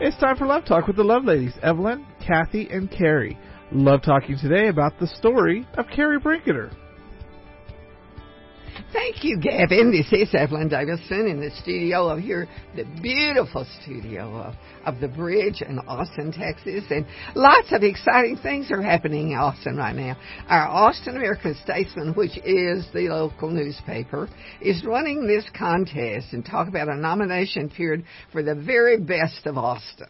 It's 0.00 0.16
time 0.18 0.36
for 0.36 0.46
Love 0.46 0.64
Talk 0.64 0.86
with 0.86 0.94
the 0.94 1.02
Love 1.02 1.24
Ladies, 1.24 1.54
Evelyn, 1.60 2.06
Kathy, 2.24 2.68
and 2.70 2.88
Kerri. 2.88 3.36
Love 3.72 4.00
talking 4.00 4.38
today 4.38 4.68
about 4.68 4.96
the 5.00 5.08
story 5.08 5.66
of 5.74 5.86
Kerri 5.86 6.22
Brinketer. 6.22 6.72
Thank 8.92 9.24
you, 9.24 9.38
Gavin. 9.40 9.90
This 9.90 10.06
is 10.12 10.34
Evelyn 10.34 10.68
Davison 10.68 11.26
in 11.26 11.40
the 11.40 11.50
studio 11.62 12.08
of 12.08 12.20
here, 12.20 12.48
the 12.76 12.84
beautiful 13.02 13.66
studio 13.82 14.36
of, 14.36 14.54
of 14.84 15.00
the 15.00 15.08
bridge 15.08 15.62
in 15.62 15.78
Austin, 15.80 16.32
Texas. 16.32 16.84
And 16.90 17.04
lots 17.34 17.72
of 17.72 17.82
exciting 17.82 18.36
things 18.36 18.70
are 18.70 18.80
happening 18.80 19.32
in 19.32 19.38
Austin 19.38 19.76
right 19.76 19.94
now. 19.94 20.16
Our 20.48 20.68
Austin 20.68 21.16
American 21.16 21.56
Statesman, 21.64 22.14
which 22.14 22.36
is 22.38 22.86
the 22.94 23.08
local 23.08 23.50
newspaper, 23.50 24.28
is 24.60 24.84
running 24.84 25.26
this 25.26 25.44
contest 25.56 26.32
and 26.32 26.44
talk 26.44 26.68
about 26.68 26.88
a 26.88 26.96
nomination 26.96 27.70
period 27.70 28.04
for 28.30 28.42
the 28.42 28.54
very 28.54 28.96
best 28.98 29.46
of 29.46 29.58
Austin. 29.58 30.08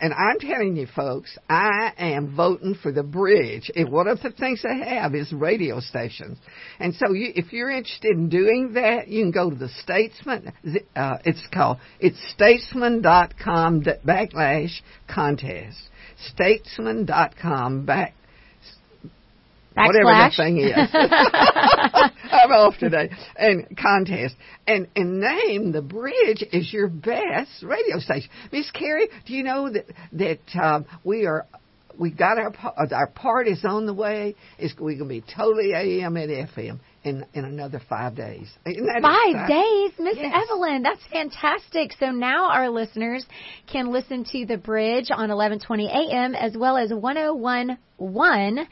And 0.00 0.12
I'm 0.12 0.38
telling 0.38 0.76
you, 0.76 0.86
folks, 0.86 1.36
I 1.48 1.92
am 1.98 2.36
voting 2.36 2.76
for 2.80 2.92
the 2.92 3.02
bridge. 3.02 3.70
And 3.74 3.90
one 3.90 4.06
of 4.06 4.20
the 4.22 4.30
things 4.30 4.62
they 4.62 4.78
have 4.78 5.14
is 5.14 5.32
radio 5.32 5.80
stations. 5.80 6.38
And 6.78 6.94
so 6.94 7.12
you, 7.12 7.32
if 7.34 7.52
you're 7.52 7.70
interested 7.70 8.12
in 8.12 8.28
doing 8.28 8.74
that, 8.74 9.08
you 9.08 9.24
can 9.24 9.32
go 9.32 9.50
to 9.50 9.56
the 9.56 9.68
Statesman. 9.82 10.52
Uh, 10.94 11.18
it's 11.24 11.46
called, 11.52 11.78
it's 11.98 12.18
statesman.com 12.32 13.82
backslash 13.82 14.80
contest. 15.08 15.78
Statesman.com 16.32 17.86
back 17.86 18.14
whatever 19.86 20.10
that 20.10 20.32
thing 20.36 20.58
is. 20.58 20.74
I'm 22.32 22.52
off 22.52 22.78
today. 22.78 23.10
And 23.36 23.76
contest. 23.76 24.34
And 24.66 24.88
and 24.96 25.20
name 25.20 25.72
the 25.72 25.82
bridge 25.82 26.44
as 26.52 26.72
your 26.72 26.88
best 26.88 27.62
radio 27.62 27.98
station. 27.98 28.30
Miss 28.52 28.70
Kerri, 28.70 29.06
do 29.26 29.34
you 29.34 29.42
know 29.42 29.70
that 29.70 29.86
that 30.12 30.60
um, 30.62 30.86
we 31.04 31.26
are 31.26 31.46
we 31.98 32.10
got 32.10 32.38
our 32.38 32.54
our 32.92 33.06
part 33.08 33.48
is 33.48 33.64
on 33.64 33.86
the 33.86 33.94
way. 33.94 34.36
It's 34.58 34.74
we're 34.78 34.96
gonna 34.96 35.08
be 35.08 35.22
totally 35.36 35.72
AM 35.72 36.16
and 36.16 36.48
FM 36.48 36.78
in 37.02 37.26
in 37.34 37.44
another 37.44 37.80
five 37.88 38.14
days. 38.14 38.48
Five 38.64 39.48
days, 39.48 39.92
Miss 39.98 40.16
yes. 40.16 40.44
Evelyn. 40.44 40.82
That's 40.82 41.04
fantastic. 41.10 41.92
So 41.98 42.10
now 42.10 42.50
our 42.50 42.70
listeners 42.70 43.26
can 43.70 43.90
listen 43.90 44.24
to 44.32 44.46
the 44.46 44.56
bridge 44.56 45.08
on 45.10 45.30
11:20 45.30 45.86
a.m. 45.88 46.34
as 46.34 46.56
well 46.56 46.76
as 46.76 46.90
101.1 46.90 48.66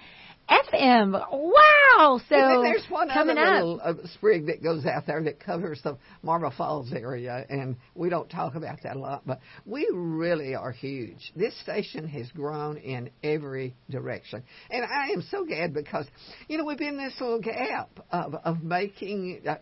FM. 0.49 1.13
Wow! 1.33 2.21
So 2.29 2.37
and 2.37 2.65
there's 2.65 2.85
one 2.89 3.09
coming 3.09 3.39
other 3.39 3.47
up. 3.47 3.65
little 3.65 3.81
uh, 3.83 3.95
sprig 4.15 4.47
that 4.47 4.63
goes 4.63 4.85
out 4.87 5.07
there 5.07 5.23
that 5.23 5.41
covers 5.41 5.81
the 5.83 5.97
Marble 6.23 6.53
Falls 6.57 6.93
area, 6.93 7.45
and 7.49 7.77
we 7.95 8.09
don't 8.09 8.29
talk 8.29 8.55
about 8.55 8.83
that 8.83 8.97
a 8.97 8.99
lot, 8.99 9.23
but 9.27 9.41
we 9.65 9.89
really 9.93 10.55
are 10.55 10.73
huge. 10.73 11.33
This 11.35 11.59
station 11.63 12.07
has 12.09 12.29
grown 12.31 12.77
in 12.77 13.11
every 13.23 13.75
direction, 13.91 14.43
and 14.71 14.85
I 14.85 15.09
am 15.13 15.23
so 15.31 15.45
glad 15.45 15.75
because 15.75 16.07
you 16.49 16.59
know 16.59 16.65
we've 16.65 16.79
been 16.79 16.99
in 16.99 17.05
this 17.05 17.21
little 17.21 17.41
gap 17.41 17.91
of 18.11 18.35
of 18.35 18.63
making. 18.63 19.43
Uh, 19.47 19.57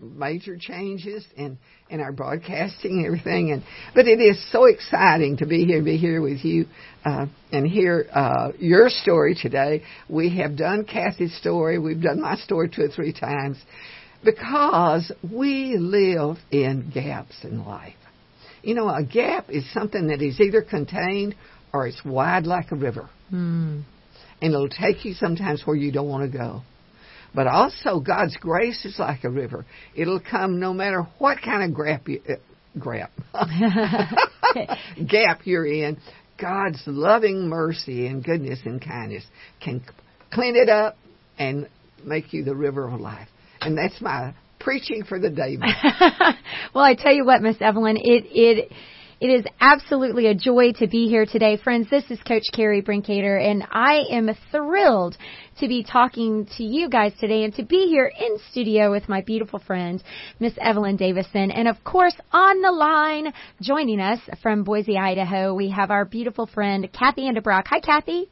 major 0.00 0.56
changes 0.58 1.24
in 1.36 1.58
in 1.88 2.00
our 2.00 2.12
broadcasting 2.12 2.98
and 2.98 3.06
everything 3.06 3.50
and 3.50 3.62
but 3.94 4.06
it 4.06 4.20
is 4.20 4.36
so 4.52 4.64
exciting 4.66 5.38
to 5.38 5.46
be 5.46 5.64
here 5.64 5.82
be 5.82 5.96
here 5.96 6.20
with 6.20 6.44
you 6.44 6.66
uh, 7.04 7.26
and 7.52 7.66
hear 7.66 8.06
uh, 8.12 8.50
your 8.58 8.88
story 8.88 9.34
today. 9.40 9.82
We 10.08 10.36
have 10.38 10.56
done 10.56 10.84
Kathy's 10.84 11.36
story. 11.36 11.78
We've 11.78 12.02
done 12.02 12.20
my 12.20 12.36
story 12.36 12.68
two 12.68 12.82
or 12.82 12.88
three 12.88 13.12
times 13.12 13.56
because 14.24 15.12
we 15.22 15.76
live 15.78 16.36
in 16.50 16.90
gaps 16.92 17.36
in 17.44 17.64
life. 17.64 17.94
You 18.62 18.74
know 18.74 18.88
a 18.88 19.02
gap 19.02 19.46
is 19.48 19.64
something 19.72 20.08
that 20.08 20.20
is 20.20 20.40
either 20.40 20.62
contained 20.62 21.34
or 21.72 21.86
it's 21.86 22.04
wide 22.04 22.44
like 22.44 22.70
a 22.72 22.76
river. 22.76 23.08
Mm. 23.32 23.82
and 24.40 24.54
it'll 24.54 24.68
take 24.68 25.04
you 25.04 25.14
sometimes 25.14 25.62
where 25.64 25.74
you 25.74 25.90
don't 25.90 26.08
want 26.08 26.30
to 26.30 26.38
go 26.38 26.62
but 27.36 27.46
also, 27.46 28.00
God's 28.00 28.34
grace 28.38 28.82
is 28.86 28.98
like 28.98 29.22
a 29.24 29.28
river. 29.28 29.66
It'll 29.94 30.20
come 30.20 30.58
no 30.58 30.72
matter 30.72 31.02
what 31.18 31.36
kind 31.44 31.70
of 31.70 31.76
gap 31.76 32.08
you, 32.08 32.22
uh, 32.26 32.36
gap, 32.82 33.12
gap 35.06 35.40
you're 35.44 35.66
in. 35.66 35.98
God's 36.40 36.82
loving 36.86 37.46
mercy 37.46 38.06
and 38.06 38.24
goodness 38.24 38.60
and 38.64 38.82
kindness 38.82 39.22
can 39.62 39.84
clean 40.32 40.56
it 40.56 40.70
up 40.70 40.96
and 41.38 41.68
make 42.02 42.32
you 42.32 42.42
the 42.42 42.56
river 42.56 42.88
of 42.88 42.98
life. 43.02 43.28
And 43.60 43.76
that's 43.76 44.00
my 44.00 44.34
preaching 44.58 45.04
for 45.04 45.20
the 45.20 45.28
day. 45.28 45.58
well, 46.74 46.84
I 46.84 46.94
tell 46.94 47.12
you 47.12 47.26
what, 47.26 47.42
Miss 47.42 47.56
Evelyn, 47.60 47.98
it 47.98 48.24
it 48.30 48.72
it 49.20 49.28
is 49.28 49.44
absolutely 49.60 50.26
a 50.26 50.34
joy 50.34 50.72
to 50.72 50.86
be 50.86 51.08
here 51.08 51.24
today. 51.24 51.56
Friends, 51.56 51.88
this 51.88 52.04
is 52.10 52.20
Coach 52.20 52.42
Kerri 52.54 52.84
Brinkater, 52.84 53.42
and 53.42 53.64
I 53.70 54.04
am 54.10 54.28
thrilled 54.50 55.16
to 55.58 55.68
be 55.68 55.82
talking 55.82 56.46
to 56.58 56.62
you 56.62 56.90
guys 56.90 57.12
today 57.18 57.44
and 57.44 57.54
to 57.54 57.64
be 57.64 57.86
here 57.88 58.12
in 58.18 58.36
studio 58.50 58.90
with 58.90 59.08
my 59.08 59.22
beautiful 59.22 59.58
friend, 59.58 60.02
Miss 60.38 60.52
Evelyn 60.60 60.96
Davison. 60.96 61.50
And 61.50 61.66
of 61.66 61.82
course, 61.82 62.14
on 62.30 62.60
the 62.60 62.70
line, 62.70 63.32
joining 63.62 64.00
us 64.00 64.20
from 64.42 64.64
Boise, 64.64 64.98
Idaho, 64.98 65.54
we 65.54 65.70
have 65.70 65.90
our 65.90 66.04
beautiful 66.04 66.46
friend, 66.46 66.86
Kathy 66.92 67.22
Enderbrock. 67.22 67.68
Hi, 67.68 67.80
Kathy. 67.80 68.28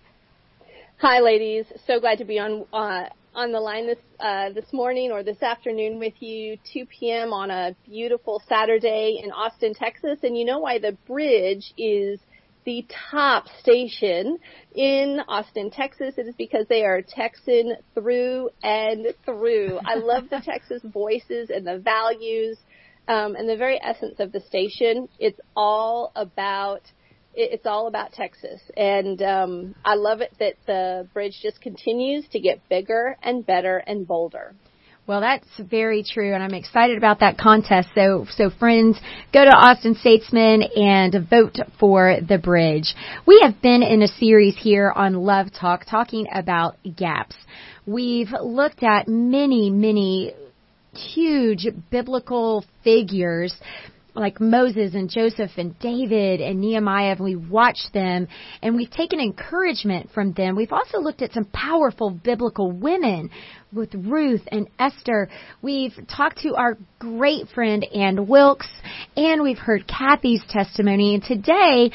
Hi, 0.99 1.21
ladies. 1.21 1.65
So 1.87 1.99
glad 1.99 2.19
to 2.19 2.27
be 2.27 2.39
on 2.39 2.67
uh, 2.75 3.09
on 3.35 3.53
the 3.53 3.61
line 3.61 3.87
this 3.87 3.99
uh, 4.21 4.51
this 4.51 4.73
morning 4.73 5.11
or 5.11 5.23
this 5.23 5.43
afternoon 5.43 5.99
with 5.99 6.15
you, 6.21 6.57
2 6.73 6.87
p.m. 6.87 7.33
on 7.33 7.51
a 7.51 7.75
beautiful 7.85 8.43
Saturday 8.49 9.21
in 9.23 9.31
Austin, 9.33 9.75
Texas. 9.75 10.19
And 10.23 10.37
you 10.37 10.45
know 10.45 10.61
why 10.61 10.79
the 10.79 10.97
bridge 11.07 11.73
is 11.77 12.21
the 12.65 12.87
top 13.11 13.47
station 13.61 14.39
in 14.75 15.21
Austin, 15.29 15.71
Texas. 15.71 16.15
It 16.17 16.29
is 16.29 16.35
because 16.37 16.67
they 16.69 16.85
are 16.85 17.03
Texan 17.03 17.75
through 17.95 18.51
and 18.63 19.07
through. 19.25 19.79
I 19.85 19.97
love 19.97 20.31
the 20.31 20.41
Texas 20.45 20.83
voices 20.85 21.51
and 21.51 21.67
the 21.67 21.79
values 21.79 22.59
um, 23.09 23.35
and 23.37 23.49
the 23.49 23.57
very 23.57 23.81
essence 23.83 24.21
of 24.21 24.33
the 24.33 24.41
station. 24.41 25.09
It's 25.19 25.41
all 25.57 26.13
about 26.15 26.83
it's 27.37 27.67
all 27.67 27.87
about 27.87 28.13
Texas, 28.13 28.61
and 28.77 29.21
um, 29.23 29.75
I 29.85 29.95
love 29.95 30.21
it 30.21 30.33
that 30.39 30.55
the 30.67 31.09
bridge 31.13 31.39
just 31.43 31.61
continues 31.61 32.27
to 32.29 32.41
get 32.41 32.69
bigger 32.69 33.17
and 33.23 33.45
better 33.45 33.79
and 33.79 34.07
bolder. 34.07 34.55
Well, 35.07 35.21
that's 35.21 35.47
very 35.59 36.03
true, 36.03 36.33
and 36.33 36.43
I'm 36.43 36.55
excited 36.55 36.97
about 36.97 37.21
that 37.21 37.37
contest. 37.37 37.91
So, 37.95 38.25
so 38.31 38.49
friends, 38.49 38.99
go 39.35 39.45
to 39.45 39.51
Austin 39.51 39.97
Statesman 39.97 40.63
and 40.63 41.29
vote 41.29 41.59
for 41.79 42.17
the 42.27 42.39
bridge. 42.39 42.95
We 43.27 43.39
have 43.45 43.61
been 43.61 43.83
in 43.83 44.01
a 44.01 44.09
series 44.09 44.57
here 44.57 44.91
on 44.91 45.13
Love 45.13 45.49
Talk 45.53 45.85
talking 45.85 46.27
about 46.33 46.77
gaps. 46.97 47.37
We've 47.85 48.31
looked 48.43 48.83
at 48.83 49.07
many, 49.07 49.69
many 49.69 50.33
huge 50.95 51.67
biblical 51.91 52.65
figures 52.83 53.55
like 54.15 54.41
Moses 54.41 54.95
and 54.95 55.11
Joseph 55.11 55.51
and 55.57 55.79
David 55.79 56.41
and 56.41 56.61
Nehemiah, 56.61 57.13
and 57.13 57.21
we've 57.21 57.51
watched 57.51 57.93
them 57.93 58.29
and 58.63 58.77
we've 58.77 58.91
taken 58.91 59.21
encouragement 59.21 60.11
from 60.13 60.33
them. 60.33 60.57
We've 60.57 60.73
also 60.73 61.01
looked 61.01 61.23
at 61.23 61.33
some 61.33 61.47
powerful 61.47 62.11
biblical 62.11 62.71
women 62.71 63.31
with 63.73 63.93
Ruth 63.95 64.43
and 64.53 64.69
Esther. 64.79 65.29
We've 65.63 65.95
talked 66.15 66.39
to 66.43 66.55
our 66.55 66.79
great 66.99 67.49
friend 67.49 67.85
Ann 67.95 68.29
Wilkes, 68.29 68.69
and 69.17 69.43
we've 69.43 69.59
heard 69.59 69.87
Kathy's 69.89 70.43
testimony. 70.49 71.15
And 71.15 71.25
today, 71.25 71.91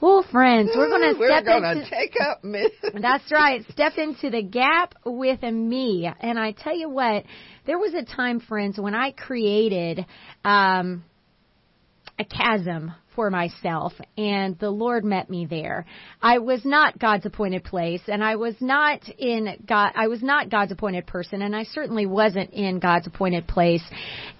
well, 0.00 0.24
friends, 0.30 0.70
we're 0.74 0.88
going 0.88 1.14
to 1.14 1.24
step 1.24 1.44
gonna 1.44 1.72
into. 1.72 1.90
take 1.90 2.14
up 2.20 2.42
me. 2.42 2.68
that's 3.00 3.30
right. 3.30 3.64
Step 3.70 3.92
into 3.96 4.30
the 4.30 4.42
gap 4.42 4.94
with 5.04 5.42
me. 5.42 6.10
And 6.20 6.38
I 6.38 6.52
tell 6.52 6.76
you 6.76 6.88
what, 6.88 7.24
there 7.66 7.78
was 7.78 7.94
a 7.94 8.04
time, 8.04 8.40
friends, 8.40 8.78
when 8.78 8.94
I 8.94 9.12
created. 9.12 10.04
Um, 10.44 11.04
a 12.20 12.24
chasm 12.24 12.92
for 13.14 13.30
myself 13.30 13.92
and 14.16 14.58
the 14.58 14.70
Lord 14.70 15.04
met 15.04 15.28
me 15.28 15.44
there. 15.44 15.84
I 16.22 16.38
was 16.38 16.64
not 16.64 16.98
God's 16.98 17.26
appointed 17.26 17.64
place 17.64 18.02
and 18.06 18.22
I 18.22 18.36
was 18.36 18.54
not 18.60 19.00
in 19.18 19.56
God 19.66 19.92
I 19.96 20.08
was 20.08 20.22
not 20.22 20.48
God's 20.48 20.72
appointed 20.72 21.06
person 21.06 21.42
and 21.42 21.56
I 21.56 21.64
certainly 21.64 22.06
wasn't 22.06 22.50
in 22.50 22.78
God's 22.78 23.06
appointed 23.06 23.48
place 23.48 23.82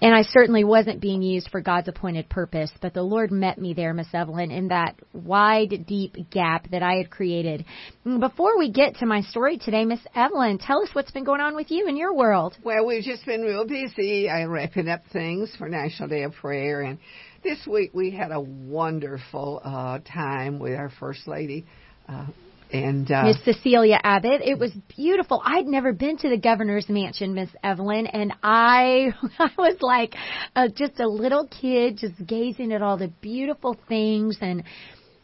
and 0.01 0.15
I 0.15 0.21
certainly 0.21 0.63
wasn't 0.63 1.01
being 1.01 1.21
used 1.21 1.49
for 1.49 1.59
God's 1.59 1.89
appointed 1.89 2.29
purpose, 2.29 2.71
but 2.81 2.93
the 2.93 3.03
Lord 3.03 3.31
met 3.31 3.57
me 3.57 3.73
there, 3.73 3.93
Miss 3.93 4.07
Evelyn, 4.13 4.51
in 4.51 4.69
that 4.69 4.95
wide, 5.13 5.85
deep 5.85 6.15
gap 6.29 6.69
that 6.71 6.81
I 6.81 6.95
had 6.95 7.09
created. 7.09 7.65
Before 8.03 8.57
we 8.57 8.71
get 8.71 8.95
to 8.97 9.05
my 9.05 9.21
story 9.21 9.57
today, 9.57 9.85
Miss 9.85 9.99
Evelyn, 10.15 10.59
tell 10.59 10.81
us 10.81 10.89
what's 10.93 11.11
been 11.11 11.25
going 11.25 11.41
on 11.41 11.55
with 11.55 11.71
you 11.71 11.87
in 11.87 11.97
your 11.97 12.15
world. 12.15 12.55
Well, 12.63 12.85
we've 12.85 13.03
just 13.03 13.25
been 13.25 13.41
real 13.41 13.67
busy. 13.67 14.29
I'm 14.29 14.49
wrapping 14.49 14.87
up 14.87 15.01
things 15.11 15.53
for 15.57 15.67
National 15.67 16.07
Day 16.07 16.23
of 16.23 16.33
Prayer 16.33 16.81
and 16.81 16.99
this 17.43 17.65
week 17.65 17.91
we 17.93 18.11
had 18.11 18.31
a 18.31 18.39
wonderful 18.39 19.61
uh, 19.63 19.99
time 19.99 20.59
with 20.59 20.75
our 20.75 20.91
First 20.99 21.27
Lady. 21.27 21.65
Uh, 22.07 22.27
and 22.71 23.11
uh, 23.11 23.23
Miss 23.23 23.43
Cecilia 23.43 23.99
Abbott. 24.01 24.41
It 24.45 24.57
was 24.57 24.71
beautiful. 24.95 25.41
I'd 25.43 25.65
never 25.65 25.91
been 25.91 26.17
to 26.17 26.29
the 26.29 26.37
governor's 26.37 26.87
mansion, 26.87 27.33
Miss 27.33 27.49
Evelyn, 27.63 28.07
and 28.07 28.33
I 28.41 29.13
I 29.39 29.49
was 29.57 29.77
like 29.81 30.15
uh, 30.55 30.69
just 30.73 30.99
a 30.99 31.07
little 31.07 31.47
kid, 31.47 31.97
just 31.97 32.25
gazing 32.25 32.71
at 32.71 32.81
all 32.81 32.97
the 32.97 33.11
beautiful 33.21 33.77
things 33.89 34.37
and 34.39 34.63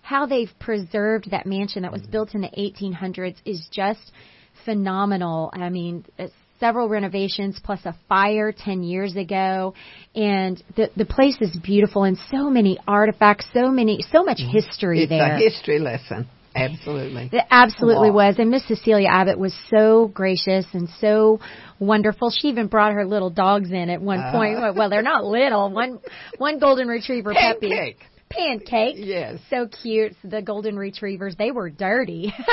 how 0.02 0.26
they've 0.26 0.52
preserved 0.60 1.32
that 1.32 1.46
mansion 1.46 1.84
that 1.84 1.92
was 1.92 2.02
built 2.02 2.34
in 2.34 2.42
the 2.42 2.50
1800s 2.50 3.36
is 3.46 3.68
just 3.72 4.12
phenomenal. 4.66 5.50
I 5.54 5.70
mean, 5.70 6.06
several 6.60 6.90
renovations 6.90 7.60
plus 7.64 7.80
a 7.86 7.96
fire 8.10 8.52
10 8.52 8.84
years 8.84 9.16
ago. 9.16 9.74
And 10.16 10.62
the 10.76 10.90
the 10.96 11.06
place 11.06 11.38
is 11.42 11.56
beautiful 11.64 12.04
and 12.04 12.18
so 12.32 12.50
many 12.50 12.80
artifacts 12.88 13.48
so 13.54 13.70
many 13.72 14.02
so 14.12 14.24
much 14.24 14.40
history 14.40 15.02
it's 15.04 15.10
there. 15.10 15.36
It's 15.38 15.42
a 15.46 15.50
history 15.50 15.80
lesson. 15.80 16.28
Absolutely. 16.56 17.30
It 17.32 17.46
absolutely 17.52 18.10
Wow. 18.10 18.16
was. 18.28 18.36
And 18.40 18.50
miss 18.50 18.66
cecilia 18.68 19.10
abbott 19.10 19.38
was 19.38 19.54
so 19.70 20.08
gracious 20.12 20.66
and 20.74 20.90
so 21.00 21.40
wonderful. 21.80 22.32
She 22.32 22.48
even 22.48 22.66
brought 22.68 22.94
her 22.94 23.06
little 23.06 23.30
dogs 23.30 23.70
in 23.72 23.90
at 23.92 24.02
one 24.02 24.20
Uh. 24.20 24.32
point. 24.32 24.76
Well 24.76 24.90
they're 24.90 25.04
not 25.04 25.24
little. 25.24 25.70
One 25.70 26.00
one 26.40 26.58
golden 26.60 26.88
retriever 26.88 27.34
puppy. 27.36 27.70
pancake 27.70 28.00
pancake 28.30 28.96
yes 28.98 29.40
so 29.50 29.68
cute 29.82 30.14
the 30.24 30.42
golden 30.42 30.78
retrievers 30.78 31.36
they 31.38 31.52
were 31.52 31.70
dirty 31.70 32.34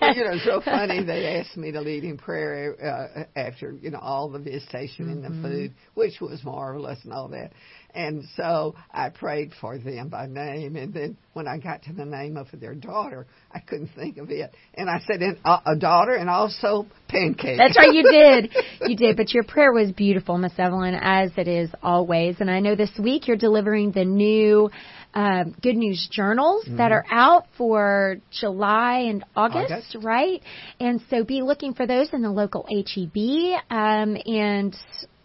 Well, 0.00 0.14
you 0.14 0.24
know, 0.24 0.38
so 0.44 0.60
funny. 0.60 1.02
They 1.04 1.38
asked 1.38 1.56
me 1.56 1.72
to 1.72 1.80
lead 1.80 2.04
in 2.04 2.18
prayer 2.18 2.76
uh, 2.82 3.24
after 3.38 3.72
you 3.72 3.90
know 3.90 3.98
all 4.00 4.28
the 4.28 4.38
visitation 4.38 5.08
and 5.08 5.24
Mm-hmm. 5.24 5.42
the 5.42 5.48
food, 5.48 5.74
which 5.94 6.20
was 6.20 6.42
marvelous 6.44 6.98
and 7.04 7.12
all 7.12 7.28
that. 7.28 7.52
And 7.94 8.24
so 8.36 8.74
I 8.92 9.08
prayed 9.10 9.52
for 9.60 9.78
them 9.78 10.08
by 10.08 10.26
name, 10.26 10.74
and 10.76 10.92
then 10.92 11.16
when 11.32 11.46
I 11.46 11.58
got 11.58 11.82
to 11.84 11.92
the 11.92 12.04
name 12.04 12.36
of 12.36 12.48
their 12.52 12.74
daughter, 12.74 13.26
I 13.52 13.60
couldn't 13.60 13.90
think 13.96 14.16
of 14.18 14.30
it, 14.30 14.52
and 14.74 14.90
I 14.90 15.00
said, 15.06 15.22
and, 15.22 15.38
uh, 15.44 15.60
"A 15.64 15.76
daughter, 15.76 16.14
and 16.14 16.28
also 16.28 16.86
pancake." 17.08 17.56
That's 17.56 17.78
right, 17.78 17.92
you 17.94 18.02
did. 18.02 18.50
You 18.86 18.96
did. 18.96 19.16
But 19.16 19.32
your 19.32 19.44
prayer 19.44 19.72
was 19.72 19.92
beautiful, 19.92 20.36
Miss 20.36 20.52
Evelyn, 20.58 20.94
as 21.00 21.30
it 21.38 21.48
is 21.48 21.70
always. 21.82 22.36
And 22.40 22.50
I 22.50 22.60
know 22.60 22.74
this 22.74 22.90
week 22.98 23.26
you're 23.28 23.36
delivering 23.36 23.92
the 23.92 24.04
new 24.04 24.70
um, 25.14 25.54
Good 25.62 25.76
News 25.76 26.08
Journals 26.10 26.66
that 26.76 26.90
are 26.92 27.04
out 27.10 27.46
for 27.56 28.16
July 28.32 29.06
and 29.08 29.24
August, 29.36 29.72
August. 29.72 29.96
right? 30.02 30.42
And 30.80 31.00
so 31.08 31.24
be 31.24 31.42
looking 31.42 31.72
for 31.74 31.86
those 31.86 32.12
in 32.12 32.22
the 32.22 32.30
local 32.32 32.66
HEB 32.68 33.60
um, 33.70 34.16
and 34.26 34.76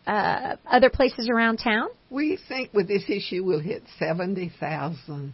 uh, 0.06 0.56
other 0.66 0.90
places 0.90 1.30
around 1.30 1.58
town. 1.58 1.88
We 2.10 2.38
think 2.48 2.74
with 2.74 2.88
this 2.88 3.04
issue 3.10 3.44
we'll 3.44 3.60
hit 3.60 3.84
seventy 3.98 4.52
thousand. 4.60 5.34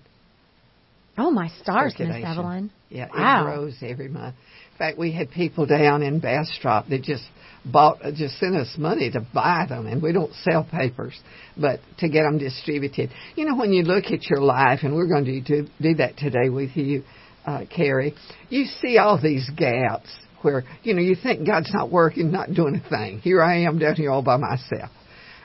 Oh, 1.17 1.31
my 1.31 1.47
stars, 1.61 1.95
Miss 1.97 2.09
Evelyn. 2.25 2.71
Yeah, 2.89 3.07
Wow. 3.15 3.41
it 3.41 3.55
grows 3.55 3.75
every 3.81 4.09
month. 4.09 4.35
In 4.75 4.79
fact, 4.79 4.97
we 4.97 5.13
had 5.13 5.31
people 5.31 5.65
down 5.65 6.03
in 6.03 6.19
Bastrop 6.19 6.89
that 6.89 7.01
just 7.01 7.23
bought, 7.63 7.99
just 8.13 8.37
sent 8.39 8.57
us 8.57 8.75
money 8.77 9.09
to 9.09 9.25
buy 9.33 9.65
them, 9.69 9.87
and 9.87 10.03
we 10.03 10.11
don't 10.11 10.33
sell 10.43 10.67
papers, 10.69 11.17
but 11.55 11.79
to 11.99 12.09
get 12.09 12.23
them 12.23 12.37
distributed. 12.37 13.09
You 13.37 13.45
know, 13.45 13.55
when 13.55 13.71
you 13.71 13.83
look 13.83 14.07
at 14.11 14.29
your 14.29 14.41
life, 14.41 14.79
and 14.83 14.93
we're 14.93 15.07
going 15.07 15.23
to 15.23 15.39
do, 15.39 15.69
do 15.81 15.93
that 15.95 16.17
today 16.17 16.49
with 16.49 16.75
you, 16.75 17.05
uh, 17.45 17.61
Kerri, 17.73 18.15
you 18.49 18.65
see 18.65 18.97
all 18.97 19.17
these 19.17 19.49
gaps 19.55 20.09
where, 20.41 20.65
you 20.83 20.93
know, 20.93 21.01
you 21.01 21.15
think 21.15 21.47
God's 21.47 21.71
not 21.73 21.89
working, 21.89 22.33
not 22.33 22.53
doing 22.53 22.75
a 22.75 22.89
thing. 22.89 23.19
Here 23.19 23.41
I 23.41 23.59
am 23.59 23.79
down 23.79 23.95
here 23.95 24.11
all 24.11 24.23
by 24.23 24.35
myself. 24.35 24.91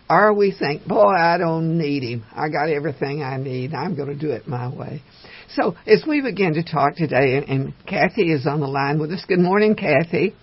Or 0.09 0.35
we 0.35 0.50
think, 0.50 0.88
boy, 0.88 1.12
I 1.12 1.38
don't 1.38 1.79
need 1.79 2.03
him. 2.03 2.25
I 2.35 2.49
got 2.49 2.69
everything 2.69 3.23
I 3.23 3.37
need. 3.37 3.75
I'm 3.75 3.94
going 3.94 4.09
to 4.09 4.19
do 4.19 4.33
it 4.33 4.49
my 4.49 4.69
way. 4.69 5.03
So 5.56 5.76
as 5.87 6.05
we 6.06 6.20
begin 6.20 6.55
to 6.55 6.62
talk 6.62 6.97
today, 6.97 7.37
and, 7.37 7.49
and 7.49 7.75
Kathy 7.87 8.32
is 8.32 8.47
on 8.47 8.61
the 8.61 8.69
line 8.69 9.00
with 9.00 9.11
us. 9.11 9.25
Good 9.26 9.41
morning, 9.41 9.75
Kathy. 9.75 10.35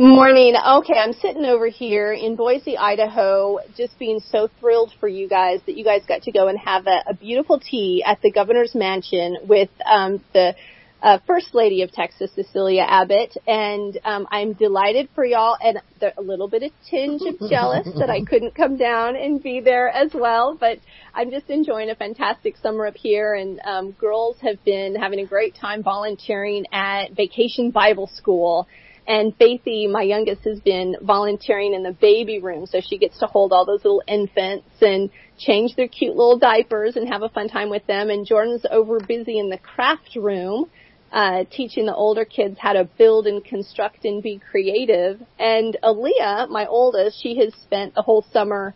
Morning. 0.00 0.54
Okay, 0.54 0.94
I'm 0.94 1.12
sitting 1.12 1.44
over 1.44 1.66
here 1.66 2.12
in 2.12 2.36
Boise, 2.36 2.76
Idaho, 2.76 3.58
just 3.76 3.98
being 3.98 4.20
so 4.30 4.48
thrilled 4.60 4.92
for 5.00 5.08
you 5.08 5.28
guys 5.28 5.60
that 5.66 5.76
you 5.76 5.84
guys 5.84 6.02
got 6.06 6.22
to 6.22 6.32
go 6.32 6.46
and 6.46 6.56
have 6.58 6.86
a, 6.86 7.02
a 7.10 7.14
beautiful 7.14 7.58
tea 7.58 8.04
at 8.06 8.22
the 8.22 8.30
governor's 8.30 8.76
mansion 8.76 9.38
with 9.48 9.70
um, 9.84 10.22
the 10.32 10.54
uh, 11.02 11.18
First 11.26 11.54
Lady 11.54 11.82
of 11.82 11.92
Texas, 11.92 12.30
Cecilia 12.34 12.82
Abbott, 12.82 13.36
and 13.46 13.98
um, 14.04 14.26
I'm 14.30 14.54
delighted 14.54 15.08
for 15.14 15.24
y'all, 15.24 15.56
and 15.62 15.78
a 16.16 16.22
little 16.22 16.48
bit 16.48 16.64
of 16.64 16.72
tinge 16.90 17.22
of 17.22 17.48
jealous 17.48 17.86
that 17.98 18.10
I 18.10 18.24
couldn't 18.24 18.54
come 18.54 18.76
down 18.76 19.14
and 19.14 19.42
be 19.42 19.60
there 19.60 19.88
as 19.88 20.12
well, 20.12 20.56
but 20.58 20.78
I'm 21.14 21.30
just 21.30 21.50
enjoying 21.50 21.90
a 21.90 21.94
fantastic 21.94 22.56
summer 22.56 22.86
up 22.86 22.96
here, 22.96 23.34
and 23.34 23.60
um, 23.64 23.92
girls 23.92 24.36
have 24.42 24.62
been 24.64 24.96
having 24.96 25.20
a 25.20 25.26
great 25.26 25.54
time 25.54 25.82
volunteering 25.82 26.66
at 26.72 27.12
Vacation 27.12 27.70
Bible 27.70 28.10
School. 28.14 28.66
And 29.06 29.32
Faithy, 29.38 29.90
my 29.90 30.02
youngest, 30.02 30.42
has 30.44 30.60
been 30.60 30.96
volunteering 31.00 31.72
in 31.72 31.82
the 31.82 31.92
baby 31.92 32.40
room, 32.40 32.66
so 32.66 32.82
she 32.86 32.98
gets 32.98 33.18
to 33.20 33.26
hold 33.26 33.52
all 33.52 33.64
those 33.64 33.82
little 33.82 34.02
infants 34.06 34.68
and 34.82 35.08
change 35.38 35.76
their 35.76 35.88
cute 35.88 36.14
little 36.14 36.38
diapers 36.38 36.96
and 36.96 37.08
have 37.08 37.22
a 37.22 37.30
fun 37.30 37.48
time 37.48 37.70
with 37.70 37.86
them. 37.86 38.10
And 38.10 38.26
Jordan's 38.26 38.66
over 38.70 39.00
busy 39.00 39.38
in 39.38 39.48
the 39.48 39.56
craft 39.56 40.14
room, 40.14 40.68
uh, 41.12 41.44
teaching 41.50 41.86
the 41.86 41.94
older 41.94 42.24
kids 42.24 42.58
how 42.60 42.74
to 42.74 42.84
build 42.84 43.26
and 43.26 43.44
construct 43.44 44.04
and 44.04 44.22
be 44.22 44.40
creative. 44.50 45.20
And 45.38 45.76
Aaliyah, 45.82 46.48
my 46.48 46.66
oldest, 46.66 47.22
she 47.22 47.38
has 47.38 47.52
spent 47.62 47.94
the 47.94 48.02
whole 48.02 48.24
summer 48.32 48.74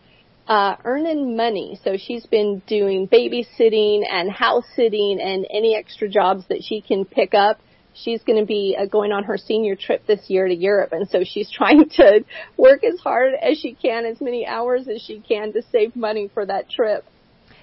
uh, 0.49 0.76
earning 0.84 1.37
money. 1.37 1.79
So 1.84 1.96
she's 1.96 2.26
been 2.26 2.62
doing 2.67 3.08
babysitting 3.08 4.02
and 4.11 4.31
house 4.31 4.64
sitting 4.75 5.20
and 5.20 5.46
any 5.50 5.76
extra 5.76 6.08
jobs 6.08 6.44
that 6.49 6.62
she 6.62 6.81
can 6.81 7.05
pick 7.05 7.34
up 7.34 7.61
she's 7.94 8.23
going 8.23 8.38
to 8.38 8.46
be 8.46 8.76
uh, 8.78 8.87
going 8.87 9.12
on 9.12 9.25
her 9.25 9.37
senior 9.37 9.76
trip 9.76 10.06
this 10.06 10.20
year 10.28 10.49
to 10.49 10.55
Europe, 10.55 10.93
and 10.93 11.08
so 11.08 11.23
she's 11.25 11.50
trying 11.56 11.88
to 11.90 12.25
work 12.56 12.85
as 12.85 12.99
hard 13.00 13.35
as 13.35 13.58
she 13.58 13.75
can, 13.75 14.06
as 14.06 14.20
many 14.20 14.46
hours 14.46 14.88
as 14.88 15.02
she 15.02 15.20
can 15.20 15.52
to 15.52 15.62
save 15.70 15.94
money 15.96 16.31
for 16.32 16.44
that 16.44 16.70
trip. 16.70 17.05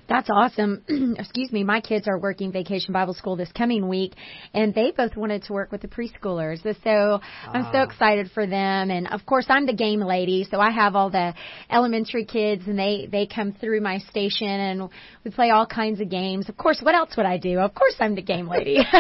That's 0.10 0.28
awesome. 0.32 0.84
Excuse 1.20 1.52
me. 1.52 1.64
My 1.64 1.80
kids 1.82 2.08
are 2.08 2.18
working 2.18 2.52
vacation 2.52 2.92
Bible 2.94 3.14
school 3.14 3.36
this 3.36 3.52
coming 3.52 3.88
week, 3.88 4.16
and 4.56 4.74
they 4.74 4.92
both 4.92 5.16
wanted 5.16 5.44
to 5.44 5.54
work 5.54 5.72
with 5.72 5.82
the 5.82 5.88
preschoolers. 5.88 6.64
So 6.84 7.22
I'm 7.48 7.64
so 7.72 7.80
Ah. 7.80 7.84
excited 7.84 8.32
for 8.32 8.48
them. 8.48 8.90
And 8.90 9.08
of 9.08 9.26
course, 9.28 9.46
I'm 9.50 9.68
the 9.68 9.74
game 9.74 10.00
lady, 10.02 10.46
so 10.50 10.60
I 10.60 10.72
have 10.72 10.96
all 10.96 11.12
the 11.12 11.36
elementary 11.70 12.26
kids, 12.26 12.64
and 12.68 12.78
they 12.78 13.08
they 13.12 13.28
come 13.28 13.54
through 13.54 13.82
my 13.82 14.00
station, 14.00 14.48
and 14.48 14.90
we 15.24 15.30
play 15.32 15.52
all 15.52 15.68
kinds 15.68 16.02
of 16.02 16.10
games. 16.10 16.50
Of 16.50 16.58
course, 16.58 16.80
what 16.82 16.96
else 16.96 17.16
would 17.16 17.28
I 17.28 17.38
do? 17.38 17.60
Of 17.60 17.76
course, 17.76 17.96
I'm 18.00 18.16
the 18.16 18.24
game 18.24 18.48
lady. 18.48 18.78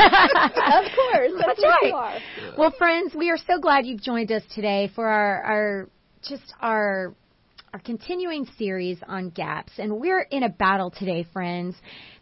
Of 0.80 0.86
course, 0.96 1.32
that's, 1.38 1.62
That's 1.62 1.64
right. 1.64 1.86
you 1.90 1.96
are. 1.96 2.20
Well, 2.58 2.72
friends, 2.78 3.16
we 3.16 3.30
are 3.32 3.38
so 3.38 3.60
glad 3.60 3.86
you've 3.86 4.02
joined 4.02 4.32
us 4.32 4.44
today 4.54 4.92
for 4.96 5.08
our, 5.08 5.42
our 5.44 5.90
just 6.28 6.54
our 6.62 7.16
our 7.74 7.80
continuing 7.80 8.48
series 8.58 8.98
on 9.08 9.30
gaps. 9.30 9.74
And 9.78 10.00
we're 10.00 10.22
in 10.22 10.44
a 10.44 10.50
battle 10.50 10.92
today, 10.92 11.26
friends. 11.32 11.76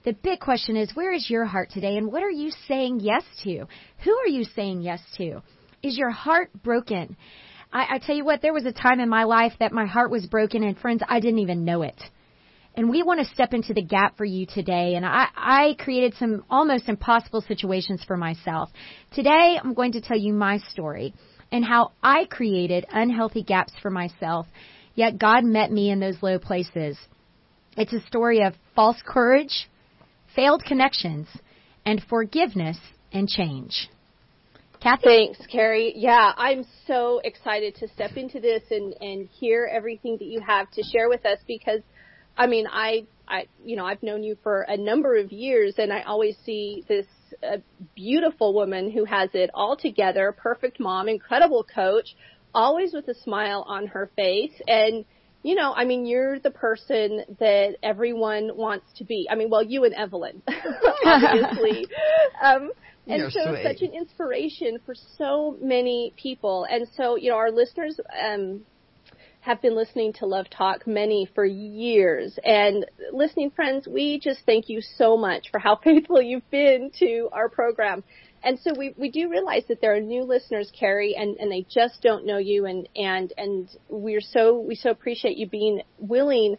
The 0.04 0.14
big 0.14 0.40
question 0.40 0.76
is 0.76 0.96
where 0.96 1.14
is 1.14 1.30
your 1.30 1.46
heart 1.46 1.70
today 1.72 1.98
and 1.98 2.12
what 2.12 2.24
are 2.24 2.32
you 2.32 2.52
saying 2.68 3.00
yes 3.02 3.24
to? 3.44 3.66
Who 4.04 4.18
are 4.18 4.28
you 4.28 4.44
saying 4.44 4.82
yes 4.82 5.02
to? 5.18 5.42
Is 5.82 5.98
your 5.98 6.12
heart 6.12 6.52
broken? 6.64 7.16
I, 7.72 7.96
I 7.96 8.00
tell 8.00 8.16
you 8.16 8.26
what, 8.26 8.42
there 8.42 8.54
was 8.54 8.66
a 8.66 8.74
time 8.74 9.00
in 9.00 9.10
my 9.10 9.24
life 9.24 9.54
that 9.60 9.72
my 9.72 9.86
heart 9.86 10.12
was 10.12 10.26
broken 10.26 10.64
and 10.64 10.78
friends, 10.78 11.02
I 11.08 11.20
didn't 11.20 11.40
even 11.40 11.66
know 11.66 11.82
it. 11.82 12.02
And 12.76 12.90
we 12.90 13.02
want 13.02 13.20
to 13.20 13.34
step 13.34 13.54
into 13.54 13.74
the 13.74 13.82
gap 13.82 14.18
for 14.18 14.26
you 14.26 14.46
today. 14.46 14.96
And 14.96 15.06
I, 15.06 15.28
I 15.36 15.76
created 15.80 16.14
some 16.20 16.44
almost 16.50 16.88
impossible 16.88 17.42
situations 17.42 18.04
for 18.06 18.18
myself. 18.18 18.70
Today, 19.14 19.58
I'm 19.62 19.74
going 19.74 19.94
to 19.94 20.02
tell 20.02 20.18
you 20.18 20.32
my 20.32 20.60
story 20.70 21.14
and 21.52 21.66
how 21.66 21.94
I 22.04 22.26
created 22.26 22.86
unhealthy 22.92 23.42
gaps 23.42 23.74
for 23.82 23.90
myself, 23.90 24.46
yet 24.98 25.18
God 25.18 25.46
met 25.46 25.72
me 25.72 25.90
in 25.92 26.02
those 26.02 26.22
low 26.22 26.40
places. 26.40 26.98
It's 27.78 27.94
a 27.94 28.02
story 28.08 28.42
of 28.42 28.54
false 28.76 28.98
courage, 29.06 29.70
failed 30.36 30.64
connections, 30.66 31.28
and 31.86 32.04
forgiveness 32.10 32.78
and 33.14 33.30
change. 33.30 33.90
Kathy? 34.82 35.04
Thanks, 35.06 35.40
Kerri. 35.54 35.94
Yeah, 35.96 36.34
I'm 36.36 36.66
so 36.88 37.22
excited 37.24 37.76
to 37.76 37.88
step 37.90 38.18
into 38.18 38.40
this 38.40 38.64
and, 38.72 38.94
and 39.00 39.28
hear 39.28 39.70
everything 39.72 40.18
that 40.18 40.26
you 40.26 40.42
have 40.42 40.70
to 40.72 40.84
share 40.84 41.10
with 41.10 41.26
us 41.26 41.40
because, 41.48 41.82
I 42.36 42.48
mean, 42.48 42.68
I, 42.68 43.06
I, 43.28 43.48
you 43.64 43.76
know, 43.76 43.86
I've 43.86 44.02
known 44.02 44.24
you 44.24 44.36
for 44.42 44.64
a 44.64 44.78
number 44.78 45.18
of 45.18 45.32
years 45.32 45.76
and 45.78 45.94
I 45.94 46.02
always 46.02 46.36
see 46.46 46.84
this 46.88 47.06
uh, 47.44 47.58
beautiful 47.96 48.54
woman 48.54 48.92
who 48.92 49.06
has 49.06 49.30
it 49.34 49.52
all 49.54 49.78
together, 49.78 50.36
perfect 50.36 50.80
mom, 50.80 51.08
incredible 51.08 51.64
coach, 51.64 52.16
always 52.54 52.94
with 52.94 53.08
a 53.08 53.16
smile 53.16 53.64
on 53.68 53.88
her 53.88 54.10
face 54.16 54.54
and, 54.68 55.06
you 55.44 55.56
know, 55.56 55.74
I 55.74 55.86
mean, 55.86 56.06
you're 56.06 56.40
the 56.40 56.52
person 56.52 57.24
that 57.40 57.76
everyone 57.84 58.58
wants 58.58 58.86
to 58.98 59.04
be. 59.04 59.28
I 59.30 59.36
mean, 59.36 59.50
well, 59.50 59.64
you 59.64 59.86
and 59.86 59.94
Evelyn, 59.94 60.42
obviously. 61.06 61.88
um, 62.44 62.72
and 63.08 63.22
You're 63.22 63.32
so 63.32 63.54
sweet. 63.54 63.64
such 63.64 63.82
an 63.82 63.94
inspiration 63.94 64.80
for 64.86 64.94
so 65.18 65.58
many 65.62 66.14
people. 66.18 66.66
And 66.70 66.88
so, 66.96 67.16
you 67.16 67.30
know, 67.30 67.38
our 67.38 67.52
listeners 67.52 68.00
um, 68.22 68.62
have 69.40 69.62
been 69.62 69.76
listening 69.76 70.12
to 70.14 70.26
Love 70.26 70.50
Talk 70.50 70.86
many 70.86 71.30
for 71.34 71.46
years. 71.46 72.38
And 72.44 72.86
listening 73.14 73.52
friends, 73.52 73.88
we 73.88 74.20
just 74.20 74.42
thank 74.46 74.68
you 74.68 74.82
so 74.82 75.16
much 75.16 75.52
for 75.52 75.60
how 75.60 75.78
faithful 75.84 76.22
you've 76.22 76.50
been 76.52 76.92
to 77.00 77.30
our 77.32 77.48
program. 77.48 78.04
And 78.48 78.58
so 78.62 78.72
we, 78.78 78.94
we 78.96 79.12
do 79.12 79.30
realize 79.30 79.64
that 79.68 79.82
there 79.82 79.94
are 79.94 80.00
new 80.00 80.24
listeners, 80.24 80.72
Kerri, 80.82 81.20
and, 81.20 81.36
and 81.36 81.52
they 81.52 81.66
just 81.70 82.02
don't 82.02 82.26
know 82.26 82.38
you 82.38 82.66
and, 82.66 82.88
and, 82.96 83.34
and 83.38 83.70
we're 83.90 84.22
so, 84.22 84.58
we 84.58 84.76
so 84.76 84.90
appreciate 84.90 85.36
you 85.36 85.50
being 85.50 85.82
willing 86.00 86.56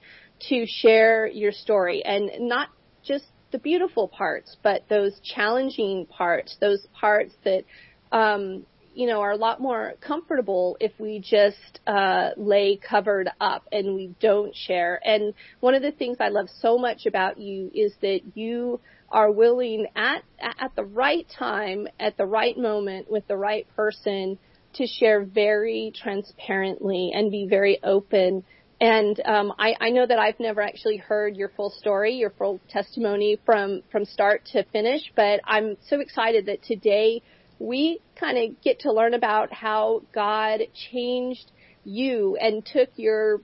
to 0.50 0.66
share 0.66 1.26
your 1.26 1.50
story 1.50 2.04
and 2.04 2.30
not 2.40 2.68
just 3.02 3.24
the 3.52 3.58
beautiful 3.58 4.06
parts, 4.06 4.54
but 4.62 4.82
those 4.90 5.18
challenging 5.34 6.04
parts, 6.04 6.58
those 6.60 6.86
parts 6.92 7.32
that 7.44 7.64
um, 8.12 8.66
you 8.92 9.06
know, 9.06 9.22
are 9.22 9.30
a 9.30 9.36
lot 9.36 9.58
more 9.58 9.94
comfortable 10.06 10.76
if 10.80 10.92
we 10.98 11.20
just 11.20 11.80
uh, 11.86 12.32
lay 12.36 12.76
covered 12.76 13.30
up 13.40 13.66
and 13.72 13.94
we 13.94 14.14
don't 14.20 14.54
share. 14.54 15.00
And 15.02 15.32
one 15.60 15.74
of 15.74 15.80
the 15.80 15.92
things 15.92 16.18
I 16.20 16.28
love 16.28 16.48
so 16.60 16.76
much 16.76 17.06
about 17.06 17.38
you 17.38 17.70
is 17.72 17.94
that 18.02 18.20
you 18.34 18.78
are 19.10 19.30
willing 19.30 19.86
at 19.96 20.22
at 20.38 20.74
the 20.76 20.84
right 20.84 21.26
time, 21.38 21.88
at 21.98 22.16
the 22.16 22.26
right 22.26 22.56
moment, 22.56 23.10
with 23.10 23.26
the 23.26 23.36
right 23.36 23.66
person 23.74 24.38
to 24.74 24.86
share 24.86 25.24
very 25.24 25.92
transparently 25.94 27.12
and 27.14 27.30
be 27.30 27.46
very 27.48 27.78
open. 27.82 28.44
And 28.80 29.20
um, 29.24 29.52
I, 29.58 29.74
I 29.80 29.90
know 29.90 30.06
that 30.06 30.18
I've 30.18 30.38
never 30.38 30.60
actually 30.60 30.98
heard 30.98 31.36
your 31.36 31.48
full 31.48 31.70
story, 31.70 32.14
your 32.14 32.30
full 32.30 32.60
testimony 32.68 33.38
from 33.44 33.82
from 33.90 34.04
start 34.04 34.44
to 34.52 34.62
finish, 34.64 35.02
but 35.16 35.40
I'm 35.44 35.76
so 35.88 36.00
excited 36.00 36.46
that 36.46 36.62
today 36.62 37.22
we 37.58 38.00
kind 38.18 38.38
of 38.38 38.62
get 38.62 38.80
to 38.80 38.92
learn 38.92 39.14
about 39.14 39.52
how 39.52 40.02
God 40.14 40.60
changed 40.92 41.50
you 41.84 42.36
and 42.36 42.64
took 42.64 42.90
your 42.96 43.40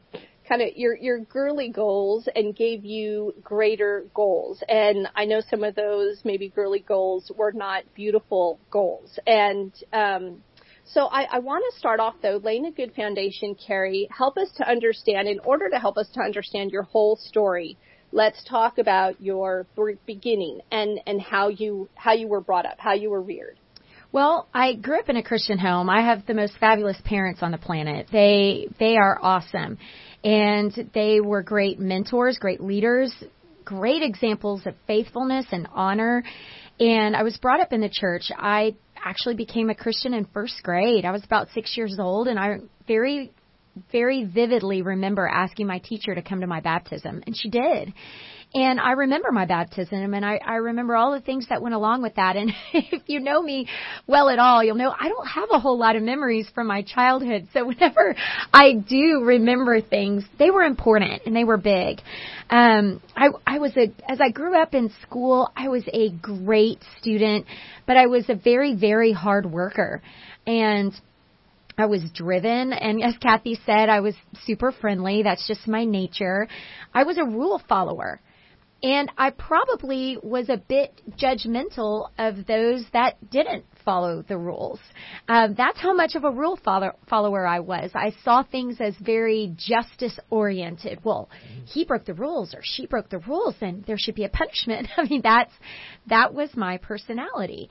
kind 0.49 0.63
of 0.63 0.71
your 0.77 0.97
your 0.97 1.21
girly 1.21 1.69
goals 1.69 2.29
and 2.35 2.55
gave 2.55 2.85
you 2.85 3.35
greater 3.43 4.07
goals. 4.15 4.63
And 4.69 5.09
I 5.15 5.25
know 5.25 5.41
some 5.49 5.65
of 5.65 5.75
those 5.75 6.21
maybe 6.25 6.49
girly 6.49 6.81
goals 6.81 7.31
were 7.37 7.53
not 7.53 7.85
beautiful 7.95 8.59
goals. 8.71 9.19
And 9.27 9.73
um, 9.93 10.43
so 10.85 11.07
I, 11.07 11.25
I 11.25 11.39
want 11.39 11.65
to 11.71 11.79
start 11.79 11.99
off 11.99 12.15
though, 12.23 12.41
laying 12.43 12.67
a 12.67 12.71
good 12.71 12.95
foundation, 12.95 13.55
Kerri. 13.55 14.07
Help 14.11 14.37
us 14.37 14.51
to 14.57 14.69
understand. 14.69 15.29
In 15.29 15.41
order 15.41 15.71
to 15.71 15.79
help 15.79 15.97
us 15.97 16.09
to 16.15 16.21
understand 16.21 16.73
your 16.73 16.83
whole 16.83 17.17
story, 17.17 17.79
let's 18.13 18.43
talk 18.45 18.79
about 18.79 19.21
your 19.21 19.67
beginning 20.07 20.61
and 20.71 21.01
and 21.07 21.21
how 21.21 21.49
you 21.49 21.89
how 21.95 22.13
you 22.13 22.29
were 22.29 22.41
brought 22.41 22.67
up, 22.67 22.79
how 22.79 22.93
you 22.93 23.11
were 23.11 23.23
reared. 23.23 23.59
Well, 24.13 24.47
I 24.55 24.75
grew 24.75 25.01
up 25.01 25.09
in 25.09 25.17
a 25.17 25.25
Christian 25.25 25.59
home. 25.59 25.91
I 25.91 26.03
have 26.03 26.25
the 26.27 26.35
most 26.35 26.57
fabulous 26.59 26.97
parents 27.05 27.43
on 27.43 27.51
the 27.51 27.59
planet. 27.59 28.07
They 28.13 28.69
they 28.79 28.97
are 28.97 29.19
awesome. 29.21 29.79
And 30.25 30.91
they 30.95 31.21
were 31.21 31.43
great 31.43 31.79
mentors, 31.79 32.39
great 32.39 32.61
leaders, 32.61 33.15
great 33.65 34.03
examples 34.03 34.67
of 34.67 34.75
faithfulness 34.87 35.47
and 35.53 35.69
honor. 35.73 36.25
And 36.81 37.15
I 37.15 37.23
was 37.23 37.37
brought 37.37 37.61
up 37.61 37.73
in 37.73 37.81
the 37.81 37.91
church. 37.91 38.31
I 38.37 38.75
actually 38.97 39.37
became 39.37 39.69
a 39.69 39.75
Christian 39.75 40.15
in 40.15 40.25
first 40.33 40.63
grade. 40.63 41.05
I 41.05 41.13
was 41.13 41.23
about 41.25 41.49
6 41.55 41.77
years 41.77 41.99
old 41.99 42.27
and 42.27 42.39
I 42.39 42.59
very 42.89 43.33
very 43.91 44.25
vividly 44.25 44.83
remember 44.83 45.27
asking 45.27 45.67
my 45.67 45.81
teacher 45.81 46.15
to 46.15 46.23
come 46.23 46.41
to 46.41 46.47
my 46.47 46.61
baptism 46.61 47.23
and 47.27 47.37
she 47.37 47.51
did 47.51 47.93
and 48.55 48.79
I 48.79 48.93
remember 48.93 49.33
my 49.33 49.47
baptism 49.47 50.15
and 50.15 50.25
I, 50.25 50.37
I 50.37 50.57
remember 50.57 50.95
all 50.95 51.13
the 51.13 51.21
things 51.21 51.49
that 51.49 51.61
went 51.61 51.75
along 51.75 52.03
with 52.03 52.15
that. 52.15 52.37
And 52.37 52.53
if 52.73 53.03
you 53.07 53.19
know 53.19 53.43
me 53.43 53.69
well 54.07 54.29
at 54.29 54.39
all, 54.39 54.63
you'll 54.63 54.77
know 54.77 54.95
I 54.97 55.09
don't 55.09 55.27
have 55.27 55.49
a 55.51 55.59
whole 55.59 55.77
lot 55.77 55.97
of 55.97 56.03
memories 56.03 56.49
from 56.55 56.69
my 56.69 56.83
childhood. 56.83 57.49
So 57.53 57.65
whenever 57.67 58.15
I 58.53 58.75
do 58.75 59.23
remember 59.25 59.81
things, 59.81 60.25
they 60.39 60.51
were 60.51 60.63
important 60.63 61.23
and 61.27 61.35
they 61.35 61.43
were 61.43 61.57
big. 61.57 62.01
Um, 62.49 63.03
I, 63.17 63.31
I 63.45 63.59
was 63.59 63.77
a, 63.77 63.93
as 64.09 64.21
I 64.21 64.31
grew 64.31 64.57
up 64.57 64.73
in 64.73 64.93
school, 65.03 65.51
I 65.57 65.69
was 65.69 65.83
a 65.93 66.11
great 66.11 66.79
student, 67.01 67.47
but 67.87 67.97
I 67.97 68.07
was 68.07 68.29
a 68.29 68.37
very, 68.37 68.77
very 68.77 69.13
hard 69.13 69.47
worker. 69.47 70.01
And 70.47 70.93
I 71.77 71.87
was 71.87 72.03
driven, 72.15 72.73
and 72.73 73.03
as 73.03 73.17
Kathy 73.17 73.59
said, 73.67 73.89
I 73.89 73.99
was 73.99 74.15
super 74.45 74.71
friendly. 74.71 75.25
That's 75.25 75.45
just 75.49 75.67
my 75.67 75.85
nature. 75.85 76.47
I 76.93 77.03
was 77.03 77.19
a 77.19 77.25
rule 77.25 77.61
follower. 77.69 78.21
And 78.85 79.11
I 79.17 79.31
probably 79.31 80.19
was 80.23 80.51
a 80.51 80.59
bit 80.59 81.01
judgmental 81.19 82.11
of 82.19 82.45
those 82.47 82.85
that 82.93 83.31
didn't 83.31 83.65
follow 83.83 84.21
the 84.21 84.37
rules. 84.37 84.79
Um, 85.27 85.55
that's 85.55 85.79
how 85.79 85.95
much 85.95 86.15
of 86.17 86.25
a 86.25 86.31
rule 86.31 86.59
follow- 86.63 86.95
follower 87.09 87.47
I 87.47 87.61
was. 87.61 87.93
I 87.95 88.13
saw 88.23 88.43
things 88.43 88.83
as 88.83 88.95
very 88.97 89.55
justice 89.57 90.19
oriented. 90.29 91.03
Well, 91.03 91.31
he 91.65 91.87
broke 91.87 92.05
the 92.05 92.13
rules 92.13 92.55
or 92.55 92.61
she 92.63 92.85
broke 92.85 93.09
the 93.09 93.21
rules, 93.21 93.55
and 93.63 93.83
there 93.87 93.97
should 93.97 94.17
be 94.17 94.25
a 94.25 94.29
punishment. 94.29 94.89
I 94.99 95.05
mean, 95.05 95.23
that's 95.23 95.53
that 96.09 96.35
was 96.35 96.55
my 96.55 96.77
personality. 96.77 97.71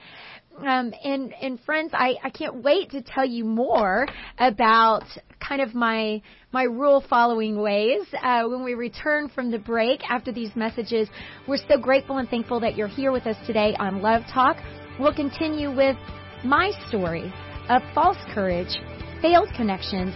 Um, 0.59 0.93
and 1.03 1.33
and 1.41 1.59
friends, 1.61 1.91
I, 1.93 2.15
I 2.23 2.29
can't 2.29 2.63
wait 2.63 2.91
to 2.91 3.01
tell 3.01 3.25
you 3.25 3.43
more 3.43 4.07
about 4.37 5.03
kind 5.45 5.61
of 5.61 5.73
my 5.73 6.21
my 6.51 6.63
rule 6.63 7.03
following 7.09 7.59
ways 7.59 8.01
uh, 8.21 8.43
when 8.43 8.63
we 8.63 8.75
return 8.75 9.29
from 9.29 9.51
the 9.51 9.57
break 9.57 10.01
after 10.09 10.31
these 10.31 10.55
messages. 10.55 11.09
We're 11.47 11.57
so 11.57 11.77
grateful 11.79 12.17
and 12.17 12.29
thankful 12.29 12.59
that 12.59 12.75
you're 12.75 12.87
here 12.87 13.11
with 13.11 13.25
us 13.25 13.37
today 13.47 13.75
on 13.79 14.01
Love 14.01 14.21
Talk. 14.31 14.57
We'll 14.99 15.15
continue 15.15 15.75
with 15.75 15.97
my 16.43 16.71
story 16.87 17.33
of 17.69 17.81
false 17.95 18.17
courage, 18.33 18.77
failed 19.21 19.49
connections, 19.55 20.13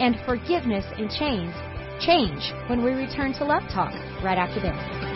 and 0.00 0.16
forgiveness 0.26 0.84
and 0.98 1.08
change. 1.10 1.54
Change 2.00 2.52
when 2.68 2.84
we 2.84 2.90
return 2.90 3.32
to 3.34 3.44
Love 3.44 3.62
Talk 3.72 3.94
right 4.22 4.36
after 4.36 4.60
this. 4.60 5.15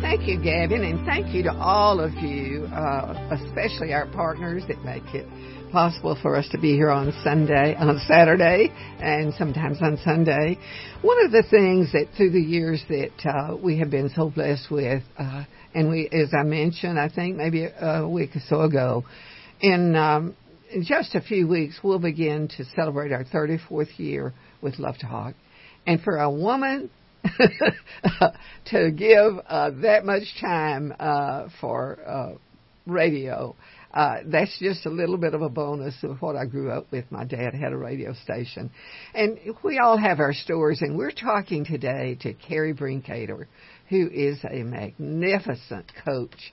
Thank 0.00 0.28
you, 0.28 0.40
Gavin, 0.42 0.84
and 0.84 1.04
thank 1.06 1.34
you 1.34 1.42
to 1.44 1.52
all 1.52 1.98
of 1.98 2.12
you, 2.14 2.66
uh, 2.66 3.14
especially 3.32 3.92
our 3.92 4.06
partners 4.06 4.62
that 4.68 4.84
make 4.84 5.02
it 5.14 5.26
possible 5.70 6.18
for 6.20 6.36
us 6.36 6.48
to 6.50 6.58
be 6.58 6.72
here 6.72 6.90
on 6.90 7.12
Sunday, 7.24 7.74
on 7.76 8.00
Saturday, 8.06 8.70
and 9.00 9.32
sometimes 9.34 9.78
on 9.80 9.98
Sunday. 10.04 10.58
One 11.02 11.24
of 11.24 11.32
the 11.32 11.42
things 11.48 11.92
that 11.92 12.06
through 12.16 12.30
the 12.30 12.40
years 12.40 12.82
that 12.88 13.10
uh, 13.24 13.56
we 13.56 13.78
have 13.78 13.90
been 13.90 14.10
so 14.14 14.30
blessed 14.30 14.70
with, 14.70 15.02
uh, 15.18 15.44
and 15.74 15.88
we, 15.88 16.08
as 16.12 16.30
I 16.38 16.42
mentioned, 16.42 16.98
I 16.98 17.08
think 17.08 17.36
maybe 17.36 17.64
a 17.64 18.08
week 18.08 18.36
or 18.36 18.40
so 18.48 18.62
ago, 18.62 19.04
in, 19.60 19.94
um, 19.96 20.36
in 20.72 20.84
just 20.84 21.14
a 21.14 21.20
few 21.20 21.46
weeks, 21.46 21.78
we'll 21.82 21.98
begin 21.98 22.48
to 22.56 22.64
celebrate 22.76 23.12
our 23.12 23.24
34th 23.24 23.98
year 23.98 24.32
with 24.60 24.78
Love 24.78 24.96
Talk. 25.00 25.34
And 25.86 26.00
for 26.02 26.18
a 26.18 26.30
woman 26.30 26.90
to 28.66 28.90
give 28.90 29.38
uh, 29.46 29.70
that 29.82 30.04
much 30.04 30.22
time 30.40 30.94
uh, 30.98 31.48
for 31.60 31.98
uh, 32.06 32.34
radio. 32.86 33.54
Uh, 33.92 34.18
that's 34.26 34.56
just 34.60 34.86
a 34.86 34.90
little 34.90 35.16
bit 35.16 35.34
of 35.34 35.42
a 35.42 35.48
bonus 35.48 35.94
of 36.02 36.22
what 36.22 36.36
I 36.36 36.46
grew 36.46 36.70
up 36.70 36.90
with. 36.92 37.04
My 37.10 37.24
dad 37.24 37.54
had 37.54 37.72
a 37.72 37.76
radio 37.76 38.14
station. 38.14 38.70
And 39.14 39.38
we 39.64 39.78
all 39.78 39.96
have 39.96 40.20
our 40.20 40.32
stories, 40.32 40.80
and 40.80 40.96
we're 40.96 41.10
talking 41.10 41.64
today 41.64 42.16
to 42.20 42.34
Kerri 42.34 42.72
Brinkater, 42.72 43.46
who 43.88 44.08
is 44.08 44.38
a 44.48 44.62
magnificent 44.62 45.90
coach, 46.04 46.52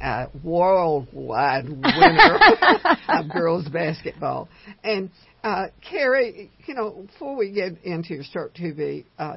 uh, 0.00 0.26
worldwide 0.44 1.68
winner 1.68 2.38
of 3.08 3.28
girls 3.28 3.68
basketball. 3.68 4.48
And 4.84 5.10
uh, 5.42 5.66
Kerri, 5.90 6.50
you 6.66 6.74
know, 6.74 7.06
before 7.12 7.36
we 7.36 7.50
get 7.50 7.82
into 7.82 8.14
your 8.14 8.22
Start 8.22 8.54
TV, 8.54 9.04
uh, 9.18 9.36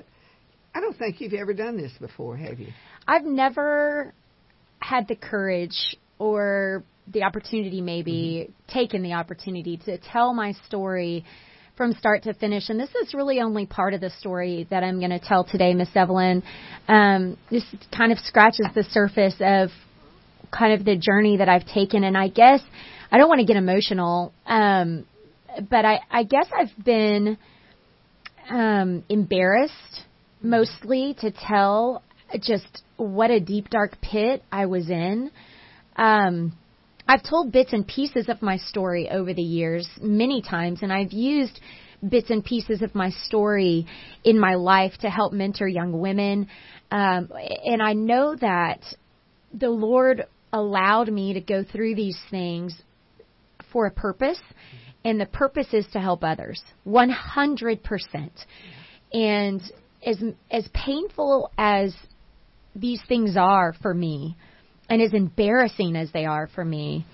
I 0.75 0.79
don't 0.79 0.98
think 0.98 1.19
you've 1.19 1.33
ever 1.33 1.53
done 1.53 1.77
this 1.77 1.91
before, 2.00 2.38
have 2.38 2.60
you? 2.60 2.69
I've 3.07 3.25
never 3.25 4.13
had 4.79 5.07
the 5.07 5.15
courage 5.15 5.98
or 6.19 6.83
the 7.08 7.24
opportunity, 7.24 7.81
maybe 7.81 8.50
mm-hmm. 8.50 8.74
taken 8.79 9.01
the 9.01 9.13
opportunity 9.13 9.77
to 9.86 9.98
tell 9.98 10.34
my 10.34 10.53
story 10.65 11.25
from 11.77 11.93
start 11.93 12.24
to 12.24 12.34
finish. 12.34 12.70
And 12.70 12.79
this 12.79 12.93
is 12.96 13.13
really 13.13 13.39
only 13.39 13.65
part 13.65 13.93
of 13.93 14.01
the 14.01 14.10
story 14.10 14.67
that 14.70 14.84
I'm 14.84 15.00
going 15.00 15.12
to 15.12 15.20
tell 15.20 15.43
today, 15.43 15.74
Miss 15.74 15.89
Evelyn. 15.96 16.43
Um, 16.88 17.38
this 17.50 17.63
kind 17.96 18.12
of 18.12 18.20
scratches 18.20 18.67
the 18.75 18.84
surface 18.84 19.36
of 19.39 19.70
kind 20.51 20.74
of 20.74 20.86
the 20.86 20.96
journey 20.96 21.38
that 21.38 21.50
I've 21.50 21.65
taken. 21.65 22.03
And 22.03 22.17
I 22.17 22.27
guess 22.27 22.62
I 23.12 23.17
don't 23.17 23.29
want 23.29 23.39
to 23.39 23.46
get 23.46 23.58
emotional, 23.58 24.34
um, 24.46 25.05
but 25.70 25.86
I, 25.86 26.01
I 26.10 26.24
guess 26.24 26.48
I've 26.55 26.86
been 26.86 27.38
um, 28.50 29.03
embarrassed 29.10 30.01
mostly 30.41 31.15
to 31.22 31.31
tell 31.31 32.03
just 32.41 32.84
what 32.98 33.31
a 33.31 33.39
deep 33.39 33.70
dark 33.70 34.00
pit 34.01 34.43
I 34.51 34.65
was 34.65 34.89
in. 34.89 35.31
Um, 35.96 36.53
I've 37.11 37.23
told 37.23 37.51
bits 37.51 37.73
and 37.73 37.85
pieces 37.85 38.29
of 38.29 38.41
my 38.41 38.55
story 38.55 39.09
over 39.09 39.33
the 39.33 39.41
years 39.41 39.85
many 39.99 40.41
times, 40.41 40.79
and 40.81 40.93
I've 40.93 41.11
used 41.11 41.59
bits 42.07 42.29
and 42.29 42.41
pieces 42.41 42.81
of 42.81 42.95
my 42.95 43.09
story 43.09 43.85
in 44.24 44.39
my 44.39 44.55
life 44.55 44.93
to 45.01 45.09
help 45.09 45.33
mentor 45.33 45.67
young 45.67 46.00
women. 46.00 46.47
Um, 46.89 47.29
and 47.65 47.83
I 47.83 47.91
know 47.91 48.37
that 48.37 48.79
the 49.53 49.69
Lord 49.69 50.25
allowed 50.53 51.11
me 51.11 51.33
to 51.33 51.41
go 51.41 51.65
through 51.65 51.95
these 51.95 52.17
things 52.29 52.81
for 53.74 53.87
a 53.87 53.91
purpose, 53.91 54.39
and 55.03 55.19
the 55.19 55.25
purpose 55.25 55.67
is 55.74 55.85
to 55.91 56.00
help 56.00 56.24
others 56.24 56.63
100%. 56.87 57.81
And 59.11 59.61
as 60.05 60.17
as 60.50 60.65
painful 60.74 61.51
as 61.57 61.93
these 62.74 63.01
things 63.09 63.35
are 63.35 63.75
for 63.81 63.93
me 63.93 64.37
and 64.91 65.01
as 65.01 65.13
embarrassing 65.13 65.95
as 65.95 66.11
they 66.11 66.25
are 66.25 66.47
for 66.47 66.65
me, 66.65 67.05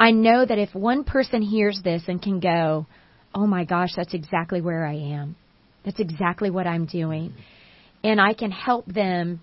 I 0.00 0.10
know 0.10 0.44
that 0.44 0.58
if 0.58 0.74
one 0.74 1.04
person 1.04 1.40
hears 1.40 1.80
this 1.84 2.02
and 2.08 2.20
can 2.20 2.40
go, 2.40 2.86
"Oh 3.32 3.46
my 3.46 3.62
gosh, 3.64 3.94
that's 3.94 4.12
exactly 4.12 4.60
where 4.60 4.84
I 4.84 4.94
am. 4.94 5.36
That's 5.84 6.00
exactly 6.00 6.50
what 6.50 6.66
I'm 6.66 6.84
doing." 6.84 7.32
And 8.02 8.20
I 8.20 8.32
can 8.34 8.50
help 8.50 8.86
them 8.86 9.40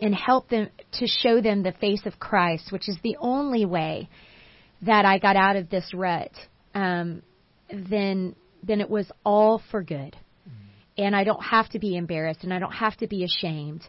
and 0.00 0.12
help 0.16 0.48
them 0.48 0.68
to 0.98 1.06
show 1.06 1.40
them 1.40 1.62
the 1.62 1.70
face 1.70 2.06
of 2.06 2.18
Christ, 2.18 2.72
which 2.72 2.88
is 2.88 2.98
the 3.04 3.16
only 3.20 3.64
way 3.64 4.08
that 4.82 5.04
I 5.04 5.18
got 5.18 5.36
out 5.36 5.54
of 5.54 5.70
this 5.70 5.94
rut. 5.94 6.32
Um, 6.74 7.22
then 7.72 8.34
then 8.64 8.80
it 8.80 8.90
was 8.90 9.12
all 9.24 9.62
for 9.70 9.84
good 9.84 10.16
and 10.96 11.14
I 11.14 11.24
don't 11.24 11.42
have 11.42 11.68
to 11.70 11.78
be 11.78 11.96
embarrassed 11.96 12.44
and 12.44 12.52
I 12.52 12.58
don't 12.58 12.72
have 12.72 12.96
to 12.98 13.06
be 13.06 13.24
ashamed 13.24 13.82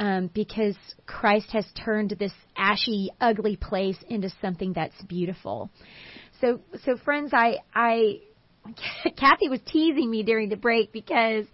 um, 0.00 0.30
because 0.32 0.76
Christ 1.06 1.50
has 1.52 1.66
turned 1.84 2.16
this 2.18 2.32
ashy, 2.56 3.10
ugly 3.20 3.56
place 3.56 3.98
into 4.08 4.30
something 4.40 4.72
that's 4.72 5.00
beautiful. 5.02 5.70
So, 6.40 6.60
so 6.84 6.96
friends, 6.96 7.32
I, 7.32 7.58
I, 7.74 8.20
Kathy 9.16 9.48
was 9.48 9.60
teasing 9.66 10.10
me 10.10 10.22
during 10.22 10.48
the 10.48 10.56
break 10.56 10.92
because, 10.92 11.46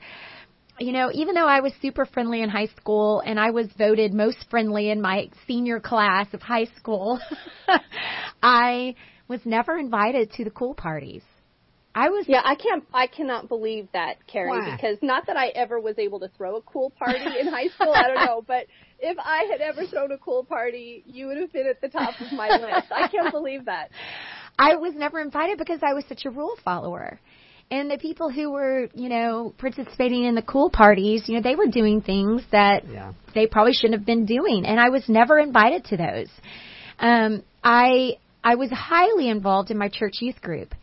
you 0.78 0.92
know, 0.92 1.10
even 1.12 1.34
though 1.34 1.46
I 1.46 1.60
was 1.60 1.72
super 1.80 2.04
friendly 2.04 2.42
in 2.42 2.50
high 2.50 2.68
school 2.76 3.22
and 3.24 3.40
I 3.40 3.50
was 3.50 3.68
voted 3.78 4.12
most 4.12 4.44
friendly 4.50 4.90
in 4.90 5.00
my 5.00 5.30
senior 5.46 5.80
class 5.80 6.26
of 6.34 6.42
high 6.42 6.68
school, 6.76 7.20
I 8.42 8.94
was 9.26 9.40
never 9.44 9.78
invited 9.78 10.32
to 10.32 10.44
the 10.44 10.50
cool 10.50 10.74
parties. 10.74 11.22
I 11.94 12.08
was 12.08 12.24
Yeah, 12.28 12.42
I 12.44 12.54
can't 12.56 12.84
I 12.92 13.06
cannot 13.06 13.48
believe 13.48 13.88
that, 13.92 14.16
Kerri, 14.32 14.48
Why? 14.48 14.72
because 14.72 14.98
not 15.02 15.26
that 15.26 15.36
I 15.36 15.48
ever 15.48 15.78
was 15.80 15.98
able 15.98 16.20
to 16.20 16.28
throw 16.36 16.56
a 16.56 16.62
cool 16.62 16.90
party 16.90 17.24
in 17.40 17.46
high 17.46 17.68
school, 17.68 17.92
I 17.94 18.08
don't 18.08 18.24
know, 18.24 18.42
but 18.46 18.66
if 18.98 19.16
I 19.18 19.44
had 19.50 19.60
ever 19.60 19.86
thrown 19.86 20.10
a 20.12 20.18
cool 20.18 20.44
party, 20.44 21.04
you 21.06 21.26
would 21.28 21.36
have 21.36 21.52
been 21.52 21.66
at 21.66 21.80
the 21.80 21.88
top 21.88 22.20
of 22.20 22.32
my 22.32 22.48
list. 22.48 22.90
I 22.90 23.08
can't 23.08 23.30
believe 23.32 23.66
that. 23.66 23.90
I 24.58 24.76
was 24.76 24.94
never 24.94 25.20
invited 25.20 25.58
because 25.58 25.80
I 25.82 25.94
was 25.94 26.04
such 26.08 26.24
a 26.24 26.30
rule 26.30 26.56
follower. 26.64 27.18
And 27.70 27.90
the 27.90 27.98
people 27.98 28.30
who 28.30 28.50
were, 28.52 28.88
you 28.94 29.08
know, 29.08 29.54
participating 29.58 30.24
in 30.24 30.34
the 30.34 30.42
cool 30.42 30.70
parties, 30.70 31.24
you 31.26 31.34
know, 31.36 31.42
they 31.42 31.56
were 31.56 31.66
doing 31.66 32.02
things 32.02 32.42
that 32.52 32.84
Yeah. 32.88 33.12
they 33.34 33.46
probably 33.46 33.72
shouldn't 33.72 33.94
have 33.98 34.06
been 34.06 34.26
doing, 34.26 34.66
and 34.66 34.78
I 34.78 34.90
was 34.90 35.08
never 35.08 35.38
invited 35.38 35.84
to 35.86 35.96
those. 35.96 36.28
Um, 36.98 37.42
I 37.62 38.18
I 38.44 38.56
was 38.56 38.70
highly 38.70 39.28
involved 39.30 39.70
in 39.70 39.78
my 39.78 39.88
church 39.88 40.14
youth 40.20 40.40
group, 40.42 40.74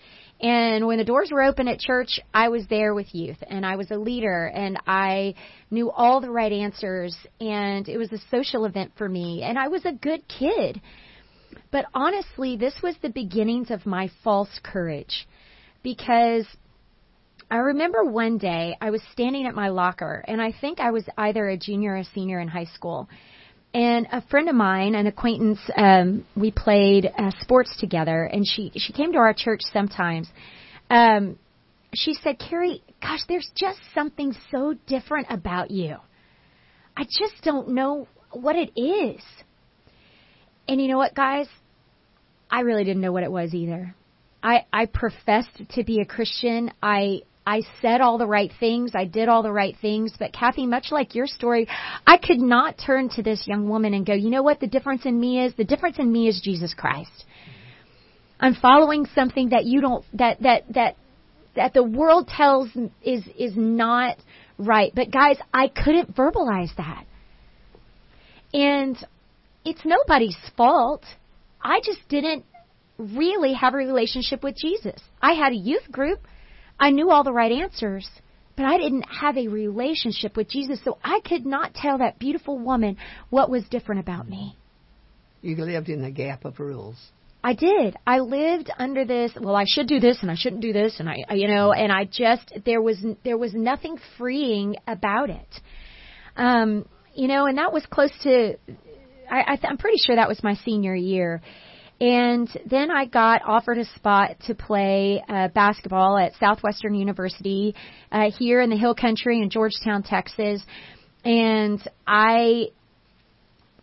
and 0.42 0.88
when 0.88 0.98
the 0.98 1.04
doors 1.04 1.30
were 1.32 1.44
open 1.44 1.68
at 1.68 1.80
church, 1.80 2.20
I 2.34 2.50
was 2.50 2.66
there 2.68 2.96
with 2.96 3.14
youth 3.14 3.38
and 3.48 3.64
I 3.64 3.76
was 3.76 3.92
a 3.92 3.98
leader 3.98 4.48
and 4.48 4.80
I 4.88 5.36
knew 5.70 5.92
all 5.92 6.20
the 6.20 6.32
right 6.32 6.52
answers 6.52 7.16
and 7.40 7.88
it 7.88 7.98
was 7.98 8.12
a 8.12 8.18
social 8.32 8.66
event 8.66 8.94
for 8.98 9.08
me 9.08 9.44
and 9.44 9.60
I 9.60 9.68
was 9.68 9.86
a 9.86 9.92
good 9.92 10.28
kid. 10.28 10.82
But 11.72 11.86
honestly, 11.94 12.58
this 12.58 12.74
was 12.82 12.96
the 13.02 13.10
beginnings 13.10 13.70
of 13.70 13.86
my 13.86 14.10
false 14.24 14.60
courage 14.64 15.28
because 15.84 16.48
I 17.52 17.58
remember 17.58 18.04
one 18.04 18.40
day 18.40 18.76
I 18.82 18.90
was 18.90 19.02
standing 19.12 19.46
at 19.46 19.54
my 19.54 19.70
locker 19.70 20.26
and 20.28 20.42
I 20.42 20.54
think 20.60 20.80
I 20.80 20.90
was 20.90 21.06
either 21.20 21.50
a 21.50 21.58
junior 21.58 21.94
or 21.94 21.98
a 21.98 22.04
senior 22.04 22.40
in 22.40 22.48
high 22.48 22.70
school 22.74 23.08
and 23.74 24.08
a 24.12 24.22
friend 24.24 24.50
of 24.50 24.56
mine, 24.56 24.96
an 24.96 25.08
acquaintance, 25.08 25.60
um, 25.78 26.26
we 26.36 26.52
played 26.52 27.06
uh, 27.18 27.32
sports 27.40 27.76
together, 27.80 28.24
and 28.24 28.46
she 28.46 28.72
she 28.76 28.92
came 28.92 29.14
to 29.14 29.18
our 29.18 29.34
church 29.34 29.62
sometimes. 29.72 30.30
Um, 30.90 31.38
she 31.94 32.14
said, 32.14 32.38
"Kerri, 32.40 32.82
gosh, 33.02 33.22
there's 33.28 33.50
just 33.56 33.80
something 33.94 34.36
so 34.52 34.76
different 34.88 35.28
about 35.30 35.72
you. 35.72 35.96
I 36.98 37.04
just 37.04 37.44
don't 37.44 37.70
know 37.70 38.08
what 38.32 38.56
it 38.56 38.72
is." 38.80 39.22
And 40.68 40.82
you 40.82 40.88
know 40.88 40.98
what, 40.98 41.16
guys? 41.16 41.48
I 42.50 42.62
really 42.62 42.84
didn't 42.84 43.02
know 43.02 43.14
what 43.14 43.24
it 43.24 43.32
was 43.32 43.54
either. 43.54 43.96
I 44.44 44.66
I 44.74 44.86
professed 44.88 45.62
to 45.72 45.84
be 45.84 46.02
a 46.02 46.06
Christian. 46.06 46.72
I 46.84 47.22
I 47.46 47.64
said 47.82 48.02
all 48.02 48.18
the 48.18 48.28
right 48.28 48.52
things. 48.60 48.92
I 48.94 49.06
did 49.06 49.28
all 49.28 49.42
the 49.42 49.52
right 49.52 49.76
things. 49.82 50.14
But 50.18 50.32
Kathy, 50.32 50.66
much 50.66 50.88
like 50.92 51.16
your 51.16 51.28
story, 51.28 51.68
I 52.06 52.18
could 52.18 52.40
not 52.40 52.76
turn 52.78 53.10
to 53.10 53.24
this 53.24 53.48
young 53.48 53.68
woman 53.68 53.94
and 53.94 54.06
go, 54.06 54.14
you 54.14 54.30
know 54.30 54.44
what 54.44 54.60
the 54.60 54.68
difference 54.68 55.06
in 55.06 55.20
me 55.20 55.44
is? 55.44 55.54
The 55.56 55.64
difference 55.64 55.98
in 55.98 56.12
me 56.12 56.28
is 56.28 56.40
Jesus 56.44 56.74
Christ. 56.74 57.26
I'm 58.40 58.56
following 58.56 59.08
something 59.16 59.50
that 59.50 59.66
you 59.66 59.82
don't, 59.82 60.06
that, 60.14 60.42
that, 60.42 60.64
that, 60.74 60.96
that 61.56 61.74
the 61.74 61.84
world 61.84 62.28
tells 62.28 62.70
is, 63.04 63.24
is 63.38 63.54
not 63.56 64.18
right. 64.58 64.92
But 64.94 65.12
guys, 65.12 65.38
I 65.54 65.68
couldn't 65.68 66.16
verbalize 66.16 66.76
that. 66.78 67.06
And 68.54 68.98
it's 69.66 69.82
nobody's 69.86 70.38
fault. 70.58 71.06
I 71.62 71.80
just 71.84 72.08
didn't 72.10 72.46
really 72.98 73.54
have 73.54 73.74
a 73.74 73.78
relationship 73.78 74.44
with 74.44 74.56
Jesus. 74.56 75.02
I 75.22 75.34
had 75.34 75.54
a 75.54 75.58
youth 75.58 75.92
group. 75.92 76.20
I 76.82 76.90
knew 76.90 77.12
all 77.12 77.24
the 77.24 77.32
right 77.32 77.52
answers, 77.52 78.10
but 78.58 78.66
I 78.66 78.80
didn't 78.80 79.04
have 79.04 79.38
a 79.38 79.48
relationship 79.48 80.36
with 80.36 80.50
Jesus, 80.50 80.80
so 80.84 80.98
I 81.04 81.20
could 81.24 81.46
not 81.46 81.76
tell 81.76 82.00
that 82.00 82.18
beautiful 82.18 82.58
woman 82.58 82.98
what 83.30 83.52
was 83.52 83.64
different 83.70 84.02
about 84.02 84.28
me. 84.28 84.58
You 85.44 85.56
lived 85.56 85.90
in 85.90 86.02
the 86.02 86.10
gap 86.10 86.44
of 86.44 86.60
rules. 86.60 86.98
I 87.44 87.54
did. 87.54 87.96
I 88.06 88.20
lived 88.20 88.72
under 88.78 89.06
this. 89.06 89.32
Well, 89.40 89.56
I 89.56 89.66
should 89.68 89.88
do 89.88 90.00
this, 90.00 90.20
and 90.22 90.32
I 90.32 90.36
shouldn't 90.36 90.62
do 90.64 90.74
this, 90.74 91.00
and 91.00 91.08
I, 91.08 91.34
you 91.34 91.48
know, 91.48 91.72
and 91.72 91.92
I 91.92 92.06
just 92.06 92.52
there 92.66 92.82
was 92.82 93.04
there 93.24 93.38
was 93.38 93.54
nothing 93.54 93.98
freeing 94.18 94.76
about 94.88 95.30
it. 95.30 95.62
Um, 96.36 96.86
you 97.14 97.28
know, 97.28 97.46
and 97.46 97.58
that 97.60 97.74
was 97.74 97.86
close 97.86 98.12
to. 98.24 98.58
I, 99.30 99.54
I 99.54 99.56
th- 99.56 99.66
I'm 99.70 99.78
pretty 99.78 99.98
sure 100.06 100.16
that 100.16 100.28
was 100.28 100.44
my 100.44 100.56
senior 100.56 100.96
year. 100.96 101.42
And 102.02 102.50
then 102.66 102.90
I 102.90 103.06
got 103.06 103.44
offered 103.46 103.78
a 103.78 103.86
spot 103.86 104.32
to 104.48 104.56
play 104.56 105.24
uh, 105.30 105.50
basketball 105.50 106.18
at 106.18 106.34
Southwestern 106.40 106.96
University 106.96 107.76
uh, 108.12 108.32
here 108.40 108.60
in 108.60 108.72
the 108.72 108.76
Hill 108.76 108.96
Country 108.96 109.40
in 109.40 109.52
Georgetown, 109.52 110.02
Texas. 110.02 110.64
And 111.24 111.80
I, 112.08 112.70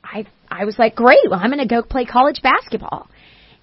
I, 0.02 0.26
I 0.50 0.64
was 0.64 0.76
like, 0.80 0.96
great. 0.96 1.20
Well, 1.30 1.38
I'm 1.40 1.48
going 1.48 1.66
to 1.66 1.72
go 1.72 1.80
play 1.80 2.06
college 2.06 2.42
basketball. 2.42 3.08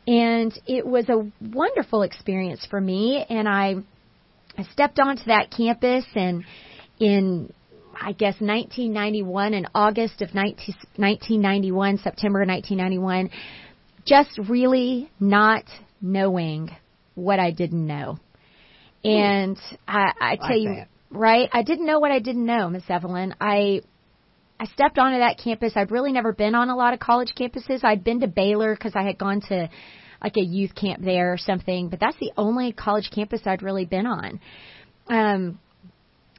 And 0.07 0.57
it 0.65 0.87
was 0.87 1.09
a 1.09 1.29
wonderful 1.45 2.03
experience 2.03 2.65
for 2.69 2.79
me. 2.79 3.25
And 3.29 3.49
I, 3.49 3.75
I 4.57 4.63
stepped 4.71 4.99
onto 4.99 5.25
that 5.25 5.51
campus 5.51 6.05
and 6.15 6.45
in 6.97 7.51
I 7.99 8.11
guess 8.11 8.35
1991 8.39 9.53
in 9.53 9.67
August 9.73 10.21
of 10.21 10.33
19, 10.33 10.75
1991, 10.97 11.97
September 11.97 12.45
1991, 12.45 13.29
just 14.05 14.37
really 14.49 15.11
not 15.19 15.63
knowing 16.01 16.69
what 17.15 17.39
I 17.39 17.51
didn't 17.51 17.85
know. 17.85 18.17
And 19.03 19.57
I, 19.87 20.11
I 20.19 20.35
tell 20.35 20.49
Like 20.49 20.61
you, 20.61 20.75
that. 20.75 20.87
right? 21.11 21.49
I 21.53 21.63
didn't 21.63 21.85
know 21.85 21.99
what 21.99 22.11
I 22.11 22.19
didn't 22.19 22.45
know, 22.45 22.69
Miss 22.69 22.83
Evelyn. 22.89 23.35
I 23.39 23.81
I 24.59 24.65
stepped 24.67 24.97
onto 24.97 25.19
that 25.19 25.37
campus. 25.43 25.73
I'd 25.75 25.91
really 25.91 26.11
never 26.13 26.31
been 26.33 26.55
on 26.55 26.69
a 26.69 26.75
lot 26.75 26.93
of 26.93 26.99
college 26.99 27.33
campuses. 27.37 27.83
I'd 27.83 28.03
been 28.03 28.21
to 28.21 28.27
Baylor 28.27 28.73
because 28.73 28.93
I 28.95 29.03
had 29.03 29.17
gone 29.17 29.41
to 29.49 29.69
like 30.23 30.37
a 30.37 30.41
youth 30.43 30.73
camp 30.75 31.03
there 31.03 31.33
or 31.33 31.37
something, 31.37 31.89
but 31.89 31.99
that's 31.99 32.17
the 32.19 32.31
only 32.37 32.71
college 32.71 33.11
campus 33.13 33.41
I'd 33.45 33.61
really 33.61 33.85
been 33.85 34.07
on. 34.07 34.39
Um, 35.07 35.59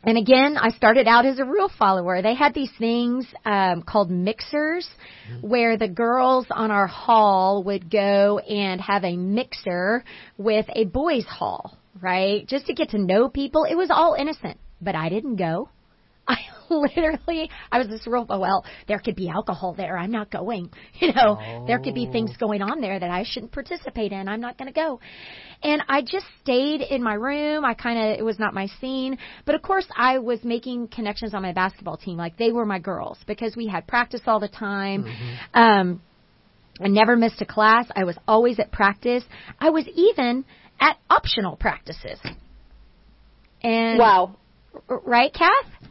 and 0.07 0.17
again, 0.17 0.57
I 0.57 0.71
started 0.71 1.09
out 1.09 1.27
as 1.27 1.41
a 1.41 1.45
real 1.45 1.69
follower. 1.69 2.23
They 2.23 2.35
had 2.35 2.55
these 2.55 2.71
things 2.79 3.27
um, 3.45 3.83
called 3.83 4.11
mixers, 4.11 4.89
where 5.41 5.77
the 5.77 5.89
girls 5.89 6.47
on 6.51 6.71
our 6.71 6.87
hall 6.87 7.65
would 7.65 7.91
go 7.91 8.39
and 8.39 8.81
have 8.81 9.03
a 9.03 9.17
mixer 9.17 10.05
with 10.39 10.67
a 10.75 10.85
boys' 10.85 11.27
hall, 11.27 11.77
right? 12.01 12.47
Just 12.47 12.67
to 12.67 12.75
get 12.75 12.91
to 12.91 12.99
know 12.99 13.29
people. 13.29 13.65
It 13.65 13.75
was 13.75 13.91
all 13.91 14.15
innocent, 14.15 14.59
but 14.81 14.95
I 14.95 15.09
didn't 15.09 15.37
go. 15.37 15.69
I 16.29 16.39
literally, 16.69 17.49
I 17.71 17.79
was 17.79 17.89
this 17.89 18.07
real, 18.07 18.27
oh, 18.29 18.41
well, 18.41 18.65
there 18.89 18.99
could 18.99 19.15
be 19.15 19.29
alcohol 19.29 19.75
there. 19.75 19.97
I'm 19.97 20.11
not 20.11 20.31
going. 20.31 20.71
You 20.99 21.13
know, 21.13 21.39
there 21.67 21.79
could 21.79 21.95
be 21.95 22.07
things 22.07 22.35
going 22.39 22.63
on 22.63 22.81
there 22.81 22.99
that 22.99 23.11
I 23.11 23.23
shouldn't 23.23 23.53
participate 23.53 24.13
in. 24.13 24.29
I'm 24.29 24.41
not 24.41 24.57
going 24.57 24.73
to 24.73 24.75
go. 24.75 24.99
And 25.63 25.83
I 25.89 26.01
just 26.01 26.25
stayed 26.43 26.81
in 26.81 27.03
my 27.03 27.13
room. 27.13 27.67
I 27.67 27.75
kind 27.75 27.99
of, 27.99 28.19
it 28.19 28.23
was 28.25 28.39
not 28.39 28.55
my 28.55 28.67
scene. 28.81 29.19
But 29.45 29.55
of 29.55 29.63
course, 29.63 29.87
I 29.95 30.19
was 30.19 30.43
making 30.43 30.89
connections 30.89 31.35
on 31.35 31.43
my 31.43 31.53
basketball 31.53 31.99
team. 31.99 32.17
Like 32.17 32.39
they 32.39 32.51
were 32.51 32.65
my 32.65 32.79
girls 32.79 33.19
because 33.27 33.55
we 33.57 33.67
had 33.67 33.87
practice 33.87 34.23
all 34.27 34.41
the 34.41 34.49
time. 34.49 35.05
Um, 35.53 36.01
I 36.81 36.89
never 36.89 37.15
missed 37.15 37.43
a 37.43 37.47
class. 37.47 37.87
I 37.95 38.05
was 38.05 38.17
always 38.27 38.59
at 38.59 38.73
practice. 38.73 39.25
I 39.61 39.71
was 39.71 39.87
even 39.95 40.47
at 40.81 40.97
optional 41.11 41.57
practices. 41.57 42.19
And 43.63 43.99
Wow. 43.99 44.37
right, 44.89 45.33
Kath? 45.33 45.91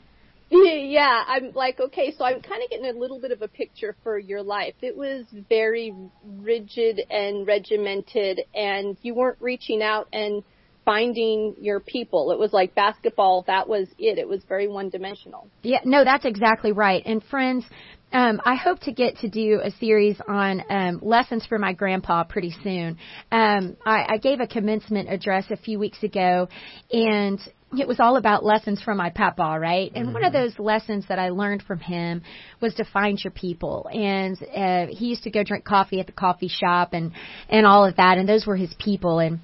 Yeah, 0.96 1.24
I'm 1.28 1.52
like, 1.54 1.80
okay, 1.80 2.14
so 2.18 2.24
I'm 2.24 2.42
kind 2.42 2.64
of 2.64 2.70
getting 2.70 2.86
a 2.86 2.98
little 2.98 3.20
bit 3.20 3.32
of 3.32 3.42
a 3.42 3.48
picture 3.48 3.96
for 4.04 4.18
your 4.18 4.42
life. 4.42 4.76
It 4.82 4.96
was 4.96 5.26
very 5.50 5.94
rigid 6.24 7.02
and 7.10 7.46
regimented, 7.46 8.42
and 8.54 8.96
you 9.02 9.14
weren't 9.16 9.38
reaching 9.42 9.82
out 9.82 10.08
and 10.14 10.44
finding 10.86 11.56
your 11.60 11.80
people. 11.80 12.32
It 12.32 12.40
was 12.40 12.54
like 12.54 12.76
basketball, 12.76 13.44
that 13.48 13.68
was 13.68 13.88
it. 13.98 14.20
It 14.20 14.28
was 14.28 14.42
very 14.48 14.68
one 14.68 14.90
dimensional. 14.90 15.50
Yeah, 15.64 15.80
no, 15.84 16.04
that's 16.04 16.26
exactly 16.26 16.72
right. 16.72 17.02
And 17.06 17.24
friends, 17.24 17.66
um, 18.14 18.40
I 18.46 18.56
hope 18.56 18.80
to 18.82 18.92
get 18.94 19.18
to 19.18 19.28
do 19.28 19.60
a 19.64 19.72
series 19.72 20.18
on 20.28 20.64
um, 20.70 21.00
lessons 21.02 21.46
for 21.48 21.58
my 21.58 21.74
grandpa 21.74 22.24
pretty 22.24 22.56
soon. 22.64 22.98
Um, 23.32 23.76
I, 23.86 24.06
I 24.14 24.18
gave 24.18 24.40
a 24.40 24.48
commencement 24.48 25.10
address 25.10 25.46
a 25.50 25.58
few 25.58 25.80
weeks 25.80 26.02
ago, 26.04 26.48
and 26.92 27.42
it 27.74 27.88
was 27.88 28.00
all 28.00 28.16
about 28.18 28.46
lessons 28.46 28.82
from 28.82 28.98
my 28.98 29.10
papa, 29.10 29.58
right? 29.60 29.92
And 29.96 30.14
one 30.14 30.24
of 30.24 30.32
those 30.32 30.58
lessons 30.60 31.06
that 31.10 31.20
I 31.20 31.30
learned 31.30 31.64
from 31.64 31.80
him 31.80 32.22
was 32.62 32.74
to 32.76 32.86
find 32.86 33.22
your 33.22 33.32
people. 33.32 33.90
And 33.92 34.38
uh, 34.56 34.88
he 34.96 35.08
used 35.08 35.24
to 35.24 35.32
go 35.32 35.44
drink 35.44 35.66
coffee 35.66 36.00
at 36.00 36.06
the 36.06 36.14
coffee 36.14 36.48
shop 36.48 36.94
and 36.94 37.12
and 37.50 37.66
all 37.66 37.86
of 37.86 37.98
that, 37.98 38.18
and 38.18 38.30
those 38.30 38.46
were 38.46 38.56
his 38.56 38.74
people. 38.80 39.20
And 39.20 39.40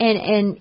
and 0.00 0.18
and 0.18 0.60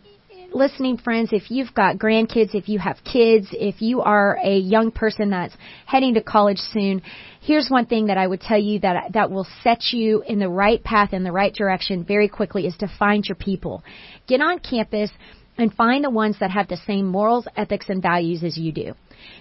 listening 0.54 0.98
friends, 0.98 1.30
if 1.32 1.50
you've 1.50 1.74
got 1.74 1.98
grandkids, 1.98 2.54
if 2.54 2.70
you 2.70 2.80
have 2.80 2.98
kids, 3.04 3.48
if 3.52 3.82
you 3.82 4.02
are 4.02 4.38
a 4.44 4.58
young 4.58 4.92
person 4.92 5.32
that's 5.32 5.56
heading 5.86 6.14
to 6.14 6.22
college 6.22 6.58
soon, 6.58 7.02
here's 7.42 7.70
one 7.70 7.86
thing 7.86 8.08
that 8.08 8.18
I 8.18 8.28
would 8.28 8.42
tell 8.42 8.60
you 8.60 8.80
that 8.80 9.14
that 9.14 9.32
will 9.32 9.48
set 9.64 9.82
you 9.92 10.22
in 10.28 10.40
the 10.40 10.50
right 10.50 10.84
path 10.84 11.14
in 11.14 11.24
the 11.24 11.32
right 11.32 11.54
direction 11.54 12.04
very 12.04 12.28
quickly 12.28 12.68
is 12.68 12.76
to 12.78 12.92
find 13.00 13.26
your 13.26 13.36
people. 13.36 13.84
Get 14.28 14.42
on 14.42 14.60
campus 14.60 15.12
and 15.58 15.74
find 15.74 16.04
the 16.04 16.10
ones 16.10 16.38
that 16.40 16.52
have 16.52 16.68
the 16.68 16.82
same 16.86 17.06
morals, 17.06 17.48
ethics 17.56 17.88
and 17.90 18.02
values 18.02 18.44
as 18.44 18.58
you 18.58 18.72
do. 18.72 18.94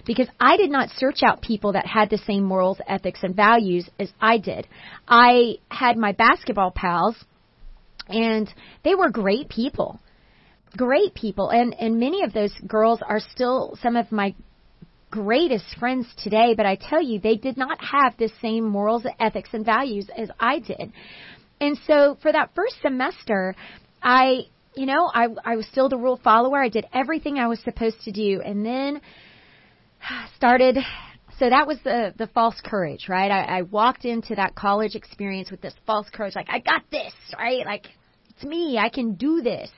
Because 0.05 0.27
I 0.39 0.57
did 0.57 0.71
not 0.71 0.89
search 0.89 1.21
out 1.23 1.41
people 1.41 1.73
that 1.73 1.85
had 1.85 2.09
the 2.09 2.17
same 2.17 2.43
morals, 2.43 2.79
ethics 2.87 3.19
and 3.23 3.35
values 3.35 3.89
as 3.99 4.11
I 4.21 4.37
did. 4.37 4.67
I 5.07 5.57
had 5.69 5.97
my 5.97 6.13
basketball 6.13 6.71
pals 6.71 7.15
and 8.07 8.51
they 8.83 8.95
were 8.95 9.09
great 9.09 9.49
people 9.49 9.99
great 10.75 11.13
people 11.15 11.49
and 11.49 11.73
and 11.79 11.99
many 11.99 12.23
of 12.23 12.33
those 12.33 12.53
girls 12.67 12.99
are 13.07 13.19
still 13.19 13.77
some 13.81 13.95
of 13.95 14.11
my 14.11 14.35
greatest 15.09 15.77
friends 15.79 16.07
today 16.21 16.53
but 16.55 16.65
I 16.65 16.75
tell 16.75 17.01
you 17.01 17.19
they 17.19 17.37
did 17.37 17.57
not 17.57 17.79
have 17.81 18.17
the 18.17 18.29
same 18.41 18.65
morals 18.65 19.05
ethics 19.19 19.49
and 19.53 19.65
values 19.65 20.07
as 20.15 20.29
I 20.39 20.59
did 20.59 20.91
and 21.61 21.77
so 21.87 22.17
for 22.21 22.31
that 22.31 22.53
first 22.53 22.75
semester 22.81 23.55
I 24.03 24.47
you 24.75 24.85
know 24.85 25.09
I 25.13 25.27
I 25.43 25.55
was 25.55 25.65
still 25.67 25.89
the 25.89 25.97
rule 25.97 26.19
follower. 26.23 26.61
I 26.61 26.69
did 26.69 26.85
everything 26.93 27.39
I 27.39 27.47
was 27.47 27.59
supposed 27.61 28.01
to 28.03 28.11
do. 28.11 28.41
And 28.41 28.65
then 28.65 29.01
started 30.35 30.77
so 31.39 31.49
that 31.49 31.67
was 31.67 31.77
the 31.83 32.13
the 32.17 32.27
false 32.27 32.59
courage 32.63 33.07
right? 33.09 33.31
I, 33.31 33.59
I 33.59 33.61
walked 33.63 34.05
into 34.05 34.35
that 34.35 34.55
college 34.55 34.95
experience 34.95 35.51
with 35.51 35.61
this 35.61 35.73
false 35.85 36.09
courage 36.11 36.35
like 36.35 36.49
I 36.49 36.59
got 36.59 36.83
this 36.91 37.13
right? 37.37 37.65
Like 37.65 37.87
it's 38.35 38.43
me. 38.43 38.77
I 38.77 38.89
can 38.89 39.15
do 39.15 39.41
this. 39.41 39.69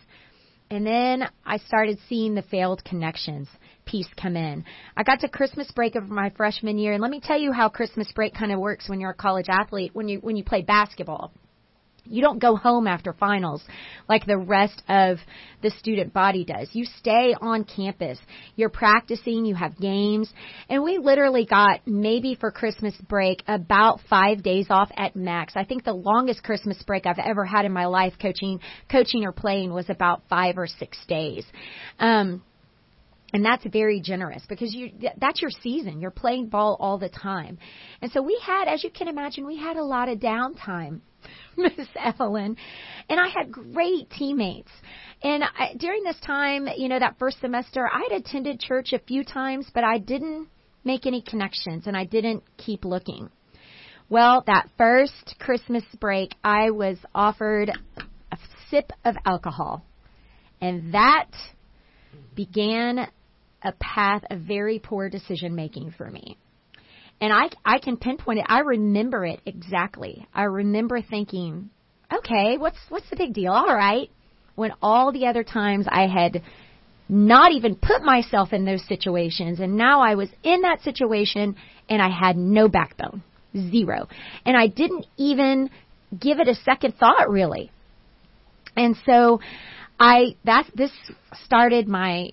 And 0.70 0.86
then 0.86 1.24
I 1.46 1.58
started 1.58 1.98
seeing 2.10 2.36
the 2.36 2.42
failed 2.42 2.84
connections 2.84 3.48
piece 3.86 4.08
come 4.22 4.36
in. 4.36 4.66
I 4.98 5.04
got 5.04 5.22
to 5.22 5.30
Christmas 5.30 5.72
break 5.72 5.96
of 5.96 6.10
my 6.10 6.30
freshman 6.32 6.78
year, 6.78 6.92
and 6.92 7.02
let 7.02 7.10
me 7.10 7.22
tell 7.22 7.40
you 7.40 7.54
how 7.54 7.70
Christmas 7.70 8.12
break 8.14 8.34
kind 8.34 8.52
of 8.52 8.60
works 8.60 8.90
when 8.90 9.00
you're 9.00 9.12
a 9.12 9.16
college 9.16 9.48
athlete, 9.50 9.92
when 9.94 10.10
you 10.10 10.20
when 10.20 10.36
you 10.36 10.44
play 10.44 10.62
basketball. 10.62 11.32
You 12.10 12.22
don't 12.22 12.40
go 12.40 12.56
home 12.56 12.88
after 12.88 13.14
finals 13.14 13.64
like 14.08 14.26
the 14.26 14.38
rest 14.38 14.82
of 14.88 15.18
the 15.62 15.72
student 15.72 16.14
body 16.14 16.46
does. 16.46 16.70
You 16.74 16.86
stay 16.86 17.36
on 17.40 17.64
campus. 17.64 18.20
You're 18.56 18.70
practicing, 18.70 19.46
you 19.46 19.56
have 19.56 19.78
games, 19.78 20.32
and 20.70 20.84
we 20.84 20.98
literally 20.98 21.46
got 21.46 21.82
maybe 21.86 22.36
for 22.36 22.52
Christmas 22.52 22.96
break 23.08 23.44
about 23.48 24.00
5 24.10 24.44
days 24.44 24.68
off 24.70 24.90
at 24.96 25.16
max. 25.16 25.54
I 25.56 25.64
think 25.64 25.84
the 25.84 25.94
longest 25.94 26.44
Christmas 26.44 26.82
break 26.84 27.06
I've 27.06 27.20
ever 27.20 27.46
had 27.46 27.66
in 27.66 27.72
my 27.72 27.86
life 27.86 28.14
coaching 28.22 28.60
coaching 28.92 29.26
or 29.26 29.32
playing 29.32 29.74
was 29.74 29.90
about 29.90 30.24
5 30.30 30.58
or 30.58 30.68
6 30.68 30.98
days. 31.08 31.46
Um 32.00 32.44
and 33.34 33.44
that's 33.44 33.66
very 33.66 34.00
generous 34.00 34.44
because 34.48 34.74
you 34.74 34.92
that's 35.18 35.42
your 35.42 35.52
season. 35.52 36.00
You're 36.00 36.12
playing 36.12 36.48
ball 36.48 36.78
all 36.80 36.98
the 36.98 37.10
time. 37.10 37.58
And 38.02 38.12
so 38.12 38.22
we 38.22 38.40
had 38.46 38.68
as 38.68 38.84
you 38.84 38.90
can 38.90 39.08
imagine, 39.08 39.46
we 39.46 39.58
had 39.58 39.78
a 39.78 39.84
lot 39.84 40.10
of 40.10 40.20
downtime. 40.20 41.02
Miss 41.58 41.88
Evelyn, 42.00 42.56
and 43.10 43.20
I 43.20 43.28
had 43.28 43.52
great 43.52 44.10
teammates. 44.12 44.72
And 45.24 45.44
I, 45.44 45.74
during 45.76 46.04
this 46.04 46.20
time, 46.26 46.70
you 46.78 46.88
know, 46.88 47.00
that 47.00 47.18
first 47.20 47.42
semester, 47.42 47.90
I 47.92 48.08
had 48.10 48.22
attended 48.22 48.60
church 48.60 48.94
a 48.94 49.00
few 49.00 49.26
times, 49.26 49.70
but 49.74 49.84
I 49.84 49.98
didn't 49.98 50.48
make 50.86 51.06
any 51.06 51.22
connections 51.22 51.88
and 51.88 51.98
I 51.98 52.06
didn't 52.06 52.44
keep 52.58 52.86
looking. 52.86 53.30
Well, 54.10 54.44
that 54.48 54.70
first 54.78 55.36
Christmas 55.40 55.84
break, 56.00 56.34
I 56.44 56.70
was 56.70 56.98
offered 57.14 57.70
a 58.32 58.38
sip 58.70 58.92
of 59.04 59.16
alcohol. 59.26 59.84
And 60.62 60.94
that 60.94 61.30
began 62.34 63.08
a 63.64 63.72
path 63.74 64.24
of 64.30 64.42
very 64.42 64.80
poor 64.80 65.10
decision 65.10 65.56
making 65.56 65.92
for 65.98 66.10
me. 66.10 66.38
And 67.20 67.34
I, 67.34 67.50
I 67.66 67.80
can 67.80 67.98
pinpoint 67.98 68.40
it. 68.40 68.46
I 68.48 68.60
remember 68.60 69.26
it 69.26 69.42
exactly. 69.46 70.28
I 70.34 70.44
remember 70.44 71.02
thinking, 71.02 71.72
okay, 72.14 72.58
what's 72.58 72.78
what's 72.90 73.10
the 73.10 73.16
big 73.16 73.34
deal? 73.34 73.52
All 73.52 73.66
right. 73.66 74.10
When 74.56 74.72
all 74.82 75.12
the 75.12 75.26
other 75.26 75.44
times 75.44 75.88
I 75.90 76.08
had 76.08 76.44
not 77.10 77.54
even 77.54 77.76
put 77.76 78.04
myself 78.04 78.54
in 78.54 78.66
those 78.66 78.86
situations 78.88 79.60
and 79.60 79.78
now 79.78 80.02
I 80.02 80.16
was 80.16 80.30
in 80.44 80.62
that 80.62 80.82
situation 80.82 81.56
and 81.90 82.02
I 82.02 82.10
had 82.10 82.38
no 82.38 82.68
backbone. 82.68 83.24
Zero. 83.56 84.08
And 84.46 84.58
I 84.58 84.68
didn't 84.68 85.08
even 85.16 85.70
give 86.18 86.40
it 86.40 86.48
a 86.48 86.56
second 86.56 86.96
thought 87.00 87.30
really. 87.30 87.72
And 88.76 88.96
so 89.06 89.40
I 90.00 90.36
that 90.46 90.68
this 90.76 90.92
started 91.46 91.88
my 91.88 92.32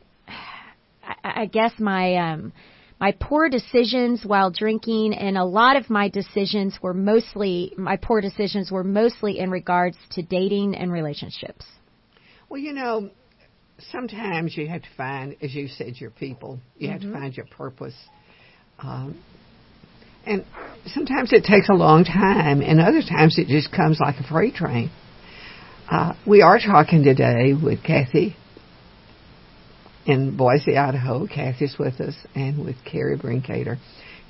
I, 1.05 1.43
I 1.43 1.47
guess 1.47 1.73
my 1.79 2.17
um 2.17 2.53
my 3.01 3.13
poor 3.13 3.49
decisions 3.49 4.25
while 4.25 4.51
drinking 4.51 5.15
and 5.15 5.37
a 5.37 5.45
lot 5.45 5.77
of 5.77 5.91
my 5.91 6.09
decisions 6.09 6.79
were 6.83 6.95
mostly 6.95 7.73
my 7.77 7.97
poor 7.97 8.21
decisions 8.21 8.71
were 8.71 8.85
mostly 8.85 9.39
in 9.39 9.51
regards 9.51 9.97
to 10.13 10.23
dating 10.23 10.75
and 10.75 10.93
relationships. 10.93 11.67
Well, 12.49 12.61
you 12.61 12.73
know, 12.73 13.11
sometimes 13.91 14.57
you 14.57 14.69
have 14.69 14.83
to 14.83 14.89
find, 14.97 15.37
as 15.43 15.55
you 15.55 15.69
said, 15.69 15.97
your 15.97 16.11
people. 16.11 16.61
You 16.79 16.89
have 16.91 17.01
Mm-hmm. 17.01 17.13
to 17.13 17.19
find 17.21 17.37
your 17.37 17.47
purpose. 17.47 17.97
Um, 18.79 19.21
and 20.27 20.45
sometimes 20.87 21.33
it 21.33 21.45
takes 21.45 21.69
a 21.69 21.75
long 21.75 22.05
time, 22.05 22.61
and 22.63 22.81
other 22.81 23.03
times 23.03 23.39
it 23.39 23.49
just 23.49 23.71
comes 23.73 23.99
like 24.01 24.17
a 24.21 24.23
freight 24.29 24.55
train. 24.55 24.91
Uh, 25.91 26.15
we 26.27 26.41
are 26.43 26.59
talking 26.59 27.05
today 27.05 27.53
with 27.53 27.83
Kathy 27.83 28.37
in 30.07 30.37
Boise, 30.37 30.77
Idaho. 30.77 31.27
Kathy's 31.27 31.77
with 31.79 32.01
us, 32.01 32.15
and 32.35 32.65
with 32.65 32.77
Kerri 32.85 33.21
Brinkater. 33.21 33.79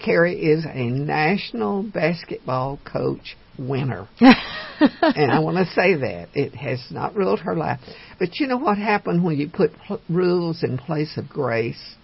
Kerri 0.05 0.35
is 0.35 0.65
a 0.67 0.85
national 0.85 1.83
basketball 1.83 2.79
coach 2.85 3.37
winner. 3.59 4.09
and 4.21 5.33
I 5.33 5.39
want 5.39 5.57
to 5.57 5.67
say 5.73 5.95
that. 5.95 6.29
It 6.35 6.55
has 6.55 6.85
not 6.91 7.15
ruled 7.15 7.41
her 7.41 7.55
life. 7.55 7.81
But 8.19 8.37
you 8.39 8.47
know 8.47 8.59
what 8.59 8.77
happened 8.77 9.25
when 9.25 9.37
you 9.37 9.49
put 9.49 9.71
pl- 9.87 10.01
rules 10.09 10.63
in 10.63 10.79
place 10.79 11.17
of 11.17 11.29
grace 11.29 11.95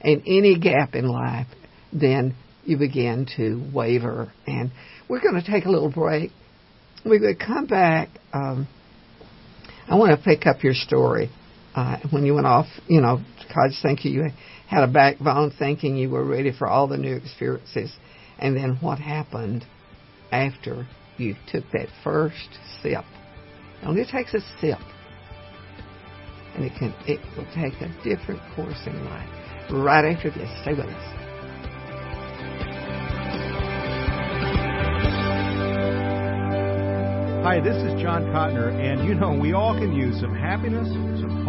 and 0.00 0.22
any 0.26 0.58
gap 0.58 0.94
in 0.94 1.08
life, 1.08 1.46
then 1.92 2.34
you 2.64 2.76
begin 2.76 3.26
to 3.36 3.68
waver. 3.74 4.32
And 4.46 4.70
we're 5.08 5.20
going 5.20 5.42
to 5.42 5.50
take 5.50 5.64
a 5.64 5.70
little 5.70 5.90
break. 5.90 6.30
We're 7.04 7.18
going 7.18 7.36
to 7.36 7.44
come 7.44 7.66
back. 7.66 8.08
Um, 8.32 8.68
I 9.88 9.96
want 9.96 10.16
to 10.16 10.24
pick 10.24 10.46
up 10.46 10.62
your 10.62 10.74
story 10.74 11.30
uh, 11.74 11.98
when 12.10 12.24
you 12.24 12.34
went 12.34 12.46
off, 12.46 12.66
you 12.88 13.00
know, 13.00 13.20
college 13.52 13.74
thinking 13.82 14.12
you 14.12 14.30
had 14.66 14.82
a 14.82 14.88
backbone, 14.88 15.52
thinking 15.58 15.96
you 15.96 16.10
were 16.10 16.24
ready 16.24 16.52
for 16.56 16.66
all 16.66 16.86
the 16.86 16.96
new 16.96 17.14
experiences, 17.14 17.92
and 18.38 18.56
then 18.56 18.78
what 18.80 18.98
happened 18.98 19.64
after 20.32 20.86
you 21.16 21.34
took 21.50 21.64
that 21.72 21.88
first 22.02 22.58
sip. 22.82 23.04
It 23.82 23.86
only 23.86 24.04
takes 24.04 24.34
a 24.34 24.40
sip, 24.60 24.78
and 26.54 26.64
it 26.64 26.72
can 26.78 26.94
it 27.06 27.20
will 27.36 27.46
take 27.54 27.80
a 27.80 27.88
different 28.02 28.40
course 28.54 28.80
in 28.86 29.04
life. 29.04 29.28
Right 29.70 30.04
after 30.04 30.30
this, 30.30 30.50
stay 30.62 30.72
with 30.72 30.86
us. 30.86 31.20
Hi, 37.42 37.58
this 37.58 37.76
is 37.76 38.00
John 38.02 38.24
Cotner, 38.26 38.70
and 38.70 39.08
you 39.08 39.14
know, 39.14 39.32
we 39.32 39.54
all 39.54 39.72
can 39.72 39.94
use 39.94 40.20
some 40.20 40.34
happiness, 40.34 40.86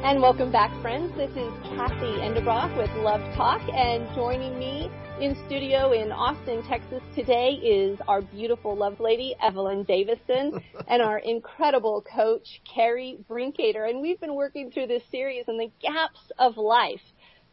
And 0.00 0.22
welcome 0.22 0.52
back, 0.52 0.70
friends. 0.80 1.12
This 1.16 1.30
is 1.30 1.52
Kathy 1.64 2.20
Enderbrock 2.22 2.78
with 2.78 2.88
Love 3.02 3.20
Talk, 3.34 3.60
and 3.74 4.06
joining 4.14 4.56
me 4.56 4.88
in 5.20 5.36
studio 5.46 5.90
in 5.90 6.12
Austin, 6.12 6.62
Texas 6.68 7.02
today 7.16 7.50
is 7.50 7.98
our 8.06 8.22
beautiful 8.22 8.76
love 8.76 9.00
lady, 9.00 9.34
Evelyn 9.42 9.82
Davison, 9.82 10.62
and 10.88 11.02
our 11.02 11.18
incredible 11.18 12.04
coach, 12.14 12.62
Kerri 12.64 13.18
Brinkater. 13.28 13.90
And 13.90 14.00
we've 14.00 14.20
been 14.20 14.36
working 14.36 14.70
through 14.70 14.86
this 14.86 15.02
series 15.10 15.46
on 15.48 15.58
the 15.58 15.70
gaps 15.82 16.20
of 16.38 16.56
life, 16.56 17.02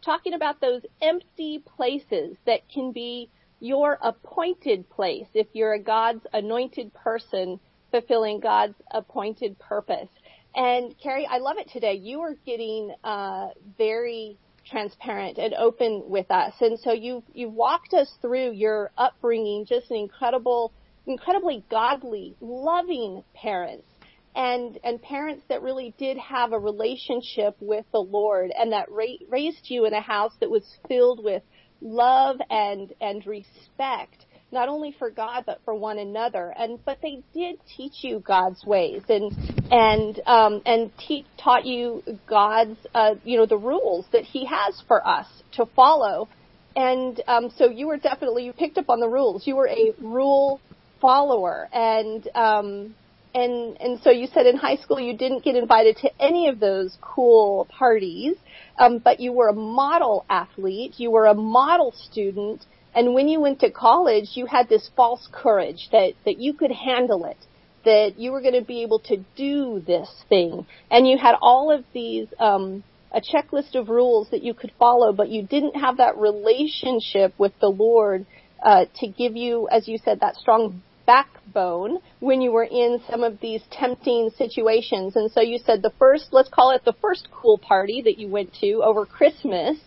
talking 0.04 0.36
about 0.36 0.62
those 0.62 0.84
empty 1.02 1.64
places 1.76 2.38
that 2.46 2.70
can 2.70 2.92
be 2.92 3.28
your 3.60 3.98
appointed 4.04 4.88
place 4.92 5.28
if 5.34 5.48
you're 5.54 5.74
a 5.74 5.82
God's 5.82 6.26
anointed 6.32 6.94
person 6.94 7.60
fulfilling 7.92 8.40
God's 8.40 8.76
appointed 8.92 9.58
purpose. 9.58 10.10
And 10.56 10.96
Kerri, 11.04 11.28
I 11.30 11.40
love 11.40 11.58
it 11.58 11.70
today. 11.72 11.96
You 11.96 12.22
are 12.22 12.36
getting 12.46 12.94
uh, 13.04 13.50
very 13.78 14.38
transparent 14.66 15.38
and 15.38 15.54
open 15.54 16.04
with 16.08 16.32
us, 16.32 16.54
and 16.62 16.80
so 16.80 16.94
you 16.94 17.24
you 17.34 17.50
walked 17.50 17.94
us 17.94 18.10
through 18.22 18.52
your 18.54 18.92
upbringing, 18.98 19.66
just 19.68 19.92
an 19.92 19.98
incredible, 19.98 20.72
incredibly 21.06 21.66
godly, 21.70 22.36
loving 22.40 23.24
parents, 23.36 23.88
and 24.34 24.80
and 24.84 25.02
parents 25.02 25.44
that 25.50 25.62
really 25.62 25.94
did 25.98 26.18
have 26.18 26.54
a 26.54 26.60
relationship 26.60 27.58
with 27.60 27.86
the 27.92 28.00
Lord, 28.00 28.52
and 28.58 28.72
that 28.72 28.90
ra- 28.90 29.28
raised 29.30 29.70
you 29.70 29.86
in 29.86 29.94
a 29.94 30.02
house 30.02 30.34
that 30.40 30.50
was 30.50 30.64
filled 30.88 31.22
with 31.22 31.44
love 31.82 32.38
and 32.50 32.94
and 33.02 33.26
respect 33.28 34.26
not 34.52 34.70
only 34.70 34.96
for 34.98 35.10
God 35.10 35.44
but 35.46 35.60
for 35.66 35.76
one 35.76 36.00
another. 36.00 36.54
And 36.58 36.80
but 36.86 37.00
they 37.02 37.24
did 37.34 37.58
teach 37.78 38.04
you 38.04 38.20
God's 38.20 38.64
ways 38.66 39.02
and 39.10 39.32
and 39.72 40.20
um, 40.28 40.62
and 40.66 40.92
te- 40.98 41.26
taught 41.44 41.66
you 41.66 42.04
God's 42.28 42.78
uh, 42.94 43.16
you 43.24 43.38
know 43.38 43.46
the 43.46 43.58
rules 43.58 44.06
that 44.12 44.24
He 44.24 44.46
has 44.46 44.82
for 44.88 45.06
us 45.08 45.28
to 45.54 45.66
follow. 45.76 46.28
and 46.76 47.22
um, 47.28 47.52
so 47.58 47.70
you 47.70 47.88
were 47.88 47.98
definitely 47.98 48.46
you 48.46 48.54
picked 48.54 48.78
up 48.78 48.90
on 48.90 49.00
the 49.00 49.08
rules. 49.08 49.48
You 49.48 49.56
were 49.56 49.68
a 49.68 49.94
rule 50.02 50.60
follower, 51.02 51.70
and 51.74 52.28
um, 52.36 52.96
and 53.34 53.78
and 53.80 54.00
so 54.04 54.12
you 54.12 54.28
said 54.34 54.46
in 54.46 54.58
high 54.58 54.78
school 54.78 55.00
you 55.00 55.18
didn't 55.18 55.44
get 55.44 55.56
invited 55.56 55.98
to 55.98 56.10
any 56.20 56.48
of 56.50 56.60
those 56.60 56.98
cool 57.02 57.66
parties, 57.78 58.36
um, 58.80 59.00
but 59.00 59.20
you 59.20 59.32
were 59.34 59.50
a 59.50 59.54
model 59.54 60.26
athlete. 60.30 60.94
You 60.98 61.12
were 61.12 61.26
a 61.26 61.34
model 61.34 61.94
student, 62.10 62.66
and 62.96 63.14
when 63.14 63.28
you 63.28 63.40
went 63.42 63.60
to 63.60 63.70
college, 63.72 64.30
you 64.34 64.46
had 64.46 64.70
this 64.70 64.90
false 64.96 65.28
courage 65.32 65.90
that 65.92 66.14
that 66.26 66.40
you 66.40 66.54
could 66.54 66.72
handle 66.72 67.26
it 67.26 67.38
that 67.86 68.16
you 68.18 68.32
were 68.32 68.42
going 68.42 68.60
to 68.60 68.66
be 68.66 68.82
able 68.82 69.00
to 69.00 69.18
do 69.38 69.82
this 69.86 70.10
thing. 70.28 70.66
And 70.92 71.08
you 71.08 71.18
had 71.18 71.36
all 71.42 71.72
of 71.72 71.86
these, 71.94 72.28
um, 72.40 72.84
a 73.12 73.22
checklist 73.22 73.76
of 73.76 73.88
rules 73.88 74.28
that 74.32 74.44
you 74.44 74.54
could 74.54 74.74
follow, 74.78 75.14
but 75.14 75.30
you 75.30 75.44
didn't 75.44 75.76
have 75.76 75.98
that 75.98 76.18
relationship 76.18 77.34
with 77.38 77.54
the 77.62 77.70
Lord 77.70 78.26
uh, 78.64 78.86
to 78.96 79.08
give 79.08 79.36
you, 79.36 79.70
as 79.70 79.88
you 79.88 79.98
said, 80.04 80.20
that 80.20 80.36
strong 80.36 80.82
backbone 81.06 82.00
when 82.20 82.42
you 82.42 82.52
were 82.52 82.64
in 82.64 83.00
some 83.10 83.24
of 83.24 83.40
these 83.40 83.62
tempting 83.72 84.32
situations. 84.36 85.16
And 85.16 85.32
so 85.32 85.40
you 85.40 85.60
said 85.60 85.84
the 85.84 85.94
first, 86.00 86.30
let's 86.32 86.50
call 86.50 86.72
it 86.72 86.84
the 86.84 86.96
first 87.00 87.28
cool 87.32 87.60
party 87.60 88.02
that 88.04 88.18
you 88.18 88.28
went 88.28 88.54
to 88.62 88.82
over 88.84 89.06
Christmas. 89.06 89.78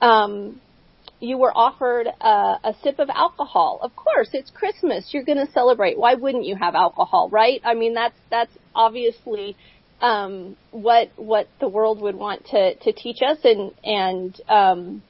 Um, 0.00 0.60
you 1.22 1.38
were 1.38 1.56
offered 1.56 2.08
a, 2.08 2.58
a 2.64 2.74
sip 2.82 2.98
of 2.98 3.08
alcohol. 3.08 3.78
Of 3.80 3.94
course, 3.94 4.30
it's 4.32 4.50
Christmas. 4.50 5.08
You're 5.12 5.22
going 5.22 5.44
to 5.44 5.50
celebrate. 5.52 5.96
Why 5.96 6.14
wouldn't 6.14 6.44
you 6.44 6.56
have 6.56 6.74
alcohol, 6.74 7.30
right? 7.30 7.60
I 7.64 7.74
mean, 7.74 7.94
that's 7.94 8.16
that's 8.28 8.50
obviously 8.74 9.56
um, 10.00 10.56
what 10.72 11.10
what 11.16 11.46
the 11.60 11.68
world 11.68 12.00
would 12.02 12.16
want 12.16 12.46
to 12.46 12.74
to 12.74 12.92
teach 12.92 13.18
us, 13.22 13.38
and 13.44 13.70
and 13.84 14.40
um, 14.48 15.02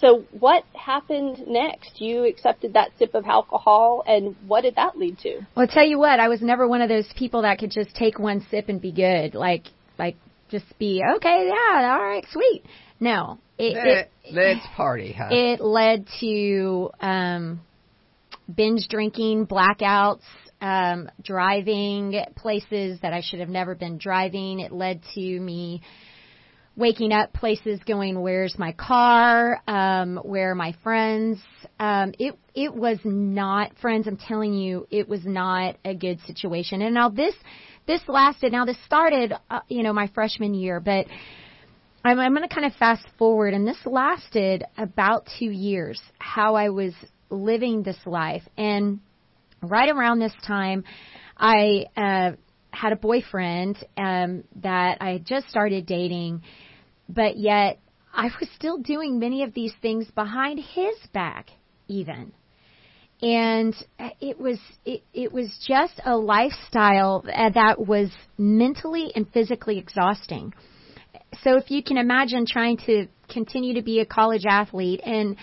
so 0.00 0.24
what 0.40 0.64
happened 0.74 1.44
next? 1.46 2.00
You 2.00 2.24
accepted 2.24 2.72
that 2.72 2.92
sip 2.98 3.14
of 3.14 3.26
alcohol, 3.26 4.02
and 4.06 4.34
what 4.46 4.62
did 4.62 4.76
that 4.76 4.96
lead 4.96 5.18
to? 5.18 5.46
Well, 5.54 5.66
tell 5.66 5.86
you 5.86 5.98
what, 5.98 6.18
I 6.18 6.28
was 6.28 6.40
never 6.40 6.66
one 6.66 6.80
of 6.80 6.88
those 6.88 7.12
people 7.14 7.42
that 7.42 7.58
could 7.58 7.70
just 7.70 7.94
take 7.94 8.18
one 8.18 8.44
sip 8.50 8.70
and 8.70 8.80
be 8.80 8.92
good, 8.92 9.34
like 9.34 9.66
like 9.98 10.16
just 10.50 10.64
be 10.78 11.02
okay, 11.16 11.48
yeah, 11.48 11.94
all 11.94 12.02
right, 12.02 12.24
sweet. 12.30 12.64
No, 13.02 13.38
it, 13.58 13.74
Let, 13.74 13.86
it 14.22 14.32
let's 14.32 14.66
party, 14.76 15.12
huh? 15.12 15.26
it 15.32 15.60
led 15.60 16.06
to 16.20 16.90
um, 17.00 17.60
binge 18.54 18.86
drinking, 18.88 19.48
blackouts, 19.48 20.22
um, 20.60 21.10
driving 21.20 22.22
places 22.36 23.00
that 23.02 23.12
I 23.12 23.20
should 23.20 23.40
have 23.40 23.48
never 23.48 23.74
been 23.74 23.98
driving. 23.98 24.60
It 24.60 24.70
led 24.70 25.00
to 25.16 25.20
me 25.20 25.82
waking 26.76 27.12
up 27.12 27.32
places 27.32 27.80
going, 27.88 28.20
"Where's 28.22 28.56
my 28.56 28.70
car? 28.70 29.60
Um, 29.66 30.18
where 30.18 30.52
are 30.52 30.54
my 30.54 30.72
friends?" 30.84 31.40
Um, 31.80 32.14
it 32.20 32.38
it 32.54 32.72
was 32.72 32.98
not, 33.02 33.76
friends. 33.78 34.06
I'm 34.06 34.16
telling 34.16 34.54
you, 34.54 34.86
it 34.92 35.08
was 35.08 35.26
not 35.26 35.74
a 35.84 35.96
good 35.96 36.20
situation. 36.20 36.82
And 36.82 36.94
now 36.94 37.08
this 37.08 37.34
this 37.88 38.02
lasted. 38.06 38.52
Now 38.52 38.64
this 38.64 38.78
started, 38.86 39.34
uh, 39.50 39.58
you 39.66 39.82
know, 39.82 39.92
my 39.92 40.06
freshman 40.14 40.54
year, 40.54 40.78
but 40.78 41.06
I'm, 42.04 42.18
I'm 42.18 42.34
going 42.34 42.46
to 42.48 42.52
kind 42.52 42.66
of 42.66 42.74
fast 42.74 43.06
forward, 43.16 43.54
and 43.54 43.66
this 43.66 43.78
lasted 43.84 44.64
about 44.76 45.28
two 45.38 45.50
years. 45.50 46.00
How 46.18 46.56
I 46.56 46.70
was 46.70 46.94
living 47.30 47.82
this 47.82 47.98
life, 48.04 48.42
and 48.56 49.00
right 49.62 49.88
around 49.88 50.18
this 50.18 50.34
time, 50.44 50.84
I 51.36 51.86
uh, 51.96 52.32
had 52.72 52.92
a 52.92 52.96
boyfriend 52.96 53.78
um, 53.96 54.44
that 54.62 54.98
I 55.00 55.10
had 55.10 55.26
just 55.26 55.48
started 55.48 55.86
dating, 55.86 56.42
but 57.08 57.36
yet 57.36 57.78
I 58.12 58.24
was 58.24 58.48
still 58.56 58.78
doing 58.78 59.20
many 59.20 59.44
of 59.44 59.54
these 59.54 59.72
things 59.80 60.10
behind 60.10 60.58
his 60.58 60.96
back, 61.12 61.50
even. 61.86 62.32
And 63.22 63.74
it 64.20 64.40
was 64.40 64.58
it, 64.84 65.04
it 65.14 65.32
was 65.32 65.48
just 65.68 66.00
a 66.04 66.16
lifestyle 66.16 67.22
that 67.22 67.76
was 67.78 68.10
mentally 68.36 69.12
and 69.14 69.30
physically 69.32 69.78
exhausting 69.78 70.52
so 71.42 71.56
if 71.56 71.70
you 71.70 71.82
can 71.82 71.96
imagine 71.96 72.46
trying 72.46 72.76
to 72.78 73.06
continue 73.28 73.74
to 73.74 73.82
be 73.82 74.00
a 74.00 74.06
college 74.06 74.44
athlete 74.46 75.00
and 75.04 75.36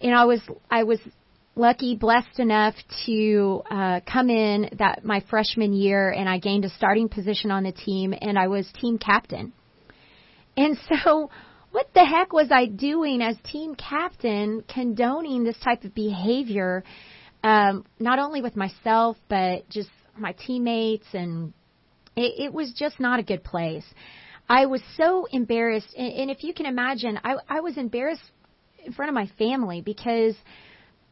know 0.00 0.16
I 0.16 0.24
was 0.24 0.40
I 0.70 0.84
was 0.84 1.00
lucky 1.56 1.96
blessed 1.96 2.38
enough 2.38 2.74
to 3.06 3.62
uh 3.70 4.00
come 4.10 4.30
in 4.30 4.70
that 4.78 5.04
my 5.04 5.24
freshman 5.30 5.72
year 5.72 6.10
and 6.10 6.28
I 6.28 6.38
gained 6.38 6.64
a 6.64 6.70
starting 6.70 7.08
position 7.08 7.50
on 7.50 7.64
the 7.64 7.72
team 7.72 8.14
and 8.20 8.38
I 8.38 8.48
was 8.48 8.68
team 8.80 8.98
captain. 8.98 9.52
And 10.56 10.78
so 10.88 11.30
what 11.70 11.92
the 11.94 12.04
heck 12.04 12.32
was 12.32 12.52
I 12.52 12.66
doing 12.66 13.20
as 13.20 13.36
team 13.50 13.74
captain 13.74 14.62
condoning 14.72 15.44
this 15.44 15.58
type 15.58 15.84
of 15.84 15.94
behavior 15.94 16.84
um 17.42 17.84
not 17.98 18.18
only 18.18 18.42
with 18.42 18.56
myself 18.56 19.16
but 19.28 19.68
just 19.68 19.90
my 20.16 20.32
teammates 20.32 21.06
and 21.12 21.52
it, 22.16 22.46
it 22.46 22.52
was 22.52 22.72
just 22.72 23.00
not 23.00 23.18
a 23.18 23.22
good 23.22 23.42
place. 23.42 23.84
I 24.48 24.66
was 24.66 24.82
so 24.96 25.26
embarrassed, 25.30 25.94
and, 25.96 26.12
and 26.12 26.30
if 26.30 26.44
you 26.44 26.52
can 26.52 26.66
imagine, 26.66 27.18
I, 27.24 27.36
I 27.48 27.60
was 27.60 27.76
embarrassed 27.76 28.22
in 28.84 28.92
front 28.92 29.08
of 29.08 29.14
my 29.14 29.28
family 29.38 29.80
because 29.80 30.34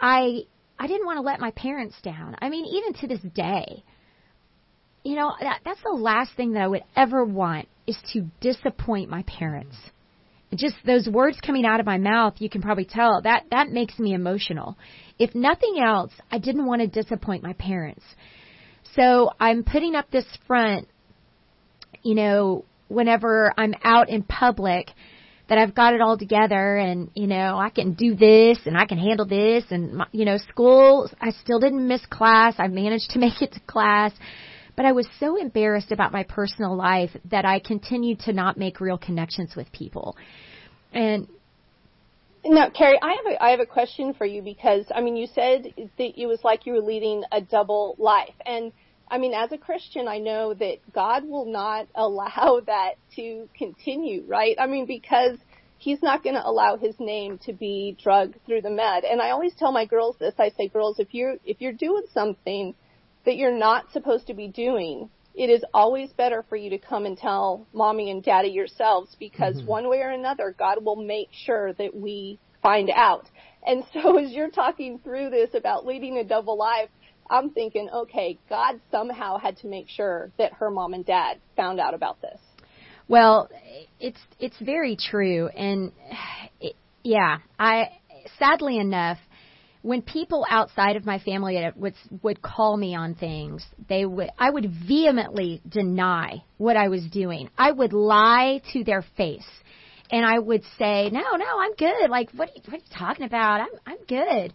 I 0.00 0.42
I 0.78 0.86
didn't 0.86 1.06
want 1.06 1.18
to 1.18 1.22
let 1.22 1.40
my 1.40 1.52
parents 1.52 1.94
down. 2.02 2.36
I 2.40 2.48
mean, 2.48 2.64
even 2.66 2.94
to 2.94 3.06
this 3.06 3.20
day, 3.34 3.84
you 5.04 5.14
know, 5.14 5.32
that, 5.40 5.60
that's 5.64 5.82
the 5.82 5.92
last 5.92 6.34
thing 6.36 6.52
that 6.52 6.62
I 6.62 6.66
would 6.66 6.84
ever 6.96 7.24
want 7.24 7.68
is 7.86 7.96
to 8.12 8.26
disappoint 8.40 9.08
my 9.08 9.22
parents. 9.22 9.76
Just 10.54 10.74
those 10.84 11.08
words 11.08 11.38
coming 11.40 11.64
out 11.64 11.80
of 11.80 11.86
my 11.86 11.98
mouth, 11.98 12.34
you 12.38 12.50
can 12.50 12.62
probably 12.62 12.84
tell 12.84 13.22
that 13.22 13.44
that 13.50 13.70
makes 13.70 13.98
me 13.98 14.12
emotional. 14.12 14.76
If 15.18 15.34
nothing 15.34 15.78
else, 15.82 16.12
I 16.30 16.38
didn't 16.38 16.66
want 16.66 16.82
to 16.82 16.88
disappoint 16.88 17.42
my 17.42 17.54
parents. 17.54 18.04
So 18.94 19.30
I'm 19.40 19.64
putting 19.64 19.94
up 19.94 20.10
this 20.10 20.26
front, 20.46 20.88
you 22.02 22.14
know, 22.14 22.64
whenever 22.92 23.52
I'm 23.56 23.74
out 23.82 24.08
in 24.08 24.22
public 24.22 24.90
that 25.48 25.58
I've 25.58 25.74
got 25.74 25.92
it 25.94 26.00
all 26.00 26.16
together 26.16 26.76
and 26.76 27.10
you 27.14 27.26
know 27.26 27.58
I 27.58 27.70
can 27.70 27.94
do 27.94 28.14
this 28.14 28.58
and 28.64 28.76
I 28.76 28.86
can 28.86 28.98
handle 28.98 29.26
this 29.26 29.64
and 29.70 29.94
my, 29.94 30.06
you 30.12 30.24
know 30.24 30.38
school 30.38 31.10
I 31.20 31.30
still 31.30 31.58
didn't 31.58 31.86
miss 31.86 32.04
class. 32.06 32.54
I 32.58 32.68
managed 32.68 33.10
to 33.10 33.18
make 33.26 33.42
it 33.42 33.52
to 33.52 33.60
class. 33.60 34.12
But 34.74 34.86
I 34.86 34.92
was 34.92 35.06
so 35.20 35.36
embarrassed 35.36 35.92
about 35.92 36.12
my 36.12 36.22
personal 36.22 36.74
life 36.74 37.10
that 37.30 37.44
I 37.44 37.58
continued 37.58 38.20
to 38.20 38.32
not 38.32 38.56
make 38.56 38.80
real 38.80 38.96
connections 38.96 39.54
with 39.54 39.70
people. 39.70 40.16
And 40.94 41.28
now, 42.44 42.70
Kerri, 42.70 42.98
I 43.00 43.16
have 43.16 43.32
a 43.32 43.42
I 43.42 43.50
have 43.50 43.60
a 43.60 43.66
question 43.66 44.14
for 44.14 44.26
you 44.26 44.42
because 44.42 44.86
I 44.94 45.00
mean, 45.00 45.16
you 45.16 45.26
said 45.34 45.66
that 45.76 46.20
it 46.20 46.26
was 46.26 46.40
like 46.42 46.66
you 46.66 46.72
were 46.72 46.80
leading 46.80 47.22
a 47.30 47.40
double 47.40 47.94
life, 47.98 48.34
and 48.44 48.72
I 49.12 49.18
mean, 49.18 49.34
as 49.34 49.52
a 49.52 49.58
Christian, 49.58 50.08
I 50.08 50.18
know 50.18 50.54
that 50.54 50.78
God 50.94 51.28
will 51.28 51.44
not 51.44 51.86
allow 51.94 52.60
that 52.66 52.94
to 53.16 53.46
continue, 53.56 54.24
right? 54.26 54.56
I 54.58 54.66
mean, 54.66 54.86
because 54.86 55.38
He's 55.76 56.00
not 56.00 56.22
going 56.22 56.36
to 56.36 56.48
allow 56.48 56.76
His 56.76 56.94
name 56.98 57.38
to 57.44 57.52
be 57.52 57.96
drugged 58.02 58.38
through 58.46 58.62
the 58.62 58.70
mud. 58.70 59.04
And 59.04 59.20
I 59.20 59.30
always 59.30 59.52
tell 59.54 59.70
my 59.70 59.84
girls 59.84 60.16
this. 60.18 60.32
I 60.38 60.50
say, 60.56 60.68
girls, 60.68 60.98
if 60.98 61.12
you're 61.12 61.36
if 61.44 61.60
you're 61.60 61.72
doing 61.72 62.04
something 62.14 62.74
that 63.26 63.36
you're 63.36 63.56
not 63.56 63.92
supposed 63.92 64.28
to 64.28 64.34
be 64.34 64.48
doing, 64.48 65.10
it 65.34 65.50
is 65.50 65.64
always 65.74 66.10
better 66.12 66.44
for 66.48 66.56
you 66.56 66.70
to 66.70 66.78
come 66.78 67.04
and 67.04 67.18
tell 67.18 67.66
mommy 67.72 68.10
and 68.10 68.22
daddy 68.22 68.48
yourselves 68.48 69.14
because 69.18 69.56
mm-hmm. 69.56 69.66
one 69.66 69.88
way 69.90 69.98
or 69.98 70.10
another, 70.10 70.54
God 70.58 70.84
will 70.84 70.96
make 70.96 71.28
sure 71.32 71.74
that 71.74 71.94
we 71.94 72.38
find 72.62 72.90
out. 72.90 73.28
And 73.66 73.84
so 73.92 74.18
as 74.22 74.30
you're 74.30 74.50
talking 74.50 75.00
through 75.00 75.30
this 75.30 75.50
about 75.54 75.84
leading 75.84 76.16
a 76.16 76.24
double 76.24 76.56
life, 76.56 76.88
I'm 77.30 77.50
thinking, 77.50 77.88
okay, 77.92 78.38
God 78.48 78.80
somehow 78.90 79.38
had 79.38 79.56
to 79.58 79.66
make 79.66 79.88
sure 79.88 80.30
that 80.38 80.52
her 80.54 80.70
mom 80.70 80.94
and 80.94 81.04
dad 81.04 81.38
found 81.56 81.80
out 81.80 81.94
about 81.94 82.20
this. 82.20 82.38
Well, 83.08 83.48
it's 84.00 84.20
it's 84.38 84.58
very 84.60 84.96
true, 84.96 85.48
and 85.48 85.92
it, 86.60 86.74
yeah, 87.02 87.38
I 87.58 87.90
sadly 88.38 88.78
enough, 88.78 89.18
when 89.82 90.02
people 90.02 90.46
outside 90.48 90.96
of 90.96 91.04
my 91.04 91.18
family 91.18 91.60
would 91.76 91.94
would 92.22 92.42
call 92.42 92.76
me 92.76 92.94
on 92.94 93.14
things, 93.14 93.66
they 93.88 94.06
would 94.06 94.30
I 94.38 94.50
would 94.50 94.70
vehemently 94.88 95.60
deny 95.68 96.44
what 96.58 96.76
I 96.76 96.88
was 96.88 97.04
doing. 97.04 97.50
I 97.58 97.72
would 97.72 97.92
lie 97.92 98.62
to 98.72 98.84
their 98.84 99.04
face, 99.16 99.48
and 100.10 100.24
I 100.24 100.38
would 100.38 100.62
say, 100.78 101.10
"No, 101.10 101.36
no, 101.36 101.58
I'm 101.58 101.74
good. 101.74 102.08
Like, 102.08 102.30
what 102.32 102.50
are 102.50 102.52
you, 102.54 102.62
what 102.66 102.74
are 102.74 102.84
you 102.84 102.96
talking 102.96 103.26
about? 103.26 103.60
I'm 103.60 103.68
I'm 103.86 104.04
good." 104.06 104.52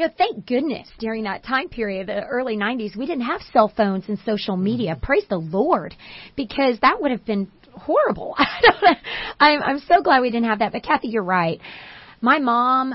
You 0.00 0.06
know, 0.06 0.12
thank 0.16 0.46
goodness 0.46 0.88
during 0.98 1.24
that 1.24 1.44
time 1.44 1.68
period, 1.68 2.06
the 2.06 2.24
early 2.24 2.56
90s, 2.56 2.96
we 2.96 3.04
didn't 3.04 3.26
have 3.26 3.42
cell 3.52 3.70
phones 3.76 4.08
and 4.08 4.18
social 4.20 4.56
media. 4.56 4.92
Mm-hmm. 4.92 5.04
Praise 5.04 5.24
the 5.28 5.36
Lord, 5.36 5.94
because 6.36 6.78
that 6.80 7.02
would 7.02 7.10
have 7.10 7.26
been 7.26 7.52
horrible. 7.74 8.34
I'm, 9.40 9.62
I'm 9.62 9.78
so 9.80 10.00
glad 10.00 10.22
we 10.22 10.30
didn't 10.30 10.48
have 10.48 10.60
that. 10.60 10.72
But 10.72 10.84
Kathy, 10.84 11.08
you're 11.08 11.22
right. 11.22 11.60
My 12.22 12.38
mom 12.38 12.94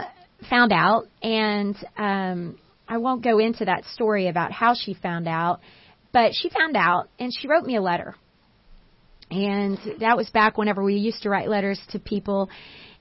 found 0.49 0.71
out, 0.71 1.03
and 1.21 1.75
um, 1.95 2.57
I 2.87 2.97
won't 2.97 3.23
go 3.23 3.37
into 3.37 3.65
that 3.65 3.85
story 3.93 4.27
about 4.27 4.51
how 4.51 4.73
she 4.73 4.95
found 4.95 5.27
out, 5.27 5.59
but 6.11 6.31
she 6.33 6.49
found 6.49 6.75
out, 6.75 7.09
and 7.19 7.31
she 7.39 7.47
wrote 7.47 7.65
me 7.65 7.75
a 7.75 7.83
letter. 7.83 8.15
And 9.29 9.77
that 9.99 10.17
was 10.17 10.27
back 10.31 10.57
whenever 10.57 10.83
we 10.83 10.95
used 10.95 11.21
to 11.21 11.29
write 11.29 11.49
letters 11.49 11.79
to 11.91 11.99
people, 11.99 12.49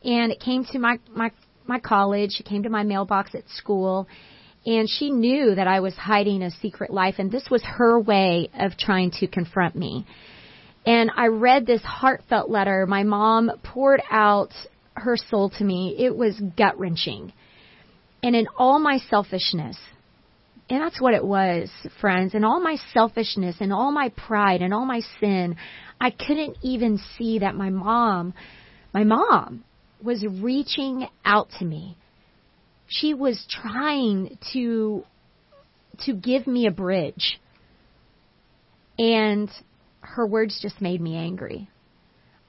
and 0.05 0.31
it 0.31 0.41
came 0.41 0.67
to 0.73 0.79
my 0.79 0.99
my 1.09 1.31
my 1.67 1.79
college. 1.79 2.33
She 2.33 2.43
came 2.43 2.63
to 2.65 2.71
my 2.71 2.83
mailbox 2.83 3.35
at 3.35 3.49
school 3.49 4.09
and 4.67 4.89
she 4.89 5.11
knew 5.11 5.55
that 5.55 5.67
I 5.67 5.81
was 5.81 5.95
hiding 5.95 6.43
a 6.43 6.51
secret 6.51 6.91
life 6.91 7.17
and 7.19 7.31
this 7.31 7.49
was 7.51 7.63
her 7.65 8.01
way 8.01 8.49
of 8.59 8.77
trying 8.77 9.11
to 9.21 9.27
confront 9.27 9.77
me. 9.77 10.07
And 10.87 11.11
I 11.17 11.27
read 11.29 11.67
this 11.67 11.83
heartfelt 11.83 12.51
letter. 12.51 12.87
My 12.87 13.03
mom 13.05 13.51
poured 13.63 14.03
out 14.11 14.53
her 14.95 15.17
soul 15.17 15.51
to 15.59 15.65
me. 15.65 15.97
It 15.99 16.15
was 16.15 16.39
gut 16.57 16.79
wrenching. 16.79 17.33
And 18.23 18.37
in 18.37 18.47
all 18.57 18.79
my 18.79 18.99
selfishness, 19.11 19.77
and 20.71 20.81
that's 20.81 21.01
what 21.01 21.15
it 21.15 21.25
was, 21.25 21.71
friends, 22.01 22.35
in 22.35 22.45
all 22.45 22.61
my 22.61 22.77
selfishness 22.93 23.57
and 23.61 23.73
all 23.73 23.93
my 23.93 24.11
pride 24.11 24.63
and 24.63 24.73
all 24.73 24.87
my 24.87 25.01
sin, 25.21 25.57
I 26.01 26.11
couldn't 26.11 26.57
even 26.63 26.99
see 27.19 27.41
that 27.41 27.55
my 27.55 27.71
mom, 27.71 28.33
my 28.95 29.05
mom 29.05 29.65
was 30.05 30.25
reaching 30.25 31.07
out 31.25 31.49
to 31.59 31.65
me. 31.65 31.97
She 32.87 33.15
was 33.15 33.45
trying 33.49 34.39
to 34.53 35.05
to 36.05 36.13
give 36.13 36.47
me 36.47 36.67
a 36.67 36.71
bridge. 36.71 37.41
And 38.99 39.51
her 40.01 40.27
words 40.27 40.59
just 40.61 40.81
made 40.81 41.01
me 41.01 41.17
angry. 41.17 41.69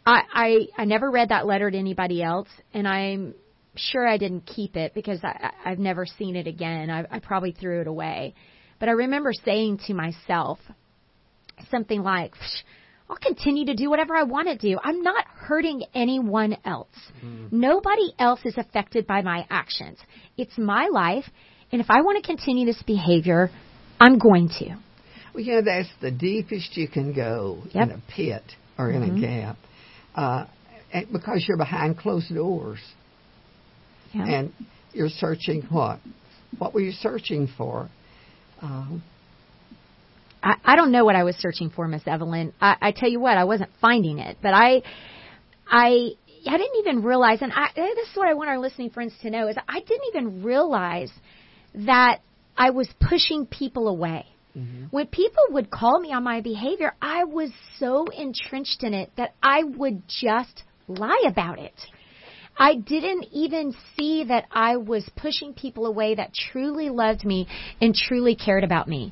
I, 0.06 0.22
I 0.34 0.68
I 0.78 0.86
never 0.86 1.10
read 1.10 1.30
that 1.30 1.48
letter 1.48 1.72
to 1.72 1.78
anybody 1.78 2.22
else, 2.22 2.50
and 2.74 2.88
I'm 2.88 3.34
sure 3.76 4.08
I 4.08 4.18
didn't 4.18 4.46
keep 4.46 4.76
it 4.76 4.94
because 4.94 5.20
I, 5.24 5.52
I've 5.66 5.80
never 5.80 6.06
seen 6.06 6.36
it 6.36 6.48
again. 6.48 6.90
I, 6.90 7.06
I 7.10 7.20
probably 7.20 7.52
threw 7.52 7.82
it 7.82 7.88
away. 7.88 8.36
But 8.80 8.90
I 8.90 8.94
remember 8.94 9.32
saying 9.34 9.80
to 9.88 9.94
myself 9.94 10.60
something 11.72 12.04
like, 12.04 12.34
I'll 13.10 13.18
continue 13.18 13.66
to 13.66 13.76
do 13.76 13.90
whatever 13.90 14.16
I 14.16 14.24
want 14.24 14.48
to 14.48 14.58
do. 14.58 14.80
I'm 14.84 15.02
not 15.02 15.26
hurting 15.28 15.84
anyone 15.94 16.58
else. 16.66 16.88
Mm. 17.24 17.52
Nobody 17.52 18.14
else 18.18 18.40
is 18.46 18.58
affected 18.58 19.06
by 19.06 19.22
my 19.22 19.46
actions. 19.50 20.00
It's 20.38 20.58
my 20.58 20.88
life, 20.88 21.26
and 21.72 21.82
if 21.82 21.90
I 21.90 22.02
want 22.02 22.24
to 22.24 22.28
continue 22.28 22.66
this 22.66 22.82
behavior, 22.84 23.52
I'm 24.00 24.18
going 24.18 24.50
to. 24.60 24.78
Well, 25.34 25.44
you 25.44 25.56
know, 25.56 25.62
that's 25.62 25.90
the 26.02 26.12
deepest 26.12 26.78
you 26.78 26.88
can 26.88 27.14
go 27.14 27.62
yep. 27.72 27.90
in 27.90 27.92
a 27.92 28.02
pit 28.10 28.44
or 28.78 28.90
in 28.90 29.02
mm-hmm. 29.02 29.18
a 29.18 29.22
gap 29.22 29.58
uh, 30.16 30.46
because 31.12 31.46
you're 31.48 31.58
behind 31.58 31.98
closed 31.98 32.34
doors. 32.34 32.80
Yeah. 34.14 34.26
And 34.26 34.54
you're 34.94 35.10
searching 35.10 35.64
what? 35.70 36.00
What 36.58 36.74
were 36.74 36.80
you 36.80 36.94
searching 36.94 37.50
for? 37.58 37.90
Um, 38.62 39.04
I, 40.46 40.56
I 40.64 40.76
don't 40.76 40.92
know 40.92 41.04
what 41.04 41.16
I 41.16 41.24
was 41.24 41.36
searching 41.38 41.72
for, 41.72 41.88
Miss 41.88 42.04
Evelyn. 42.06 42.54
I, 42.62 42.76
I 42.80 42.92
tell 42.92 43.10
you 43.10 43.20
what, 43.20 43.38
I 43.38 43.44
wasn't 43.46 43.72
finding 43.82 44.20
it, 44.20 44.38
but 44.42 44.54
I, 44.54 44.84
I, 45.68 46.12
I 46.48 46.58
didn't 46.58 46.78
even 46.80 47.04
realize, 47.04 47.42
and 47.42 47.52
I, 47.52 47.70
this 47.76 48.10
is 48.10 48.16
what 48.16 48.28
I 48.28 48.36
want 48.36 48.50
our 48.50 48.60
listening 48.60 48.92
friends 48.92 49.14
to 49.24 49.32
know 49.32 49.48
is 49.48 49.58
I 49.68 49.80
didn't 49.80 50.08
even 50.10 50.44
realize 50.44 51.12
that 51.74 52.20
I 52.56 52.70
was 52.70 52.88
pushing 53.02 53.48
people 53.48 53.88
away. 53.88 54.28
Mm-hmm. 54.56 54.86
When 54.92 55.08
people 55.08 55.44
would 55.50 55.72
call 55.72 56.00
me 56.00 56.14
on 56.14 56.24
my 56.24 56.42
behavior, 56.42 56.94
I 57.02 57.26
was 57.26 57.50
so 57.80 58.06
entrenched 58.06 58.84
in 58.84 58.94
it 58.94 59.12
that 59.18 59.34
I 59.42 59.64
would 59.64 60.04
just 60.08 60.64
lie 60.88 61.24
about 61.28 61.60
it. 61.60 61.74
I 62.58 62.76
didn't 62.76 63.26
even 63.34 63.76
see 63.98 64.24
that 64.26 64.46
I 64.50 64.78
was 64.78 65.10
pushing 65.18 65.54
people 65.54 65.88
away 65.88 66.16
that 66.16 66.32
truly 66.34 66.90
loved 66.90 67.26
me 67.26 67.48
and 67.82 67.94
truly 67.94 68.36
cared 68.36 68.64
about 68.64 68.88
me. 68.88 69.12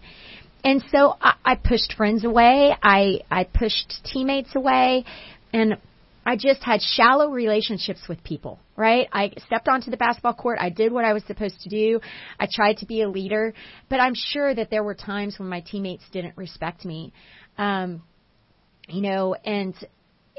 And 0.64 0.84
so 0.92 1.16
I, 1.22 1.34
I 1.44 1.56
pushed 1.56 1.94
friends 1.98 2.24
away. 2.24 2.76
I, 2.82 3.22
I 3.30 3.44
pushed 3.44 4.02
teammates 4.06 4.56
away 4.56 5.06
and 5.52 5.78
I 6.26 6.38
just 6.38 6.64
had 6.64 6.82
shallow 6.82 7.30
relationships 7.30 8.02
with 8.08 8.24
people, 8.24 8.60
right? 8.78 9.08
I 9.12 9.32
stepped 9.46 9.68
onto 9.68 9.92
the 9.92 9.98
basketball 9.98 10.34
court. 10.34 10.58
I 10.62 10.70
did 10.70 10.94
what 10.94 11.04
I 11.04 11.14
was 11.14 11.24
supposed 11.26 11.60
to 11.62 11.70
do. 11.70 12.00
I 12.40 12.48
tried 12.50 12.78
to 12.78 12.86
be 12.86 13.02
a 13.02 13.10
leader, 13.10 13.54
but 13.90 14.00
I'm 14.00 14.14
sure 14.16 14.56
that 14.56 14.70
there 14.70 14.84
were 14.84 14.96
times 14.96 15.38
when 15.38 15.50
my 15.50 15.60
teammates 15.60 16.04
didn't 16.12 16.38
respect 16.38 16.86
me. 16.86 17.12
Um, 17.58 18.04
you 18.88 19.02
know, 19.02 19.36
and, 19.36 19.76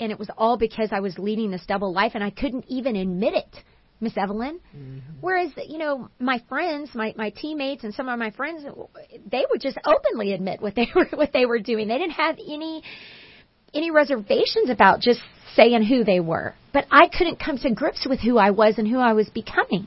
and 0.01 0.11
it 0.11 0.19
was 0.19 0.31
all 0.39 0.57
because 0.57 0.89
I 0.91 1.01
was 1.01 1.19
leading 1.19 1.51
this 1.51 1.65
double 1.67 1.93
life 1.93 2.13
and 2.15 2.25
I 2.25 2.31
couldn't 2.31 2.65
even 2.69 2.97
admit 2.97 3.35
it. 3.35 3.57
Miss 4.01 4.17
Evelyn. 4.17 4.61
Mm-hmm. 4.77 4.99
Whereas, 5.21 5.51
you 5.67 5.79
know, 5.79 6.09
my 6.19 6.43
friends, 6.49 6.91
my, 6.95 7.15
my 7.17 7.31
teammates 7.31 7.85
and 7.85 7.95
some 7.95 8.09
of 8.09 8.19
my 8.19 8.31
friends, 8.31 8.65
they 9.31 9.45
would 9.51 9.61
just 9.61 9.79
openly 9.85 10.33
admit 10.33 10.61
what 10.61 10.75
they 10.75 10.89
were, 10.95 11.07
what 11.13 11.33
they 11.33 11.47
were 11.47 11.59
doing. 11.59 11.89
They 11.89 11.99
didn't 11.99 12.13
have 12.13 12.37
any, 12.39 12.83
any 13.73 13.91
reservations 13.91 14.71
about 14.71 15.01
just 15.01 15.21
saying 15.55 15.85
who 15.85 16.05
they 16.05 16.21
were. 16.21 16.55
But 16.73 16.87
I 16.91 17.09
couldn't 17.09 17.39
come 17.39 17.59
to 17.59 17.71
grips 17.73 18.07
with 18.09 18.21
who 18.21 18.39
I 18.39 18.51
was 18.51 18.79
and 18.79 18.89
who 18.89 18.99
I 18.99 19.13
was 19.13 19.29
becoming 19.29 19.87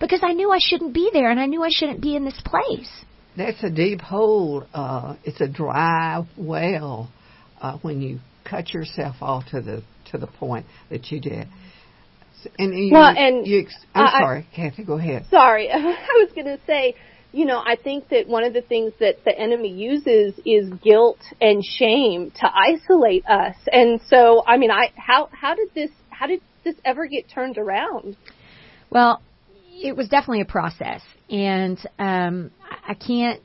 because 0.00 0.20
I 0.22 0.32
knew 0.32 0.50
I 0.50 0.58
shouldn't 0.60 0.94
be 0.94 1.10
there 1.12 1.30
and 1.30 1.38
I 1.38 1.46
knew 1.46 1.62
I 1.62 1.70
shouldn't 1.70 2.00
be 2.00 2.16
in 2.16 2.24
this 2.24 2.40
place. 2.44 2.90
That's 3.36 3.62
a 3.62 3.70
deep 3.70 4.00
hole. 4.00 4.64
Uh, 4.74 5.16
it's 5.24 5.40
a 5.40 5.48
dry 5.48 6.24
well 6.36 7.10
uh, 7.60 7.78
when 7.80 8.02
you 8.02 8.18
cut 8.44 8.74
yourself 8.74 9.16
off 9.20 9.44
to 9.52 9.60
the 9.62 9.82
to 10.10 10.18
the 10.18 10.26
point 10.26 10.66
that 10.90 11.10
you 11.10 11.20
did. 11.20 11.46
And 12.58 12.74
you, 12.74 12.92
well, 12.92 13.14
and 13.16 13.46
you, 13.46 13.66
I'm 13.94 14.06
uh, 14.06 14.10
sorry, 14.20 14.48
Kathy. 14.54 14.84
Go 14.84 14.94
ahead. 14.94 15.26
Sorry, 15.30 15.70
I 15.72 15.78
was 15.78 16.30
going 16.34 16.46
to 16.46 16.58
say 16.66 16.94
you 17.32 17.46
know, 17.46 17.62
I 17.64 17.76
think 17.76 18.10
that 18.10 18.28
one 18.28 18.44
of 18.44 18.52
the 18.52 18.60
things 18.60 18.92
that 19.00 19.24
the 19.24 19.36
enemy 19.36 19.70
uses 19.70 20.34
is 20.44 20.70
guilt 20.82 21.18
and 21.40 21.64
shame 21.64 22.30
to 22.40 22.50
isolate 22.54 23.24
us. 23.26 23.56
And 23.72 24.00
so, 24.08 24.44
I 24.46 24.58
mean, 24.58 24.70
I 24.70 24.92
how 24.96 25.30
how 25.32 25.54
did 25.54 25.68
this 25.74 25.90
how 26.10 26.26
did 26.26 26.42
this 26.62 26.74
ever 26.84 27.06
get 27.06 27.30
turned 27.30 27.56
around? 27.56 28.16
Well, 28.90 29.22
it 29.82 29.96
was 29.96 30.08
definitely 30.08 30.42
a 30.42 30.46
process, 30.46 31.00
and 31.30 31.78
um, 31.98 32.50
I 32.68 32.94
can't. 32.94 33.40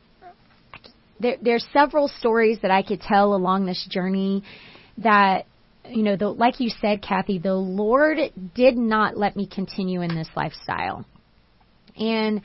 There, 1.19 1.37
there's 1.41 1.65
several 1.73 2.09
stories 2.09 2.59
that 2.61 2.69
I 2.69 2.83
could 2.83 3.01
tell 3.01 3.33
along 3.33 3.65
this 3.65 3.87
journey 3.89 4.43
that 4.99 5.45
you 5.89 6.03
know, 6.03 6.15
the, 6.15 6.29
like 6.29 6.59
you 6.59 6.69
said, 6.81 7.01
Kathy, 7.01 7.39
the 7.39 7.53
Lord 7.53 8.17
did 8.55 8.77
not 8.77 9.17
let 9.17 9.35
me 9.35 9.47
continue 9.47 10.01
in 10.01 10.15
this 10.15 10.29
lifestyle. 10.35 11.05
And 11.95 12.41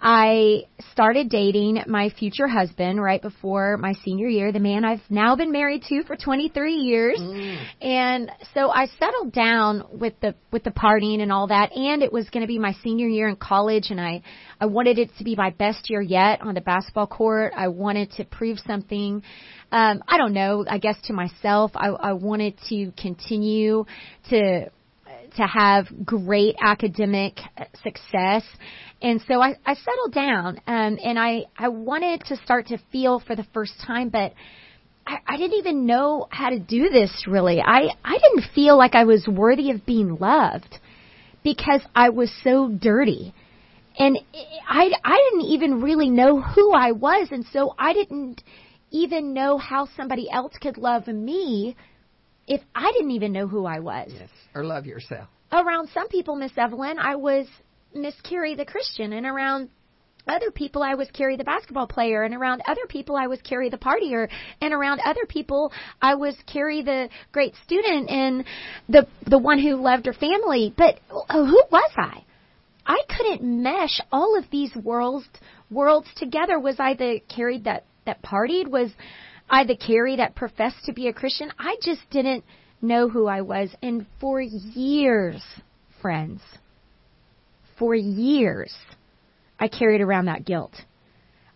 I 0.00 0.64
started 0.92 1.28
dating 1.28 1.82
my 1.88 2.10
future 2.10 2.46
husband 2.46 3.02
right 3.02 3.20
before 3.20 3.76
my 3.78 3.94
senior 4.04 4.28
year, 4.28 4.52
the 4.52 4.60
man 4.60 4.84
I've 4.84 5.02
now 5.10 5.34
been 5.34 5.50
married 5.50 5.82
to 5.88 6.04
for 6.04 6.14
23 6.14 6.74
years. 6.74 7.18
Mm. 7.18 7.66
And 7.82 8.30
so 8.54 8.70
I 8.70 8.86
settled 9.00 9.32
down 9.32 9.84
with 9.92 10.14
the 10.20 10.36
with 10.52 10.62
the 10.62 10.70
partying 10.70 11.20
and 11.20 11.32
all 11.32 11.48
that 11.48 11.72
and 11.76 12.02
it 12.02 12.12
was 12.12 12.30
going 12.30 12.42
to 12.42 12.46
be 12.46 12.60
my 12.60 12.74
senior 12.84 13.08
year 13.08 13.28
in 13.28 13.34
college 13.36 13.90
and 13.90 14.00
I 14.00 14.22
I 14.60 14.66
wanted 14.66 14.98
it 15.00 15.10
to 15.18 15.24
be 15.24 15.34
my 15.34 15.50
best 15.50 15.90
year 15.90 16.00
yet 16.00 16.42
on 16.42 16.54
the 16.54 16.60
basketball 16.60 17.08
court. 17.08 17.52
I 17.56 17.68
wanted 17.68 18.12
to 18.12 18.24
prove 18.24 18.60
something 18.60 19.24
um 19.72 20.02
I 20.06 20.16
don't 20.16 20.32
know, 20.32 20.64
I 20.68 20.78
guess 20.78 20.96
to 21.04 21.12
myself. 21.12 21.72
I 21.74 21.88
I 21.88 22.12
wanted 22.12 22.54
to 22.68 22.92
continue 22.96 23.84
to 24.30 24.70
to 25.36 25.46
have 25.46 25.86
great 26.04 26.56
academic 26.60 27.38
success. 27.82 28.44
And 29.00 29.20
so 29.28 29.40
I, 29.40 29.54
I 29.64 29.74
settled 29.74 30.12
down, 30.12 30.60
um, 30.66 30.98
and 31.02 31.18
I, 31.18 31.44
I 31.56 31.68
wanted 31.68 32.24
to 32.26 32.36
start 32.44 32.66
to 32.68 32.78
feel 32.90 33.20
for 33.20 33.36
the 33.36 33.46
first 33.54 33.74
time, 33.86 34.08
but 34.08 34.32
I, 35.06 35.18
I 35.26 35.36
didn't 35.36 35.58
even 35.58 35.86
know 35.86 36.26
how 36.30 36.50
to 36.50 36.58
do 36.58 36.88
this 36.88 37.24
really. 37.26 37.60
I, 37.60 37.88
I 38.04 38.18
didn't 38.18 38.50
feel 38.54 38.76
like 38.76 38.94
I 38.94 39.04
was 39.04 39.26
worthy 39.26 39.70
of 39.70 39.86
being 39.86 40.16
loved 40.16 40.78
because 41.44 41.80
I 41.94 42.10
was 42.10 42.30
so 42.42 42.68
dirty. 42.68 43.34
And 43.98 44.18
I, 44.68 44.90
I 45.04 45.30
didn't 45.30 45.46
even 45.46 45.82
really 45.82 46.10
know 46.10 46.40
who 46.40 46.72
I 46.72 46.92
was, 46.92 47.28
and 47.32 47.44
so 47.52 47.74
I 47.78 47.92
didn't 47.94 48.42
even 48.90 49.34
know 49.34 49.58
how 49.58 49.88
somebody 49.96 50.30
else 50.30 50.52
could 50.60 50.78
love 50.78 51.08
me 51.08 51.76
if 52.48 52.60
I 52.74 52.90
didn't 52.92 53.12
even 53.12 53.32
know 53.32 53.46
who 53.46 53.66
I 53.66 53.80
was. 53.80 54.10
Yes, 54.12 54.30
or 54.54 54.64
love 54.64 54.86
yourself. 54.86 55.28
Around 55.52 55.88
some 55.94 56.08
people, 56.08 56.36
Miss 56.36 56.52
Evelyn, 56.56 56.98
I 56.98 57.16
was 57.16 57.46
Miss 57.94 58.14
Kerri 58.22 58.56
the 58.56 58.64
Christian, 58.64 59.12
and 59.12 59.26
around 59.26 59.70
other 60.26 60.50
people 60.50 60.82
I 60.82 60.94
was 60.94 61.08
Kerri 61.08 61.36
the 61.36 61.44
basketball 61.44 61.86
player, 61.86 62.22
and 62.22 62.34
around 62.34 62.62
other 62.66 62.86
people 62.88 63.16
I 63.16 63.26
was 63.26 63.40
Kerri 63.40 63.70
the 63.70 63.78
partier, 63.78 64.28
and 64.60 64.74
around 64.74 65.00
other 65.04 65.24
people 65.26 65.72
I 66.02 66.14
was 66.16 66.34
Kerri 66.52 66.84
the 66.84 67.08
great 67.32 67.54
student 67.64 68.10
and 68.10 68.44
the 68.88 69.06
the 69.26 69.38
one 69.38 69.58
who 69.58 69.76
loved 69.76 70.06
her 70.06 70.12
family. 70.12 70.72
But 70.76 71.00
uh, 71.10 71.44
who 71.44 71.62
was 71.70 71.90
I? 71.96 72.24
I 72.86 73.02
couldn't 73.08 73.42
mesh 73.42 74.00
all 74.12 74.38
of 74.38 74.44
these 74.50 74.74
worlds 74.74 75.26
worlds 75.70 76.08
together. 76.16 76.58
Was 76.58 76.76
I 76.78 76.94
the 76.94 77.20
Kerri 77.34 77.64
that 77.64 77.84
that 78.06 78.22
partied? 78.22 78.68
Was 78.68 78.90
I 79.50 79.64
the 79.64 79.76
Kerri 79.76 80.16
that 80.16 80.34
professed 80.34 80.84
to 80.84 80.92
be 80.92 81.08
a 81.08 81.12
Christian? 81.12 81.50
I 81.58 81.76
just 81.82 82.02
didn't 82.10 82.44
know 82.82 83.08
who 83.08 83.26
I 83.26 83.40
was, 83.40 83.70
and 83.82 84.06
for 84.20 84.40
years, 84.40 85.42
friends 86.00 86.40
for 87.78 87.94
years, 87.94 88.74
I 89.58 89.68
carried 89.68 90.00
around 90.00 90.26
that 90.26 90.44
guilt. 90.44 90.74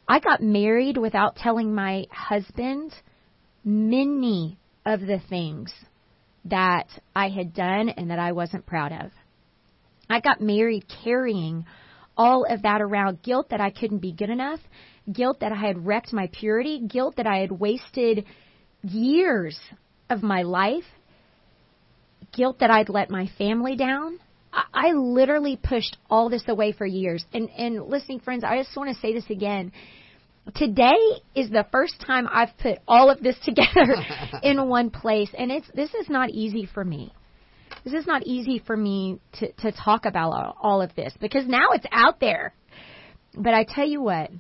I 0.09 0.21
got 0.21 0.41
married 0.41 0.97
without 0.97 1.37
telling 1.37 1.75
my 1.75 2.07
husband 2.11 2.93
many 3.65 4.59
of 4.85 5.01
the 5.01 5.21
things 5.29 5.73
that 6.45 6.89
I 7.15 7.29
had 7.29 7.55
done 7.55 7.89
and 7.89 8.11
that 8.11 8.19
I 8.19 8.33
wasn't 8.33 8.67
proud 8.67 8.93
of. 8.93 9.11
I 10.11 10.21
got 10.21 10.41
married 10.41 10.85
carrying 11.05 11.65
all 12.17 12.45
of 12.49 12.63
that 12.63 12.81
around 12.81 13.23
guilt 13.23 13.51
that 13.51 13.61
I 13.61 13.71
couldn't 13.71 13.99
be 13.99 14.13
good 14.13 14.31
enough, 14.31 14.61
guilt 15.11 15.41
that 15.41 15.53
I 15.53 15.57
had 15.57 15.87
wrecked 15.87 16.13
my 16.13 16.29
purity, 16.33 16.81
guilt 16.87 17.17
that 17.17 17.27
I 17.27 17.39
had 17.39 17.51
wasted 17.51 18.25
years 18.83 19.59
of 20.11 20.23
my 20.23 20.43
life, 20.43 20.85
guilt 22.33 22.59
that 22.61 22.71
I'd 22.71 22.89
let 22.89 23.11
my 23.11 23.29
family 23.39 23.77
down. 23.77 24.19
I, 24.53 24.65
I 24.73 24.93
literally 24.93 25.59
pushed 25.63 25.97
all 26.11 26.29
this 26.29 26.45
away 26.49 26.73
for 26.73 26.87
years. 26.87 27.25
And, 27.33 27.49
and 27.51 27.87
listening 27.87 28.21
friends, 28.21 28.45
I 28.45 28.59
just 28.59 28.77
want 28.77 28.95
to 28.95 29.01
say 29.01 29.15
this 29.15 29.29
again. 29.31 29.73
Today 30.57 30.99
is 31.37 31.51
the 31.51 31.67
first 31.71 32.03
time 32.05 32.29
I've 32.31 32.57
put 32.59 32.79
all 32.89 33.11
of 33.11 33.23
this 33.23 33.39
together 33.45 33.95
in 34.43 34.69
one 34.69 34.91
place, 34.91 35.31
and 35.37 35.51
it's 35.51 35.69
this 35.75 35.95
is 35.95 36.09
not 36.09 36.31
easy 36.31 36.67
for 36.73 36.85
me. 36.85 37.13
This 37.85 37.95
is 37.95 38.07
not 38.07 38.23
easy 38.25 38.63
for 38.65 38.77
me 38.77 39.19
to 39.35 39.53
to 39.53 39.73
talk 39.73 40.07
about 40.07 40.57
all 40.61 40.81
of 40.81 40.95
this 40.95 41.15
because 41.21 41.47
now 41.47 41.71
it's 41.73 41.87
out 41.91 42.21
there. 42.21 42.55
But 43.35 43.55
I 43.55 43.65
tell 43.65 43.87
you 43.87 44.03
what, 44.03 44.31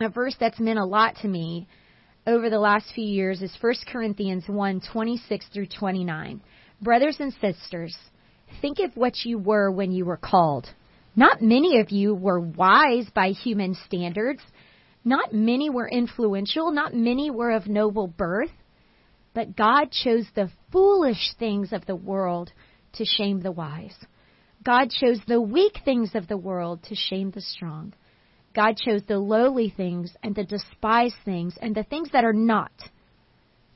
a 0.00 0.08
verse 0.08 0.34
that's 0.40 0.58
meant 0.58 0.78
a 0.78 0.84
lot 0.84 1.16
to 1.22 1.28
me 1.28 1.68
over 2.26 2.50
the 2.50 2.58
last 2.58 2.86
few 2.94 3.04
years 3.04 3.42
is 3.42 3.56
1 3.60 3.74
Corinthians 3.86 4.44
1 4.48 4.80
26 4.92 5.46
through 5.52 5.66
29. 5.66 6.40
Brothers 6.80 7.16
and 7.20 7.32
sisters, 7.40 7.96
think 8.60 8.78
of 8.80 8.96
what 8.96 9.24
you 9.24 9.38
were 9.38 9.70
when 9.70 9.92
you 9.92 10.04
were 10.04 10.16
called. 10.16 10.66
Not 11.16 11.40
many 11.40 11.78
of 11.78 11.90
you 11.90 12.14
were 12.14 12.40
wise 12.40 13.06
by 13.14 13.28
human 13.28 13.76
standards. 13.86 14.42
Not 15.04 15.32
many 15.32 15.70
were 15.70 15.88
influential. 15.88 16.72
Not 16.72 16.94
many 16.94 17.30
were 17.30 17.52
of 17.52 17.68
noble 17.68 18.08
birth. 18.08 18.50
But 19.34 19.56
God 19.56 19.90
chose 19.90 20.26
the 20.34 20.50
foolish 20.70 21.34
things 21.38 21.72
of 21.72 21.84
the 21.86 21.96
world 21.96 22.52
to 22.94 23.04
shame 23.04 23.40
the 23.40 23.52
wise. 23.52 23.96
God 24.64 24.90
chose 24.90 25.20
the 25.26 25.40
weak 25.40 25.80
things 25.84 26.14
of 26.14 26.28
the 26.28 26.38
world 26.38 26.82
to 26.84 26.94
shame 26.94 27.32
the 27.32 27.40
strong. 27.40 27.92
God 28.54 28.76
chose 28.76 29.02
the 29.06 29.18
lowly 29.18 29.72
things 29.76 30.16
and 30.22 30.34
the 30.34 30.44
despised 30.44 31.16
things 31.24 31.58
and 31.60 31.74
the 31.74 31.82
things 31.82 32.10
that 32.12 32.24
are 32.24 32.32
not 32.32 32.70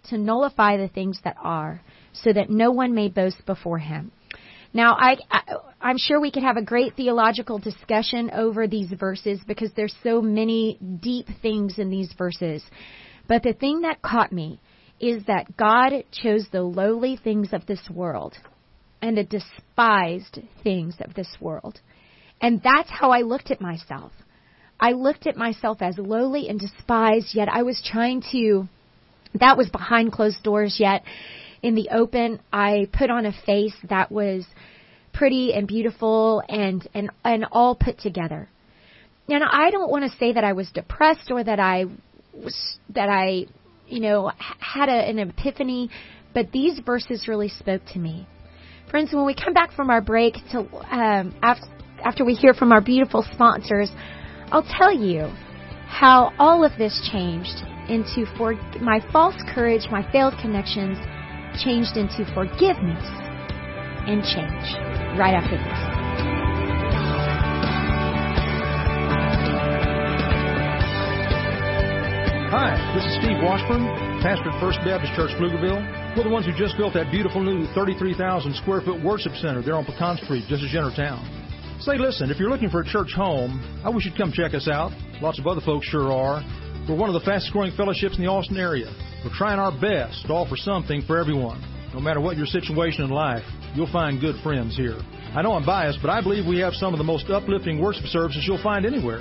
to 0.08 0.16
nullify 0.16 0.76
the 0.76 0.88
things 0.88 1.20
that 1.24 1.36
are, 1.42 1.82
so 2.12 2.32
that 2.32 2.48
no 2.48 2.70
one 2.70 2.94
may 2.94 3.08
boast 3.08 3.44
before 3.44 3.78
him. 3.78 4.10
Now, 4.72 4.94
I, 4.94 5.16
I, 5.30 5.90
am 5.90 5.98
sure 5.98 6.20
we 6.20 6.30
could 6.30 6.42
have 6.42 6.56
a 6.56 6.62
great 6.62 6.94
theological 6.94 7.58
discussion 7.58 8.30
over 8.30 8.66
these 8.66 8.90
verses 8.92 9.40
because 9.46 9.70
there's 9.74 9.94
so 10.02 10.22
many 10.22 10.78
deep 11.00 11.26
things 11.42 11.78
in 11.78 11.90
these 11.90 12.12
verses. 12.16 12.62
But 13.26 13.42
the 13.42 13.52
thing 13.52 13.82
that 13.82 14.02
caught 14.02 14.32
me 14.32 14.60
is 15.00 15.24
that 15.26 15.56
God 15.56 15.92
chose 16.12 16.46
the 16.50 16.62
lowly 16.62 17.16
things 17.16 17.52
of 17.52 17.66
this 17.66 17.88
world 17.90 18.36
and 19.00 19.16
the 19.16 19.24
despised 19.24 20.40
things 20.62 20.96
of 21.00 21.14
this 21.14 21.36
world. 21.40 21.80
And 22.40 22.60
that's 22.62 22.90
how 22.90 23.10
I 23.10 23.20
looked 23.20 23.50
at 23.50 23.60
myself. 23.60 24.12
I 24.80 24.92
looked 24.92 25.26
at 25.26 25.36
myself 25.36 25.78
as 25.80 25.98
lowly 25.98 26.48
and 26.48 26.60
despised, 26.60 27.34
yet 27.34 27.48
I 27.48 27.62
was 27.62 27.82
trying 27.84 28.22
to, 28.32 28.68
that 29.34 29.56
was 29.56 29.68
behind 29.68 30.12
closed 30.12 30.42
doors, 30.42 30.76
yet 30.78 31.02
in 31.62 31.74
the 31.74 31.88
open, 31.90 32.40
I 32.52 32.88
put 32.92 33.10
on 33.10 33.26
a 33.26 33.32
face 33.44 33.74
that 33.88 34.12
was 34.12 34.46
pretty 35.12 35.52
and 35.52 35.66
beautiful 35.66 36.42
and, 36.48 36.88
and, 36.94 37.10
and 37.24 37.46
all 37.50 37.74
put 37.74 37.98
together. 37.98 38.48
And 39.28 39.42
I 39.44 39.70
don't 39.70 39.90
want 39.90 40.10
to 40.10 40.16
say 40.18 40.32
that 40.32 40.44
I 40.44 40.52
was 40.52 40.70
depressed 40.70 41.30
or 41.30 41.42
that 41.42 41.58
I 41.58 41.86
was, 42.32 42.78
that 42.94 43.08
I, 43.08 43.46
you 43.88 44.00
know, 44.00 44.30
had 44.58 44.88
a, 44.88 44.92
an 44.92 45.18
epiphany, 45.18 45.90
but 46.34 46.52
these 46.52 46.78
verses 46.84 47.28
really 47.28 47.48
spoke 47.48 47.82
to 47.92 47.98
me. 47.98 48.26
Friends, 48.90 49.12
when 49.12 49.26
we 49.26 49.34
come 49.34 49.52
back 49.52 49.72
from 49.72 49.90
our 49.90 50.00
break 50.00 50.34
to, 50.52 50.60
um, 50.90 51.34
after, 51.42 51.66
after 52.04 52.24
we 52.24 52.34
hear 52.34 52.54
from 52.54 52.72
our 52.72 52.80
beautiful 52.80 53.24
sponsors, 53.34 53.90
I'll 54.50 54.66
tell 54.78 54.92
you 54.92 55.30
how 55.86 56.32
all 56.38 56.64
of 56.64 56.72
this 56.78 57.08
changed 57.12 57.62
into 57.88 58.26
for 58.36 58.54
my 58.80 59.00
false 59.12 59.36
courage, 59.54 59.82
my 59.90 60.10
failed 60.12 60.34
connections 60.40 60.98
changed 61.62 61.96
into 61.96 62.24
forgiveness 62.34 63.04
and 64.06 64.22
change 64.22 65.18
right 65.18 65.34
after 65.34 65.56
this. 65.56 65.97
Hi, 72.48 72.80
this 72.96 73.04
is 73.04 73.12
Steve 73.20 73.44
Washburn, 73.44 73.84
pastor 74.24 74.48
at 74.48 74.56
First 74.56 74.80
Baptist 74.80 75.12
Church, 75.12 75.28
Pflugerville. 75.36 76.16
We're 76.16 76.24
the 76.24 76.32
ones 76.32 76.48
who 76.48 76.56
just 76.56 76.80
built 76.80 76.96
that 76.96 77.12
beautiful 77.12 77.44
new 77.44 77.68
33,000 77.76 78.16
square 78.56 78.80
foot 78.80 79.04
worship 79.04 79.36
center 79.36 79.60
there 79.60 79.76
on 79.76 79.84
Pecan 79.84 80.16
Street, 80.24 80.48
just 80.48 80.64
as 80.64 80.72
you 80.72 80.80
town. 80.96 81.20
Say, 81.84 82.00
listen, 82.00 82.30
if 82.32 82.40
you're 82.40 82.48
looking 82.48 82.70
for 82.72 82.80
a 82.80 82.88
church 82.88 83.12
home, 83.12 83.60
I 83.84 83.90
wish 83.90 84.06
you'd 84.06 84.16
come 84.16 84.32
check 84.32 84.54
us 84.54 84.66
out. 84.66 84.96
Lots 85.20 85.38
of 85.38 85.46
other 85.46 85.60
folks 85.60 85.92
sure 85.92 86.08
are. 86.08 86.40
We're 86.88 86.96
one 86.96 87.12
of 87.12 87.20
the 87.20 87.26
fastest 87.28 87.52
growing 87.52 87.76
fellowships 87.76 88.16
in 88.16 88.24
the 88.24 88.30
Austin 88.32 88.56
area. 88.56 88.88
We're 89.22 89.36
trying 89.36 89.60
our 89.60 89.72
best 89.78 90.24
to 90.24 90.32
offer 90.32 90.56
something 90.56 91.04
for 91.04 91.20
everyone. 91.20 91.60
No 91.92 92.00
matter 92.00 92.20
what 92.24 92.38
your 92.38 92.48
situation 92.48 93.04
in 93.04 93.10
life, 93.10 93.44
you'll 93.76 93.92
find 93.92 94.22
good 94.24 94.40
friends 94.42 94.74
here. 94.74 94.96
I 95.36 95.42
know 95.42 95.52
I'm 95.52 95.66
biased, 95.66 95.98
but 96.00 96.08
I 96.08 96.22
believe 96.22 96.46
we 96.48 96.60
have 96.60 96.72
some 96.72 96.94
of 96.94 96.98
the 96.98 97.04
most 97.04 97.28
uplifting 97.28 97.78
worship 97.78 98.06
services 98.06 98.44
you'll 98.48 98.62
find 98.62 98.86
anywhere. 98.86 99.20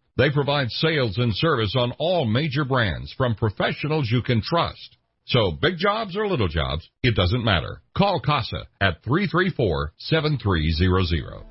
They 0.21 0.29
provide 0.29 0.69
sales 0.69 1.17
and 1.17 1.35
service 1.35 1.73
on 1.75 1.93
all 1.97 2.25
major 2.25 2.63
brands 2.63 3.11
from 3.11 3.33
professionals 3.33 4.11
you 4.11 4.21
can 4.21 4.43
trust. 4.43 4.97
So 5.25 5.53
big 5.59 5.79
jobs 5.79 6.15
or 6.15 6.27
little 6.27 6.47
jobs, 6.47 6.87
it 7.01 7.15
doesn't 7.15 7.43
matter. 7.43 7.81
Call 7.97 8.19
CASA 8.19 8.67
at 8.79 9.03
334-7300. 9.03 11.50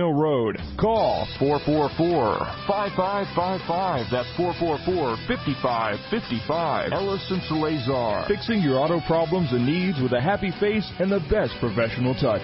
Mill 0.00 0.14
Road. 0.14 0.56
Call 0.80 1.28
444-5555. 1.38 4.10
That's 4.10 4.26
444-5555. 4.40 6.92
Ellison 6.92 7.42
Salazar. 7.46 8.24
Fixing 8.26 8.62
your 8.62 8.78
auto 8.78 9.00
problems 9.06 9.52
and 9.52 9.66
needs 9.66 10.00
with 10.00 10.14
a 10.14 10.20
happy 10.20 10.50
face 10.58 10.90
and 11.00 11.12
the 11.12 11.20
best 11.28 11.52
professional 11.60 12.14
touch. 12.14 12.40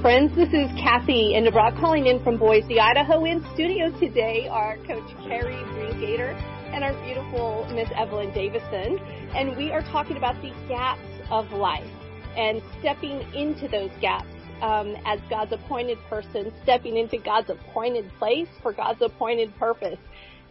Friends, 0.00 0.34
this 0.34 0.48
is 0.48 0.70
Kathy 0.80 1.34
Enderbrock 1.36 1.78
calling 1.78 2.06
in 2.06 2.24
from 2.24 2.38
Boise, 2.38 2.80
Idaho. 2.80 3.26
In 3.26 3.44
studio 3.52 3.90
today 4.00 4.48
are 4.50 4.78
Coach 4.86 5.14
Kerri 5.26 5.62
Greengater 5.74 6.55
and 6.76 6.84
our 6.84 6.92
beautiful 7.04 7.66
Miss 7.72 7.88
Evelyn 7.96 8.34
Davison. 8.34 8.98
And 9.34 9.56
we 9.56 9.70
are 9.72 9.80
talking 9.80 10.18
about 10.18 10.34
the 10.42 10.52
gaps 10.68 11.00
of 11.30 11.50
life 11.52 11.90
and 12.36 12.60
stepping 12.80 13.22
into 13.34 13.66
those 13.66 13.90
gaps 14.02 14.28
um, 14.60 14.94
as 15.06 15.18
God's 15.30 15.52
appointed 15.52 15.96
person, 16.10 16.52
stepping 16.64 16.98
into 16.98 17.16
God's 17.16 17.48
appointed 17.48 18.10
place 18.18 18.48
for 18.62 18.74
God's 18.74 19.00
appointed 19.00 19.56
purpose. 19.58 19.98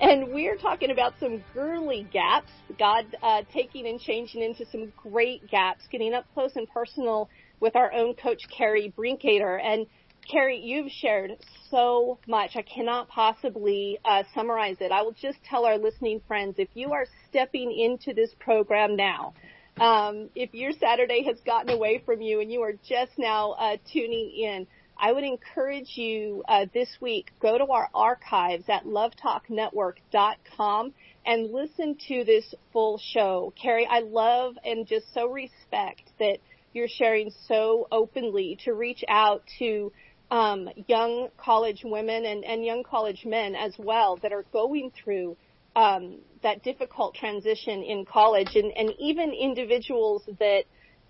And 0.01 0.33
we're 0.33 0.57
talking 0.57 0.89
about 0.89 1.13
some 1.19 1.43
girly 1.53 2.07
gaps, 2.11 2.51
God 2.79 3.05
uh, 3.21 3.43
taking 3.53 3.85
and 3.85 3.99
changing 3.99 4.41
into 4.41 4.65
some 4.71 4.91
great 4.97 5.47
gaps, 5.47 5.83
getting 5.91 6.15
up 6.15 6.25
close 6.33 6.55
and 6.55 6.67
personal 6.67 7.29
with 7.59 7.75
our 7.75 7.93
own 7.93 8.15
coach, 8.15 8.41
Kerri 8.49 8.91
Brinkater. 8.91 9.63
And 9.63 9.85
Kerri, 10.31 10.61
you've 10.63 10.91
shared 10.91 11.37
so 11.69 12.17
much. 12.27 12.55
I 12.55 12.63
cannot 12.63 13.09
possibly 13.09 13.99
uh, 14.03 14.23
summarize 14.33 14.77
it. 14.79 14.91
I 14.91 15.03
will 15.03 15.13
just 15.13 15.37
tell 15.43 15.65
our 15.65 15.77
listening 15.77 16.21
friends, 16.27 16.55
if 16.57 16.69
you 16.73 16.93
are 16.93 17.05
stepping 17.29 17.71
into 17.71 18.11
this 18.13 18.33
program 18.39 18.95
now, 18.95 19.35
um, 19.79 20.29
if 20.35 20.53
your 20.53 20.71
Saturday 20.71 21.23
has 21.23 21.37
gotten 21.45 21.69
away 21.69 22.01
from 22.05 22.21
you 22.21 22.39
and 22.39 22.49
you 22.51 22.61
are 22.61 22.73
just 22.87 23.11
now 23.17 23.51
uh, 23.51 23.77
tuning 23.91 24.31
in, 24.31 24.67
I 24.97 25.11
would 25.11 25.25
encourage 25.25 25.97
you 25.97 26.41
uh, 26.47 26.67
this 26.73 26.87
week 27.01 27.31
go 27.41 27.57
to 27.57 27.65
our 27.65 27.89
archives 27.93 28.63
at 28.69 28.85
lovetalknetwork.com 28.85 30.93
and 31.25 31.51
listen 31.51 31.97
to 32.07 32.23
this 32.23 32.55
full 32.71 32.97
show. 32.97 33.51
Kerri, 33.61 33.85
I 33.89 33.99
love 33.99 34.55
and 34.63 34.87
just 34.87 35.13
so 35.13 35.27
respect 35.27 36.03
that 36.19 36.37
you're 36.71 36.87
sharing 36.87 37.31
so 37.47 37.89
openly 37.91 38.57
to 38.63 38.73
reach 38.73 39.03
out 39.07 39.43
to 39.59 39.91
um, 40.31 40.69
young 40.87 41.29
college 41.37 41.81
women 41.83 42.25
and, 42.25 42.43
and 42.43 42.65
young 42.65 42.83
college 42.83 43.23
men 43.25 43.55
as 43.55 43.73
well 43.77 44.17
that 44.17 44.33
are 44.33 44.45
going 44.51 44.91
through 44.91 45.37
um, 45.75 46.19
that 46.41 46.63
difficult 46.63 47.15
transition 47.15 47.83
in 47.83 48.05
college, 48.05 48.55
and, 48.55 48.71
and 48.75 48.91
even 48.99 49.31
individuals 49.33 50.23
that 50.39 50.63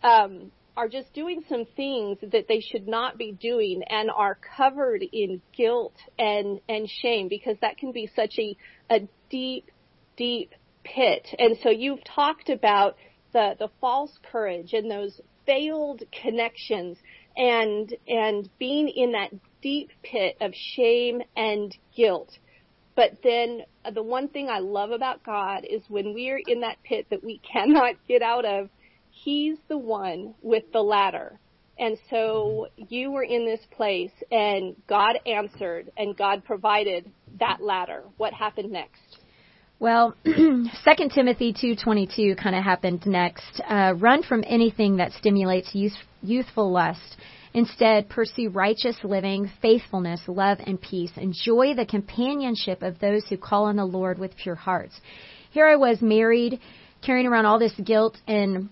um, 0.04 0.52
are 0.76 0.90
just 0.90 1.14
doing 1.14 1.44
some 1.48 1.66
things 1.76 2.18
that 2.22 2.48
they 2.48 2.60
should 2.60 2.88
not 2.88 3.18
be 3.18 3.32
doing 3.32 3.82
and 3.88 4.10
are 4.10 4.38
covered 4.58 5.04
in 5.04 5.42
guilt 5.56 5.96
and 6.20 6.60
and 6.68 6.90
shame 6.90 7.28
because 7.30 7.56
that 7.62 7.78
can 7.78 7.92
be 7.92 8.10
such 8.16 8.38
a 8.40 8.58
a 8.90 9.08
deep 9.30 9.72
deep 10.18 10.54
pit. 10.84 11.28
And 11.38 11.58
so 11.64 11.70
you've 11.70 12.04
talked 12.04 12.50
about 12.50 12.98
the 13.34 13.56
the 13.58 13.70
false 13.80 14.18
courage 14.32 14.74
and 14.74 14.90
those 14.90 15.20
failed 15.46 16.04
connections 16.22 16.98
and 17.38 17.94
and 18.08 18.50
being 18.60 18.90
in 18.90 19.14
that 19.14 19.32
deep 19.62 19.90
pit 20.04 20.38
of 20.42 20.54
shame 20.54 21.22
and 21.36 21.76
guilt. 21.96 22.30
But 22.96 23.12
then 23.24 23.62
uh, 23.84 23.92
the 23.92 24.04
one 24.04 24.30
thing 24.30 24.50
I 24.50 24.60
love 24.60 24.92
about 24.92 25.24
God 25.24 25.66
is 25.70 25.82
when 25.90 26.14
we're 26.14 26.42
in 26.46 26.62
that 26.62 26.78
pit 26.84 27.08
that 27.10 27.24
we 27.24 27.42
cannot 27.54 27.96
get 28.08 28.22
out 28.22 28.46
of, 28.46 28.70
He's 29.10 29.58
the 29.70 29.78
one 29.78 30.36
with 30.42 30.64
the 30.74 30.82
ladder. 30.82 31.40
And 31.78 31.98
so 32.10 32.68
you 32.78 33.12
were 33.12 33.24
in 33.24 33.46
this 33.46 33.60
place 33.72 34.12
and 34.32 34.76
God 34.88 35.18
answered 35.26 35.92
and 35.98 36.16
God 36.16 36.46
provided 36.46 37.12
that 37.40 37.62
ladder. 37.62 38.04
What 38.18 38.34
happened 38.34 38.72
next? 38.72 39.02
Well, 39.80 40.16
2 40.26 40.64
Timothy 41.14 41.54
2:22 41.54 42.38
kind 42.38 42.56
of 42.56 42.64
happened 42.64 43.06
next. 43.06 43.62
Uh, 43.68 43.94
run 43.98 44.24
from 44.24 44.44
anything 44.48 44.98
that 44.98 45.12
stimulates 45.12 45.76
youth, 45.76 45.98
youthful 46.24 46.72
lust. 46.72 47.18
Instead, 47.54 48.10
pursue 48.10 48.50
righteous 48.50 48.98
living, 49.04 49.52
faithfulness, 49.62 50.22
love, 50.28 50.60
and 50.66 50.82
peace. 50.82 51.12
Enjoy 51.18 51.74
the 51.74 51.86
companionship 51.86 52.84
of 52.84 53.00
those 53.00 53.26
who 53.28 53.38
call 53.38 53.66
on 53.66 53.76
the 53.76 53.86
Lord 53.86 54.18
with 54.18 54.36
pure 54.38 54.56
hearts. 54.56 55.00
Here 55.52 55.68
I 55.68 55.76
was 55.76 56.02
married, 56.02 56.60
carrying 57.02 57.28
around 57.28 57.46
all 57.46 57.60
this 57.60 57.76
guilt, 57.84 58.18
and 58.28 58.70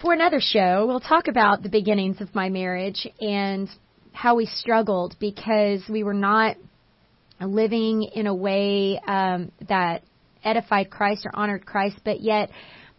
for 0.00 0.12
another 0.12 0.40
show, 0.40 0.86
we'll 0.86 1.00
talk 1.00 1.26
about 1.26 1.62
the 1.62 1.68
beginnings 1.68 2.20
of 2.20 2.34
my 2.34 2.48
marriage 2.48 3.08
and 3.20 3.68
how 4.12 4.36
we 4.36 4.46
struggled 4.46 5.16
because 5.18 5.82
we 5.88 6.04
were 6.04 6.14
not 6.14 6.56
living 7.40 8.02
in 8.02 8.26
a 8.26 8.34
way 8.34 8.98
um, 9.06 9.52
that 9.68 10.02
edified 10.42 10.90
Christ 10.90 11.26
or 11.26 11.32
honored 11.34 11.66
Christ, 11.66 12.00
but 12.04 12.20
yet 12.20 12.50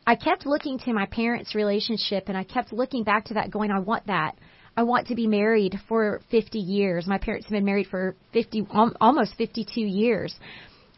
I 0.06 0.16
kept 0.16 0.46
looking 0.46 0.80
to 0.80 0.94
my 0.94 1.06
parents' 1.06 1.56
relationship 1.56 2.26
and 2.28 2.38
I 2.38 2.44
kept 2.44 2.72
looking 2.72 3.04
back 3.04 3.26
to 3.26 3.36
that 3.36 3.52
going, 3.52 3.72
I 3.72 3.80
want 3.80 4.08
that. 4.08 4.38
I 4.76 4.84
want 4.84 5.08
to 5.08 5.16
be 5.16 5.26
married 5.28 5.80
for 5.88 6.22
50 6.30 6.60
years. 6.60 7.08
My 7.08 7.18
parents 7.18 7.48
have 7.48 7.52
been 7.52 7.66
married 7.66 7.88
for 7.88 8.16
50, 8.32 8.68
almost 9.02 9.36
52 9.36 9.82
years. 9.82 10.36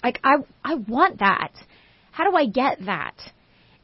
Like, 0.03 0.19
I, 0.23 0.35
I 0.63 0.75
want 0.75 1.19
that. 1.19 1.53
How 2.11 2.29
do 2.29 2.35
I 2.35 2.45
get 2.45 2.85
that? 2.85 3.15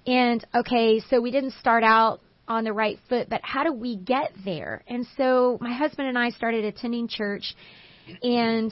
And 0.06 0.46
okay, 0.54 1.00
so 1.10 1.22
we 1.22 1.32
didn't 1.32 1.54
start 1.54 1.84
out 1.84 2.20
on 2.48 2.64
the 2.64 2.74
right 2.74 3.00
foot, 3.10 3.28
but 3.30 3.42
how 3.44 3.64
do 3.64 3.74
we 3.74 3.96
get 3.96 4.32
there? 4.44 4.84
And 4.88 5.08
so 5.18 5.58
my 5.62 5.74
husband 5.74 6.08
and 6.08 6.18
I 6.18 6.30
started 6.30 6.66
attending 6.66 7.08
church 7.08 7.56
and 8.22 8.72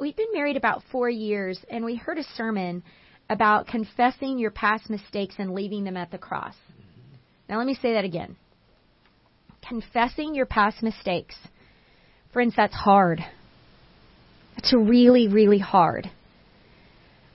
we've 0.00 0.16
been 0.16 0.32
married 0.32 0.56
about 0.56 0.82
four 0.90 1.10
years, 1.10 1.58
and 1.70 1.84
we 1.84 1.96
heard 1.96 2.18
a 2.18 2.24
sermon 2.36 2.82
about 3.28 3.68
confessing 3.68 4.38
your 4.38 4.50
past 4.50 4.88
mistakes 4.90 5.36
and 5.38 5.52
leaving 5.52 5.84
them 5.84 5.96
at 5.96 6.10
the 6.10 6.18
cross. 6.18 6.54
Now, 7.48 7.58
let 7.58 7.66
me 7.66 7.74
say 7.74 7.92
that 7.92 8.04
again. 8.04 8.36
Confessing 9.66 10.34
your 10.34 10.46
past 10.46 10.82
mistakes. 10.82 11.36
Friends, 12.32 12.54
that's 12.56 12.74
hard. 12.74 13.20
It's 14.56 14.72
really, 14.72 15.28
really 15.28 15.58
hard. 15.58 16.10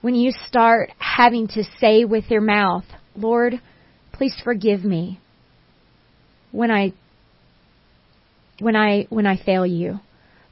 When 0.02 0.16
you 0.16 0.32
start 0.48 0.92
having 0.98 1.48
to 1.50 1.64
say 1.80 2.06
with 2.06 2.26
your 2.30 2.42
mouth, 2.42 2.86
Lord, 3.16 3.62
please 4.12 4.36
forgive 4.44 4.84
me 4.84 5.20
when 6.52 6.72
I 6.72 6.94
when 8.60 8.76
I 8.76 9.08
when 9.10 9.26
I 9.26 9.38
fail 9.38 9.66
you. 9.66 10.00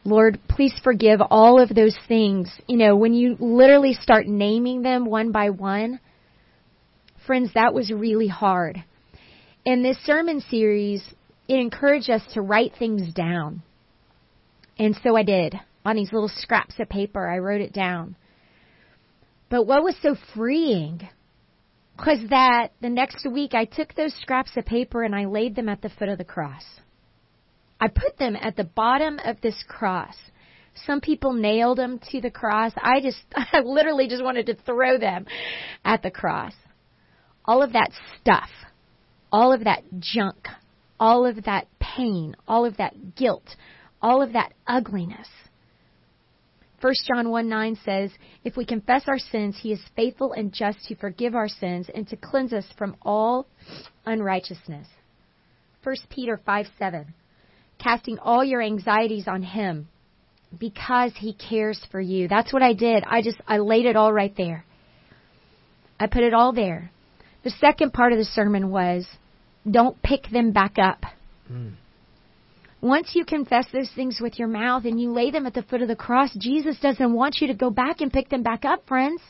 Lord, 0.06 0.40
please 0.50 0.74
forgive 0.84 1.22
all 1.22 1.62
of 1.62 1.70
those 1.70 1.98
things. 2.08 2.52
You 2.68 2.78
know, 2.78 2.96
when 2.96 3.14
you 3.14 3.38
literally 3.40 3.94
start 3.94 4.28
naming 4.28 4.82
them 4.82 5.06
one 5.06 5.32
by 5.32 5.50
one, 5.50 6.00
friends, 7.26 7.52
that 7.54 7.74
was 7.74 7.92
really 7.92 8.28
hard. 8.28 8.84
In 9.66 9.82
this 9.82 9.98
sermon 10.06 10.42
series, 10.42 11.04
it 11.48 11.56
encouraged 11.56 12.10
us 12.10 12.22
to 12.34 12.42
write 12.42 12.74
things 12.78 13.14
down. 13.14 13.62
And 14.78 14.98
so 15.04 15.16
I 15.16 15.24
did. 15.24 15.56
On 15.86 15.96
these 15.96 16.12
little 16.12 16.32
scraps 16.34 16.80
of 16.80 16.90
paper, 16.90 17.28
I 17.28 17.40
wrote 17.40 17.62
it 17.62 17.74
down. 17.74 18.16
But 19.50 19.68
what 19.68 19.84
was 19.84 19.96
so 20.02 20.16
freeing 20.34 21.08
was 22.06 22.20
that 22.30 22.70
the 22.82 22.90
next 22.90 23.26
week 23.30 23.54
I 23.54 23.66
took 23.66 23.94
those 23.94 24.14
scraps 24.16 24.58
of 24.58 24.66
paper 24.66 25.04
and 25.04 25.16
I 25.16 25.26
laid 25.26 25.56
them 25.56 25.70
at 25.70 25.82
the 25.82 25.90
foot 25.90 26.10
of 26.10 26.18
the 26.18 26.24
cross. 26.24 26.64
I 27.84 27.90
put 27.90 28.18
them 28.18 28.38
at 28.40 28.56
the 28.56 28.64
bottom 28.64 29.20
of 29.26 29.42
this 29.42 29.62
cross. 29.68 30.16
Some 30.86 31.02
people 31.02 31.34
nailed 31.34 31.80
them 31.80 32.00
to 32.12 32.22
the 32.22 32.32
cross. 32.32 32.72
I 32.78 33.02
just, 33.02 33.18
I 33.36 33.60
literally 33.60 34.08
just 34.08 34.24
wanted 34.24 34.46
to 34.46 34.56
throw 34.56 34.98
them 34.98 35.26
at 35.84 36.02
the 36.02 36.10
cross. 36.10 36.54
All 37.44 37.62
of 37.62 37.74
that 37.74 37.90
stuff, 38.22 38.48
all 39.34 39.52
of 39.52 39.66
that 39.66 39.84
junk, 40.00 40.48
all 40.98 41.26
of 41.26 41.44
that 41.44 41.68
pain, 41.82 42.38
all 42.48 42.66
of 42.66 42.78
that 42.78 43.18
guilt, 43.18 43.58
all 44.02 44.22
of 44.22 44.32
that 44.32 44.54
ugliness. 44.66 45.28
1 46.80 46.94
John 47.06 47.32
1 47.32 47.50
9 47.50 47.80
says, 47.84 48.12
If 48.46 48.56
we 48.56 48.64
confess 48.64 49.04
our 49.08 49.20
sins, 49.20 49.58
he 49.62 49.74
is 49.74 49.82
faithful 49.94 50.32
and 50.32 50.54
just 50.54 50.86
to 50.86 50.96
forgive 50.96 51.36
our 51.36 51.50
sins 51.50 51.90
and 51.94 52.08
to 52.08 52.16
cleanse 52.16 52.54
us 52.54 52.66
from 52.78 52.96
all 53.02 53.46
unrighteousness. 54.06 54.88
1 55.84 55.96
Peter 56.10 56.40
5 56.46 56.68
7 56.80 57.14
casting 57.84 58.20
all 58.20 58.44
your 58.44 58.62
anxieties 58.62 59.28
on 59.28 59.44
Him 59.44 59.88
because 60.58 61.12
He 61.16 61.34
cares 61.34 61.80
for 61.92 62.00
you. 62.00 62.28
That's 62.28 62.54
what 62.54 62.62
I 62.62 62.74
did. 62.74 63.04
I 63.06 63.22
just, 63.22 63.38
I 63.48 63.58
laid 63.58 63.86
it 63.86 63.96
all 63.96 64.14
right 64.14 64.34
there. 64.36 64.66
I 66.00 66.08
put 66.08 66.24
it 66.24 66.34
all 66.34 66.54
there. 66.54 66.92
The 67.44 67.50
second 67.50 67.94
part 67.94 68.14
of 68.14 68.18
the 68.18 68.26
sermon 68.26 68.72
was, 68.72 69.06
don't 69.70 70.02
pick 70.02 70.30
them 70.30 70.52
back 70.52 70.78
up. 70.78 71.04
Mm. 71.52 71.74
Once 72.82 73.12
you 73.14 73.24
confess 73.24 73.66
those 73.72 73.90
things 73.96 74.20
with 74.20 74.38
your 74.38 74.48
mouth 74.48 74.84
and 74.86 75.00
you 75.00 75.12
lay 75.12 75.32
them 75.32 75.46
at 75.46 75.54
the 75.54 75.64
foot 75.64 75.82
of 75.82 75.88
the 75.88 75.96
cross, 75.96 76.30
Jesus 76.38 76.78
doesn't 76.82 77.14
want 77.14 77.38
you 77.40 77.48
to 77.48 77.54
go 77.54 77.70
back 77.70 78.02
and 78.02 78.12
pick 78.12 78.30
them 78.30 78.44
back 78.44 78.66
up, 78.66 78.86
friends. 78.88 79.22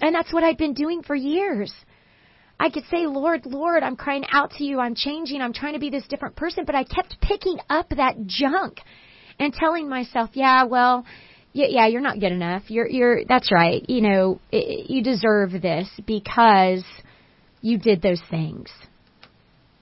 And 0.00 0.14
that's 0.14 0.32
what 0.32 0.42
I'd 0.42 0.58
been 0.58 0.74
doing 0.74 1.02
for 1.02 1.14
years. 1.14 1.72
I 2.62 2.70
could 2.70 2.84
say, 2.92 3.08
Lord, 3.08 3.44
Lord, 3.44 3.82
I'm 3.82 3.96
crying 3.96 4.24
out 4.30 4.52
to 4.52 4.64
you. 4.64 4.78
I'm 4.78 4.94
changing. 4.94 5.42
I'm 5.42 5.52
trying 5.52 5.72
to 5.72 5.80
be 5.80 5.90
this 5.90 6.06
different 6.06 6.36
person. 6.36 6.62
But 6.64 6.76
I 6.76 6.84
kept 6.84 7.20
picking 7.20 7.58
up 7.68 7.88
that 7.88 8.24
junk 8.26 8.78
and 9.40 9.52
telling 9.52 9.88
myself, 9.88 10.30
yeah, 10.34 10.62
well, 10.62 11.04
yeah, 11.52 11.66
yeah, 11.68 11.86
you're 11.88 12.00
not 12.00 12.20
good 12.20 12.30
enough. 12.30 12.62
You're, 12.68 12.88
you're, 12.88 13.24
that's 13.24 13.50
right. 13.50 13.84
You 13.88 14.02
know, 14.02 14.40
it, 14.52 14.88
you 14.88 15.02
deserve 15.02 15.60
this 15.60 15.90
because 16.06 16.84
you 17.62 17.78
did 17.78 18.00
those 18.00 18.22
things. 18.30 18.70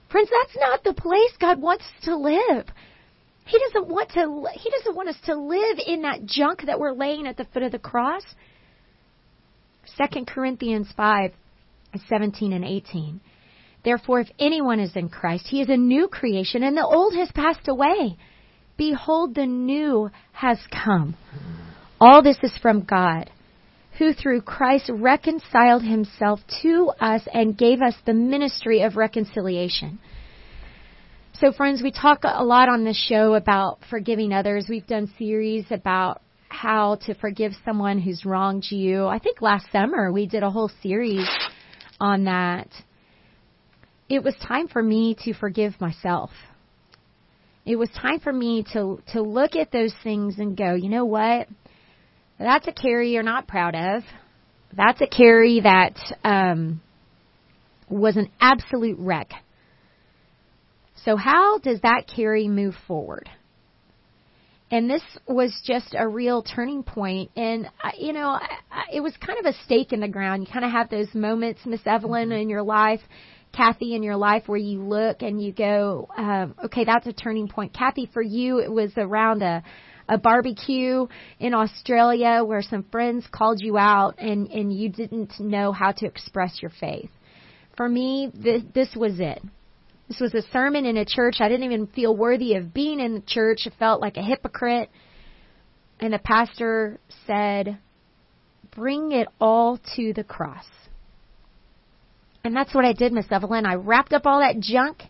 Friends, 0.09 0.29
that's 0.31 0.57
not 0.57 0.83
the 0.83 0.99
place 0.99 1.37
God 1.39 1.61
wants 1.61 1.85
to 2.05 2.15
live. 2.15 2.65
He 3.45 3.59
doesn't 3.59 3.89
want 3.89 4.09
to, 4.13 4.47
he 4.59 4.71
doesn't 4.71 4.95
want 4.95 5.07
us 5.07 5.17
to 5.25 5.35
live 5.35 5.77
in 5.85 6.01
that 6.01 6.25
junk 6.25 6.63
that 6.65 6.79
we're 6.79 6.93
laying 6.93 7.27
at 7.27 7.37
the 7.37 7.45
foot 7.53 7.61
of 7.61 7.71
the 7.73 7.79
cross. 7.79 8.23
2 9.99 10.25
Corinthians 10.25 10.87
5, 10.97 11.31
17 12.07 12.53
and 12.53 12.63
18. 12.63 13.21
Therefore, 13.83 14.19
if 14.19 14.29
anyone 14.39 14.79
is 14.79 14.95
in 14.95 15.09
Christ, 15.09 15.47
he 15.47 15.61
is 15.61 15.69
a 15.69 15.77
new 15.77 16.07
creation, 16.07 16.63
and 16.63 16.77
the 16.77 16.85
old 16.85 17.15
has 17.15 17.31
passed 17.31 17.67
away. 17.67 18.17
Behold, 18.77 19.35
the 19.35 19.45
new 19.45 20.09
has 20.31 20.59
come. 20.71 21.15
All 21.99 22.21
this 22.21 22.37
is 22.43 22.57
from 22.61 22.83
God, 22.83 23.29
who 23.97 24.13
through 24.13 24.41
Christ 24.41 24.89
reconciled 24.93 25.83
himself 25.83 26.39
to 26.61 26.91
us 26.99 27.21
and 27.33 27.57
gave 27.57 27.81
us 27.81 27.95
the 28.05 28.13
ministry 28.13 28.81
of 28.81 28.97
reconciliation. 28.97 29.99
So, 31.33 31.51
friends, 31.51 31.81
we 31.81 31.91
talk 31.91 32.19
a 32.23 32.43
lot 32.43 32.69
on 32.69 32.83
this 32.83 32.97
show 32.97 33.33
about 33.33 33.79
forgiving 33.89 34.31
others. 34.31 34.67
We've 34.69 34.85
done 34.85 35.11
series 35.17 35.65
about 35.71 36.21
how 36.49 36.95
to 37.05 37.15
forgive 37.15 37.53
someone 37.65 37.99
who's 37.99 38.25
wronged 38.25 38.65
you. 38.69 39.07
I 39.07 39.19
think 39.19 39.41
last 39.41 39.65
summer 39.71 40.11
we 40.11 40.27
did 40.27 40.43
a 40.43 40.51
whole 40.51 40.69
series 40.83 41.27
on 42.01 42.25
that. 42.25 42.67
It 44.09 44.23
was 44.23 44.35
time 44.45 44.67
for 44.67 44.81
me 44.81 45.15
to 45.23 45.33
forgive 45.33 45.79
myself. 45.79 46.31
It 47.63 47.75
was 47.75 47.89
time 47.89 48.19
for 48.19 48.33
me 48.33 48.65
to 48.73 49.01
to 49.13 49.21
look 49.21 49.55
at 49.55 49.71
those 49.71 49.93
things 50.03 50.39
and 50.39 50.57
go, 50.57 50.73
you 50.73 50.89
know 50.89 51.05
what? 51.05 51.47
That's 52.39 52.67
a 52.67 52.71
Kerri 52.71 53.13
you're 53.13 53.23
not 53.23 53.47
proud 53.47 53.75
of. 53.75 54.03
That's 54.75 54.99
a 54.99 55.07
Kerri 55.07 55.61
that 55.63 55.95
um, 56.23 56.81
was 57.87 58.17
an 58.17 58.31
absolute 58.41 58.97
wreck. 58.99 59.31
So 61.05 61.15
how 61.15 61.59
does 61.59 61.81
that 61.81 62.07
Kerri 62.07 62.49
move 62.49 62.73
forward? 62.87 63.29
And 64.71 64.89
this 64.89 65.03
was 65.27 65.61
just 65.65 65.93
a 65.97 66.07
real 66.07 66.41
turning 66.41 66.81
point 66.81 67.29
and 67.35 67.69
you 67.97 68.13
know 68.13 68.39
it 68.91 69.01
was 69.01 69.13
kind 69.17 69.37
of 69.39 69.45
a 69.45 69.53
stake 69.65 69.93
in 69.93 69.99
the 69.99 70.07
ground 70.07 70.41
you 70.41 70.51
kind 70.51 70.65
of 70.65 70.71
have 70.71 70.89
those 70.89 71.13
moments 71.13 71.61
miss 71.65 71.81
evelyn 71.85 72.29
mm-hmm. 72.29 72.41
in 72.41 72.49
your 72.49 72.63
life 72.63 73.01
kathy 73.53 73.93
in 73.95 74.01
your 74.01 74.15
life 74.15 74.43
where 74.47 74.57
you 74.57 74.81
look 74.81 75.21
and 75.21 75.41
you 75.41 75.51
go 75.51 76.07
um, 76.17 76.55
okay 76.63 76.85
that's 76.85 77.05
a 77.05 77.13
turning 77.13 77.47
point 77.47 77.73
kathy 77.73 78.09
for 78.13 78.21
you 78.21 78.59
it 78.59 78.71
was 78.71 78.91
around 78.97 79.41
a 79.41 79.61
a 80.09 80.17
barbecue 80.17 81.07
in 81.39 81.53
Australia 81.53 82.43
where 82.43 82.61
some 82.61 82.83
friends 82.91 83.25
called 83.31 83.61
you 83.61 83.77
out 83.77 84.15
and 84.17 84.47
and 84.49 84.73
you 84.73 84.89
didn't 84.89 85.39
know 85.39 85.71
how 85.71 85.91
to 85.91 86.05
express 86.05 86.61
your 86.61 86.71
faith. 86.81 87.09
For 87.77 87.87
me, 87.87 88.29
this, 88.33 88.61
this 88.73 88.95
was 88.95 89.19
it. 89.19 89.41
This 90.11 90.19
was 90.19 90.33
a 90.33 90.51
sermon 90.51 90.85
in 90.85 90.97
a 90.97 91.05
church. 91.05 91.37
I 91.39 91.47
didn't 91.47 91.63
even 91.63 91.87
feel 91.87 92.13
worthy 92.13 92.55
of 92.55 92.73
being 92.73 92.99
in 92.99 93.13
the 93.13 93.21
church. 93.21 93.59
I 93.65 93.69
felt 93.79 94.01
like 94.01 94.17
a 94.17 94.21
hypocrite. 94.21 94.89
And 96.01 96.11
the 96.11 96.19
pastor 96.19 96.99
said, 97.25 97.77
Bring 98.75 99.13
it 99.13 99.29
all 99.39 99.79
to 99.95 100.11
the 100.11 100.25
cross. 100.25 100.65
And 102.43 102.53
that's 102.53 102.75
what 102.75 102.83
I 102.83 102.91
did, 102.91 103.13
Miss 103.13 103.27
Evelyn. 103.31 103.65
I 103.65 103.75
wrapped 103.75 104.11
up 104.11 104.25
all 104.25 104.41
that 104.41 104.59
junk 104.59 105.01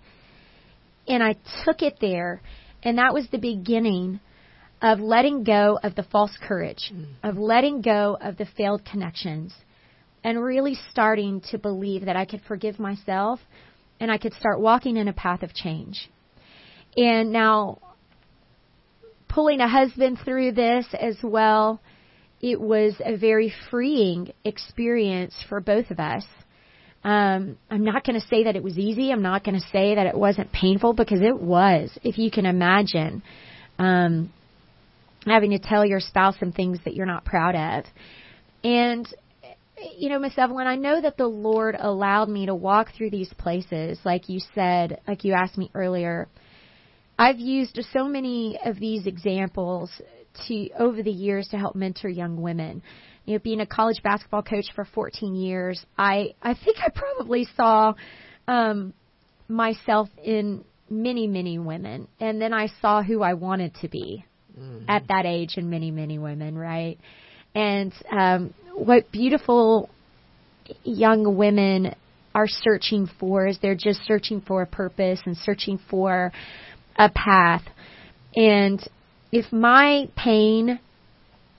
and 1.08 1.24
I 1.24 1.36
took 1.66 1.82
it 1.82 1.97
there. 1.99 2.39
And 2.84 2.99
that 2.99 3.12
was 3.12 3.28
the 3.32 3.39
beginning 3.39 4.20
of 4.84 4.99
letting 4.99 5.43
go 5.43 5.80
of 5.82 5.95
the 5.95 6.04
false 6.04 6.38
courage, 6.47 6.91
mm. 6.93 7.08
of 7.24 7.39
letting 7.39 7.82
go 7.82 8.20
of 8.22 8.38
the 8.38 8.45
failed 8.56 8.86
connections, 8.86 9.52
and 10.24 10.43
really 10.43 10.78
starting 10.91 11.41
to 11.49 11.58
believe 11.58 12.06
that 12.06 12.16
I 12.16 12.26
could 12.26 12.41
forgive 12.47 12.78
myself 12.78 13.39
and 14.02 14.12
I 14.12 14.18
could 14.18 14.34
start 14.34 14.60
walking 14.60 14.97
in 14.97 15.08
a 15.08 15.14
path 15.14 15.43
of 15.43 15.54
change. 15.54 16.10
And 16.97 17.32
now, 17.32 17.78
pulling 19.30 19.62
a 19.62 19.70
husband 19.70 20.18
through 20.26 20.54
this 20.54 20.88
as 20.99 21.16
well, 21.24 21.80
it 22.41 22.60
was 22.60 22.95
a 23.06 23.16
very 23.16 23.54
freeing 23.70 24.34
experience 24.43 25.36
for 25.47 25.62
both 25.62 25.91
of 25.91 25.99
us. 25.99 26.26
Um, 27.04 27.58
I'm 27.70 27.86
not 27.86 28.04
going 28.04 28.20
to 28.20 28.28
say 28.28 28.45
that 28.45 28.56
it 28.56 28.64
was 28.64 28.78
easy. 28.78 29.12
I'm 29.12 29.22
not 29.22 29.43
going 29.43 29.60
to 29.60 29.68
say 29.72 29.93
that 29.95 30.08
it 30.08 30.18
wasn't 30.18 30.52
painful 30.52 30.93
because 30.93 31.22
it 31.22 31.39
was, 31.39 31.95
if 32.04 32.18
you 32.18 32.32
can 32.32 32.47
imagine, 32.47 33.22
um, 33.78 34.34
having 35.28 35.52
to 35.52 35.60
tell 35.60 35.86
your 35.86 35.99
spouse 35.99 36.36
some 36.39 36.52
things 36.52 36.80
that 36.86 36.95
you're 36.95 37.06
not 37.06 37.24
proud 37.24 37.56
of. 37.56 37.86
And 38.64 39.08
you 39.98 40.10
know, 40.10 40.20
Miss 40.20 40.38
Evelyn, 40.38 40.68
I 40.68 40.76
know 40.76 41.02
that 41.02 41.18
the 41.18 41.28
Lord 41.28 41.76
allowed 41.80 42.30
me 42.30 42.46
to 42.46 42.56
walk 42.56 42.90
through 42.96 43.10
these 43.10 43.32
places, 43.38 44.00
like 44.04 44.30
you 44.30 44.40
said, 44.54 45.02
like 45.08 45.24
you 45.24 45.34
asked 45.34 45.58
me 45.58 45.72
earlier. 45.74 46.28
I've 47.18 47.40
used 47.40 47.80
so 47.94 48.06
many 48.06 48.60
of 48.66 48.80
these 48.80 49.06
examples 49.06 49.92
to 50.48 50.70
over 50.80 51.04
the 51.04 51.12
years 51.12 51.48
to 51.50 51.58
help 51.58 51.76
mentor 51.76 52.10
young 52.10 52.42
women. 52.42 52.82
You 53.26 53.34
know, 53.34 53.40
being 53.40 53.62
a 53.62 53.66
college 53.66 54.02
basketball 54.04 54.42
coach 54.42 54.66
for 54.74 54.86
14 54.86 55.36
years, 55.36 55.86
I 55.98 56.34
I 56.42 56.56
think 56.56 56.78
I 56.80 56.90
probably 56.90 57.48
saw 57.56 57.94
um, 58.48 58.94
myself 59.48 60.10
in 60.24 60.64
many 60.90 61.28
many 61.28 61.60
women, 61.60 62.08
and 62.20 62.42
then 62.42 62.54
I 62.54 62.70
saw 62.82 63.04
who 63.04 63.22
I 63.22 63.36
wanted 63.36 63.76
to 63.82 63.88
be 63.88 64.26
mm-hmm. 64.60 64.86
at 64.90 65.08
that 65.08 65.26
age 65.26 65.58
in 65.58 65.70
many 65.70 65.92
many 65.92 66.18
women, 66.18 66.58
right? 66.58 66.98
And 67.54 67.94
um, 68.10 68.54
what 68.74 69.11
beautiful 69.11 69.89
young 70.84 71.38
women 71.38 71.95
are 72.34 72.47
searching 72.47 73.09
for 73.19 73.47
is 73.47 73.59
they're 73.61 73.76
just 73.76 74.01
searching 74.05 74.41
for 74.41 74.61
a 74.61 74.67
purpose 74.67 75.19
and 75.26 75.36
searching 75.36 75.80
for 75.89 76.32
a 76.95 77.09
path. 77.09 77.63
And 78.36 78.82
if 79.32 79.51
my 79.51 80.09
pain 80.15 80.80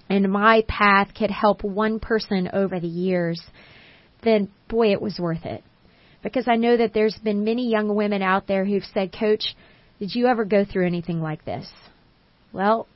and 0.09 0.33
my 0.33 0.65
path 0.69 1.09
could 1.17 1.31
help 1.31 1.63
one 1.63 2.01
person 2.01 2.49
over 2.53 2.81
the 2.81 2.87
years, 2.87 3.43
then 4.23 4.51
boy, 4.69 4.93
it 4.93 5.01
was 5.01 5.19
worth 5.19 5.45
it. 5.45 5.63
Because 6.23 6.47
I 6.49 6.57
know 6.57 6.77
that 6.77 6.95
there's 6.95 7.17
been 7.17 7.45
many 7.45 7.69
young 7.69 7.95
women 7.95 8.23
out 8.23 8.47
there 8.47 8.65
who've 8.65 8.85
said, 8.95 9.13
Coach, 9.13 9.57
did 9.99 10.15
you 10.15 10.27
ever 10.27 10.45
go 10.45 10.65
through 10.65 10.87
anything 10.87 11.21
like 11.21 11.45
this? 11.45 11.67
Well, 12.53 12.87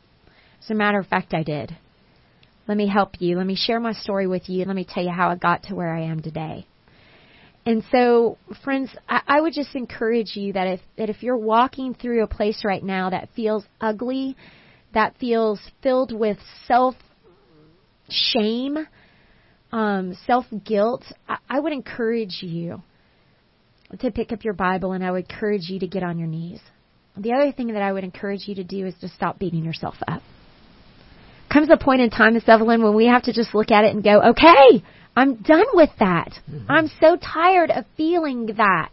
as 0.62 0.70
a 0.70 0.74
matter 0.74 0.98
of 0.98 1.06
fact, 1.06 1.34
I 1.34 1.42
did. 1.42 1.76
Let 2.68 2.76
me 2.76 2.88
help 2.88 3.20
you. 3.20 3.36
Let 3.36 3.46
me 3.46 3.56
share 3.56 3.78
my 3.78 3.92
story 3.92 4.26
with 4.26 4.48
you. 4.48 4.64
Let 4.64 4.74
me 4.74 4.86
tell 4.88 5.04
you 5.04 5.10
how 5.10 5.28
I 5.30 5.36
got 5.36 5.64
to 5.64 5.74
where 5.74 5.94
I 5.94 6.02
am 6.02 6.20
today. 6.20 6.66
And 7.64 7.84
so, 7.90 8.38
friends, 8.64 8.90
I, 9.08 9.22
I 9.26 9.40
would 9.40 9.52
just 9.52 9.74
encourage 9.74 10.36
you 10.36 10.52
that 10.52 10.66
if 10.66 10.80
that 10.98 11.10
if 11.10 11.22
you're 11.22 11.36
walking 11.36 11.94
through 11.94 12.22
a 12.22 12.28
place 12.28 12.62
right 12.64 12.82
now 12.82 13.10
that 13.10 13.28
feels 13.34 13.64
ugly, 13.80 14.36
that 14.94 15.16
feels 15.18 15.60
filled 15.82 16.12
with 16.12 16.38
self 16.66 16.94
shame, 18.08 18.78
um, 19.72 20.16
self 20.26 20.46
guilt, 20.64 21.04
I, 21.28 21.38
I 21.48 21.60
would 21.60 21.72
encourage 21.72 22.38
you 22.40 22.82
to 24.00 24.10
pick 24.10 24.32
up 24.32 24.44
your 24.44 24.54
Bible 24.54 24.92
and 24.92 25.04
I 25.04 25.10
would 25.12 25.28
encourage 25.30 25.68
you 25.68 25.80
to 25.80 25.86
get 25.86 26.02
on 26.02 26.18
your 26.18 26.28
knees. 26.28 26.60
The 27.16 27.32
other 27.32 27.50
thing 27.52 27.68
that 27.68 27.82
I 27.82 27.92
would 27.92 28.04
encourage 28.04 28.46
you 28.46 28.56
to 28.56 28.64
do 28.64 28.86
is 28.86 28.94
to 29.00 29.08
stop 29.08 29.38
beating 29.38 29.64
yourself 29.64 29.94
up 30.06 30.22
comes 31.56 31.70
a 31.70 31.82
point 31.82 32.02
in 32.02 32.10
time, 32.10 32.34
Miss 32.34 32.46
Evelyn, 32.46 32.82
when 32.82 32.94
we 32.94 33.06
have 33.06 33.22
to 33.22 33.32
just 33.32 33.54
look 33.54 33.70
at 33.70 33.84
it 33.84 33.94
and 33.94 34.04
go, 34.04 34.20
okay, 34.20 34.84
I'm 35.16 35.36
done 35.36 35.64
with 35.72 35.88
that. 35.98 36.32
Mm-hmm. 36.50 36.70
I'm 36.70 36.90
so 37.00 37.16
tired 37.16 37.70
of 37.70 37.86
feeling 37.96 38.44
that. 38.58 38.92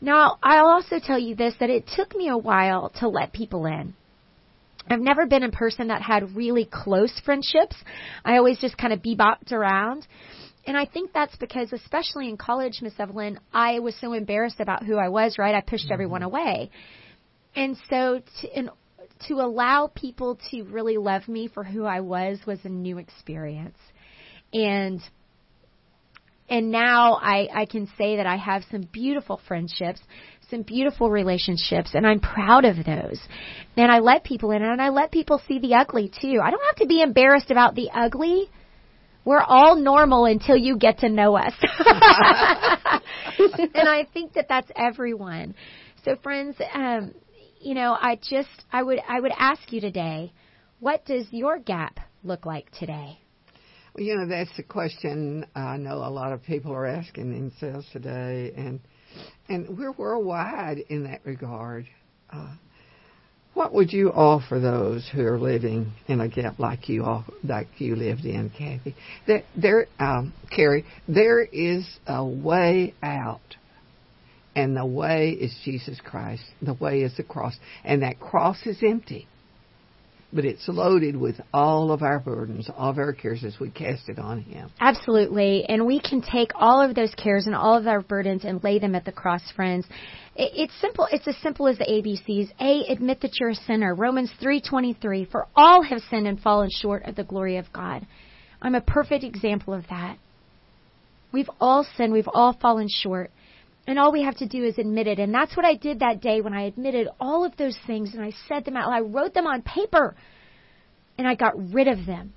Now, 0.00 0.38
I'll 0.42 0.68
also 0.68 0.98
tell 0.98 1.18
you 1.18 1.34
this 1.34 1.52
that 1.60 1.68
it 1.68 1.84
took 1.94 2.16
me 2.16 2.28
a 2.30 2.38
while 2.38 2.90
to 3.00 3.08
let 3.08 3.34
people 3.34 3.66
in. 3.66 3.94
I've 4.88 5.00
never 5.00 5.26
been 5.26 5.42
a 5.42 5.50
person 5.50 5.88
that 5.88 6.00
had 6.00 6.34
really 6.34 6.64
close 6.64 7.20
friendships. 7.22 7.76
I 8.24 8.38
always 8.38 8.58
just 8.58 8.78
kind 8.78 8.94
of 8.94 9.00
bebopped 9.00 9.52
around. 9.52 10.06
And 10.66 10.78
I 10.78 10.86
think 10.86 11.12
that's 11.12 11.36
because, 11.36 11.74
especially 11.74 12.30
in 12.30 12.38
college, 12.38 12.78
Miss 12.80 12.94
Evelyn, 12.98 13.38
I 13.52 13.80
was 13.80 13.94
so 14.00 14.14
embarrassed 14.14 14.60
about 14.60 14.82
who 14.82 14.96
I 14.96 15.10
was, 15.10 15.36
right? 15.36 15.54
I 15.54 15.60
pushed 15.60 15.84
mm-hmm. 15.84 15.92
everyone 15.92 16.22
away. 16.22 16.70
And 17.54 17.76
so, 17.90 18.22
to, 18.40 18.58
in 18.58 18.70
to 19.26 19.34
allow 19.34 19.90
people 19.94 20.38
to 20.50 20.62
really 20.64 20.96
love 20.96 21.28
me 21.28 21.48
for 21.48 21.64
who 21.64 21.84
I 21.84 22.00
was 22.00 22.38
was 22.46 22.58
a 22.64 22.68
new 22.68 22.98
experience. 22.98 23.78
And 24.52 25.00
and 26.48 26.70
now 26.70 27.14
I, 27.14 27.48
I 27.52 27.66
can 27.66 27.86
say 27.98 28.16
that 28.16 28.26
I 28.26 28.36
have 28.36 28.62
some 28.70 28.88
beautiful 28.90 29.38
friendships, 29.46 30.00
some 30.50 30.62
beautiful 30.62 31.10
relationships, 31.10 31.90
and 31.92 32.06
I'm 32.06 32.20
proud 32.20 32.64
of 32.64 32.76
those. 32.76 33.20
And 33.76 33.92
I 33.92 33.98
let 33.98 34.24
people 34.24 34.50
in, 34.52 34.62
and 34.62 34.80
I 34.80 34.88
let 34.88 35.12
people 35.12 35.42
see 35.46 35.58
the 35.58 35.74
ugly 35.74 36.08
too. 36.08 36.40
I 36.42 36.50
don't 36.50 36.64
have 36.64 36.76
to 36.76 36.86
be 36.86 37.02
embarrassed 37.02 37.50
about 37.50 37.74
the 37.74 37.90
ugly. 37.94 38.48
We're 39.26 39.42
all 39.42 39.76
normal 39.76 40.24
until 40.24 40.56
you 40.56 40.78
get 40.78 41.00
to 41.00 41.10
know 41.10 41.36
us. 41.36 41.52
and 43.38 43.88
I 43.88 44.06
think 44.14 44.32
that 44.32 44.46
that's 44.48 44.70
everyone. 44.74 45.54
So, 46.04 46.16
friends, 46.22 46.56
um, 46.72 47.12
you 47.60 47.74
know, 47.74 47.96
I 48.00 48.16
just 48.16 48.48
I 48.72 48.82
would 48.82 49.00
I 49.08 49.20
would 49.20 49.32
ask 49.38 49.72
you 49.72 49.80
today, 49.80 50.32
what 50.80 51.04
does 51.04 51.26
your 51.30 51.58
gap 51.58 52.00
look 52.22 52.46
like 52.46 52.70
today? 52.72 53.18
Well, 53.94 54.04
you 54.04 54.16
know, 54.16 54.26
that's 54.26 54.54
the 54.56 54.62
question 54.62 55.46
I 55.54 55.76
know 55.76 55.98
a 55.98 56.10
lot 56.10 56.32
of 56.32 56.42
people 56.42 56.72
are 56.72 56.86
asking 56.86 57.32
themselves 57.32 57.86
today, 57.92 58.52
and 58.56 58.80
and 59.48 59.78
we're 59.78 59.92
worldwide 59.92 60.78
in 60.88 61.04
that 61.04 61.20
regard. 61.24 61.86
Uh, 62.30 62.54
What 63.54 63.72
would 63.74 63.92
you 63.92 64.12
offer 64.12 64.60
those 64.60 65.08
who 65.12 65.26
are 65.26 65.38
living 65.38 65.92
in 66.06 66.20
a 66.20 66.28
gap 66.28 66.60
like 66.60 66.88
you 66.88 67.04
all, 67.04 67.24
like 67.42 67.66
you 67.78 67.96
lived 67.96 68.24
in, 68.24 68.50
Kathy? 68.50 68.94
There, 69.26 69.42
there, 69.56 69.86
um, 69.98 70.32
Kerri, 70.56 70.84
there 71.08 71.40
is 71.42 71.84
a 72.06 72.24
way 72.24 72.94
out, 73.02 73.56
and 74.58 74.76
the 74.76 74.86
way 74.86 75.30
is 75.30 75.54
Jesus 75.64 76.00
Christ. 76.04 76.42
The 76.62 76.74
way 76.74 77.02
is 77.02 77.16
the 77.16 77.22
cross, 77.22 77.56
and 77.84 78.02
that 78.02 78.20
cross 78.20 78.58
is 78.66 78.78
empty 78.82 79.28
but 80.32 80.44
it's 80.44 80.68
loaded 80.68 81.16
with 81.16 81.40
all 81.54 81.90
of 81.90 82.02
our 82.02 82.20
burdens, 82.20 82.68
all 82.76 82.90
of 82.90 82.98
our 82.98 83.12
cares 83.12 83.44
as 83.44 83.58
we 83.58 83.70
cast 83.70 84.08
it 84.08 84.18
on 84.18 84.42
Him. 84.42 84.70
Absolutely. 84.78 85.64
And 85.64 85.86
we 85.86 86.00
can 86.00 86.20
take 86.20 86.50
all 86.54 86.82
of 86.82 86.94
those 86.94 87.14
cares 87.14 87.46
and 87.46 87.54
all 87.54 87.78
of 87.78 87.86
our 87.86 88.02
burdens 88.02 88.44
and 88.44 88.62
lay 88.62 88.78
them 88.78 88.94
at 88.94 89.04
the 89.04 89.12
cross, 89.12 89.42
friends. 89.56 89.86
It's 90.36 90.78
simple. 90.80 91.08
It's 91.10 91.26
as 91.26 91.36
simple 91.38 91.66
as 91.66 91.78
the 91.78 91.84
ABCs. 91.84 92.52
A, 92.60 92.92
admit 92.92 93.22
that 93.22 93.40
you're 93.40 93.50
a 93.50 93.54
sinner. 93.54 93.94
Romans 93.94 94.30
3.23, 94.40 95.30
for 95.30 95.46
all 95.56 95.82
have 95.82 96.02
sinned 96.10 96.28
and 96.28 96.40
fallen 96.40 96.68
short 96.70 97.04
of 97.06 97.16
the 97.16 97.24
glory 97.24 97.56
of 97.56 97.72
God. 97.72 98.06
I'm 98.60 98.74
a 98.74 98.80
perfect 98.80 99.24
example 99.24 99.72
of 99.72 99.84
that. 99.88 100.18
We've 101.32 101.50
all 101.60 101.86
sinned. 101.96 102.12
We've 102.12 102.28
all 102.32 102.56
fallen 102.60 102.88
short. 102.90 103.30
And 103.88 103.98
all 103.98 104.12
we 104.12 104.22
have 104.22 104.36
to 104.36 104.46
do 104.46 104.64
is 104.64 104.76
admit 104.76 105.06
it. 105.06 105.18
And 105.18 105.32
that's 105.32 105.56
what 105.56 105.64
I 105.64 105.74
did 105.74 106.00
that 106.00 106.20
day 106.20 106.42
when 106.42 106.52
I 106.52 106.64
admitted 106.64 107.08
all 107.18 107.46
of 107.46 107.56
those 107.56 107.76
things 107.86 108.12
and 108.12 108.22
I 108.22 108.32
said 108.46 108.66
them 108.66 108.76
out. 108.76 108.92
I 108.92 109.00
wrote 109.00 109.32
them 109.32 109.46
on 109.46 109.62
paper 109.62 110.14
and 111.16 111.26
I 111.26 111.34
got 111.34 111.54
rid 111.72 111.88
of 111.88 112.04
them. 112.04 112.34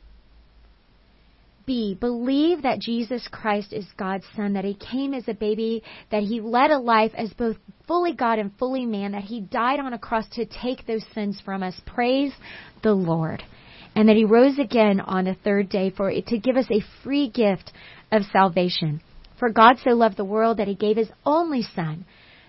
B. 1.65 1.97
Believe 1.99 2.61
that 2.61 2.79
Jesus 2.79 3.27
Christ 3.29 3.73
is 3.73 3.85
God's 3.97 4.23
Son, 4.33 4.53
that 4.53 4.63
He 4.63 4.75
came 4.75 5.13
as 5.13 5.27
a 5.27 5.33
baby, 5.33 5.83
that 6.09 6.23
He 6.23 6.39
led 6.39 6.71
a 6.71 6.79
life 6.79 7.11
as 7.15 7.33
both 7.33 7.57
fully 7.85 8.13
God 8.13 8.39
and 8.39 8.57
fully 8.57 8.85
man, 8.85 9.11
that 9.11 9.23
He 9.23 9.41
died 9.41 9.81
on 9.81 9.91
a 9.91 9.99
cross 9.99 10.29
to 10.35 10.45
take 10.45 10.87
those 10.87 11.05
sins 11.13 11.41
from 11.43 11.63
us. 11.63 11.75
Praise 11.85 12.31
the 12.81 12.93
Lord. 12.93 13.43
And 13.93 14.07
that 14.07 14.15
He 14.15 14.23
rose 14.23 14.57
again 14.57 15.01
on 15.01 15.25
the 15.25 15.35
third 15.43 15.67
day 15.67 15.89
for 15.89 16.09
to 16.09 16.37
give 16.37 16.55
us 16.55 16.67
a 16.71 16.81
free 17.03 17.29
gift 17.29 17.73
of 18.09 18.23
salvation. 18.31 19.01
For 19.41 19.49
God 19.49 19.77
so 19.83 19.95
loved 19.95 20.17
the 20.17 20.23
world 20.23 20.57
that 20.57 20.67
he 20.67 20.75
gave 20.75 20.97
his 20.97 21.09
only 21.25 21.63
Son, 21.63 22.05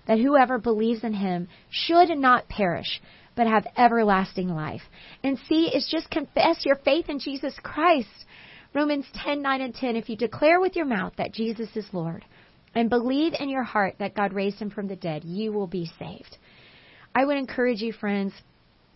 that 0.06 0.18
whoever 0.18 0.58
believes 0.58 1.02
in 1.02 1.14
him 1.14 1.48
should 1.70 2.10
not 2.18 2.50
perish, 2.50 3.00
but 3.34 3.46
have 3.46 3.66
everlasting 3.78 4.50
life. 4.50 4.82
And 5.24 5.38
see, 5.48 5.70
it's 5.72 5.90
just 5.90 6.10
confess 6.10 6.66
your 6.66 6.76
faith 6.76 7.08
in 7.08 7.18
Jesus 7.18 7.54
Christ. 7.62 8.26
Romans 8.74 9.06
10, 9.14 9.40
9, 9.40 9.60
and 9.62 9.74
10. 9.74 9.96
If 9.96 10.10
you 10.10 10.18
declare 10.18 10.60
with 10.60 10.76
your 10.76 10.84
mouth 10.84 11.14
that 11.16 11.32
Jesus 11.32 11.74
is 11.76 11.86
Lord 11.94 12.26
and 12.74 12.90
believe 12.90 13.32
in 13.40 13.48
your 13.48 13.62
heart 13.62 13.94
that 13.98 14.14
God 14.14 14.34
raised 14.34 14.58
him 14.58 14.68
from 14.68 14.86
the 14.86 14.94
dead, 14.94 15.24
you 15.24 15.50
will 15.50 15.66
be 15.66 15.90
saved. 15.98 16.36
I 17.14 17.24
would 17.24 17.38
encourage 17.38 17.80
you, 17.80 17.94
friends, 17.94 18.34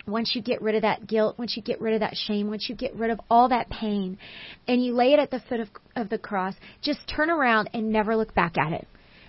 once 0.07 0.35
you 0.35 0.43
get 0.43 0.63
rid 0.63 0.75
of 0.75 0.83
that 0.83 1.07
guilt, 1.07 1.39
once 1.39 1.57
you 1.57 1.63
get 1.63 1.81
rid 1.81 1.95
of 1.95 2.01
that 2.01 2.17
shame, 2.17 2.49
once 2.49 2.69
you 2.69 2.75
get 2.75 2.95
rid 2.95 3.11
of 3.11 3.21
all 3.29 3.49
that 3.49 3.69
pain, 3.71 4.19
and 4.69 4.85
you 4.85 4.95
lay 4.95 5.13
it 5.13 5.19
at 5.19 5.31
the 5.31 5.41
foot 5.49 5.61
of, 5.61 5.69
of 5.97 6.09
the 6.09 6.19
cross, 6.19 6.55
just 6.81 7.01
turn 7.09 7.31
around 7.31 7.69
and 7.75 7.91
never 7.91 8.17
look 8.17 8.35
back 8.35 8.57
at 8.57 8.73
it. 8.73 8.87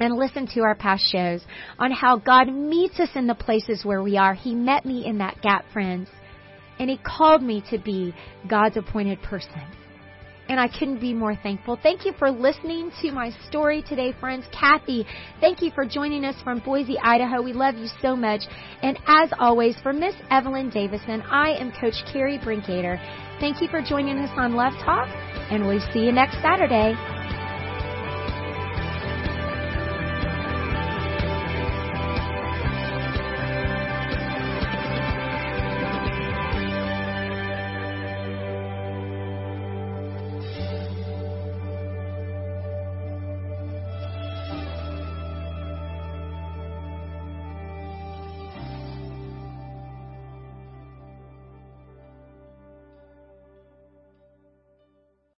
and 0.00 0.16
listen 0.16 0.46
to 0.54 0.60
our 0.60 0.74
past 0.74 1.04
shows 1.12 1.42
on 1.78 1.92
how 1.92 2.16
God 2.16 2.50
meets 2.50 2.98
us 2.98 3.10
in 3.14 3.26
the 3.26 3.34
places 3.34 3.84
where 3.84 4.02
we 4.02 4.16
are. 4.16 4.32
He 4.32 4.54
met 4.54 4.86
me 4.86 5.04
in 5.04 5.18
that 5.18 5.42
gap, 5.42 5.66
friends, 5.74 6.08
and 6.78 6.88
He 6.88 6.96
called 6.96 7.42
me 7.42 7.62
to 7.70 7.76
be 7.78 8.14
God's 8.48 8.78
appointed 8.78 9.20
person 9.22 9.60
and 10.48 10.58
I 10.58 10.68
couldn't 10.68 11.00
be 11.00 11.12
more 11.12 11.36
thankful. 11.36 11.78
Thank 11.82 12.04
you 12.04 12.12
for 12.18 12.30
listening 12.30 12.90
to 13.02 13.12
my 13.12 13.30
story 13.48 13.82
today, 13.82 14.12
friends. 14.18 14.44
Kathy, 14.52 15.06
thank 15.40 15.62
you 15.62 15.70
for 15.74 15.84
joining 15.84 16.24
us 16.24 16.36
from 16.42 16.60
Boise, 16.60 16.98
Idaho. 16.98 17.42
We 17.42 17.52
love 17.52 17.76
you 17.76 17.88
so 18.00 18.16
much. 18.16 18.42
And 18.82 18.98
as 19.06 19.30
always, 19.38 19.76
for 19.82 19.92
Miss 19.92 20.14
Evelyn 20.30 20.70
Davison, 20.70 21.22
I 21.22 21.50
am 21.52 21.72
Coach 21.72 22.02
Kerri 22.12 22.42
Brinkater. 22.42 22.98
Thank 23.40 23.60
you 23.60 23.68
for 23.68 23.82
joining 23.82 24.18
us 24.18 24.30
on 24.36 24.54
Love 24.54 24.72
Talk, 24.84 25.08
and 25.50 25.66
we'll 25.66 25.80
see 25.92 26.00
you 26.00 26.12
next 26.12 26.40
Saturday. 26.42 26.94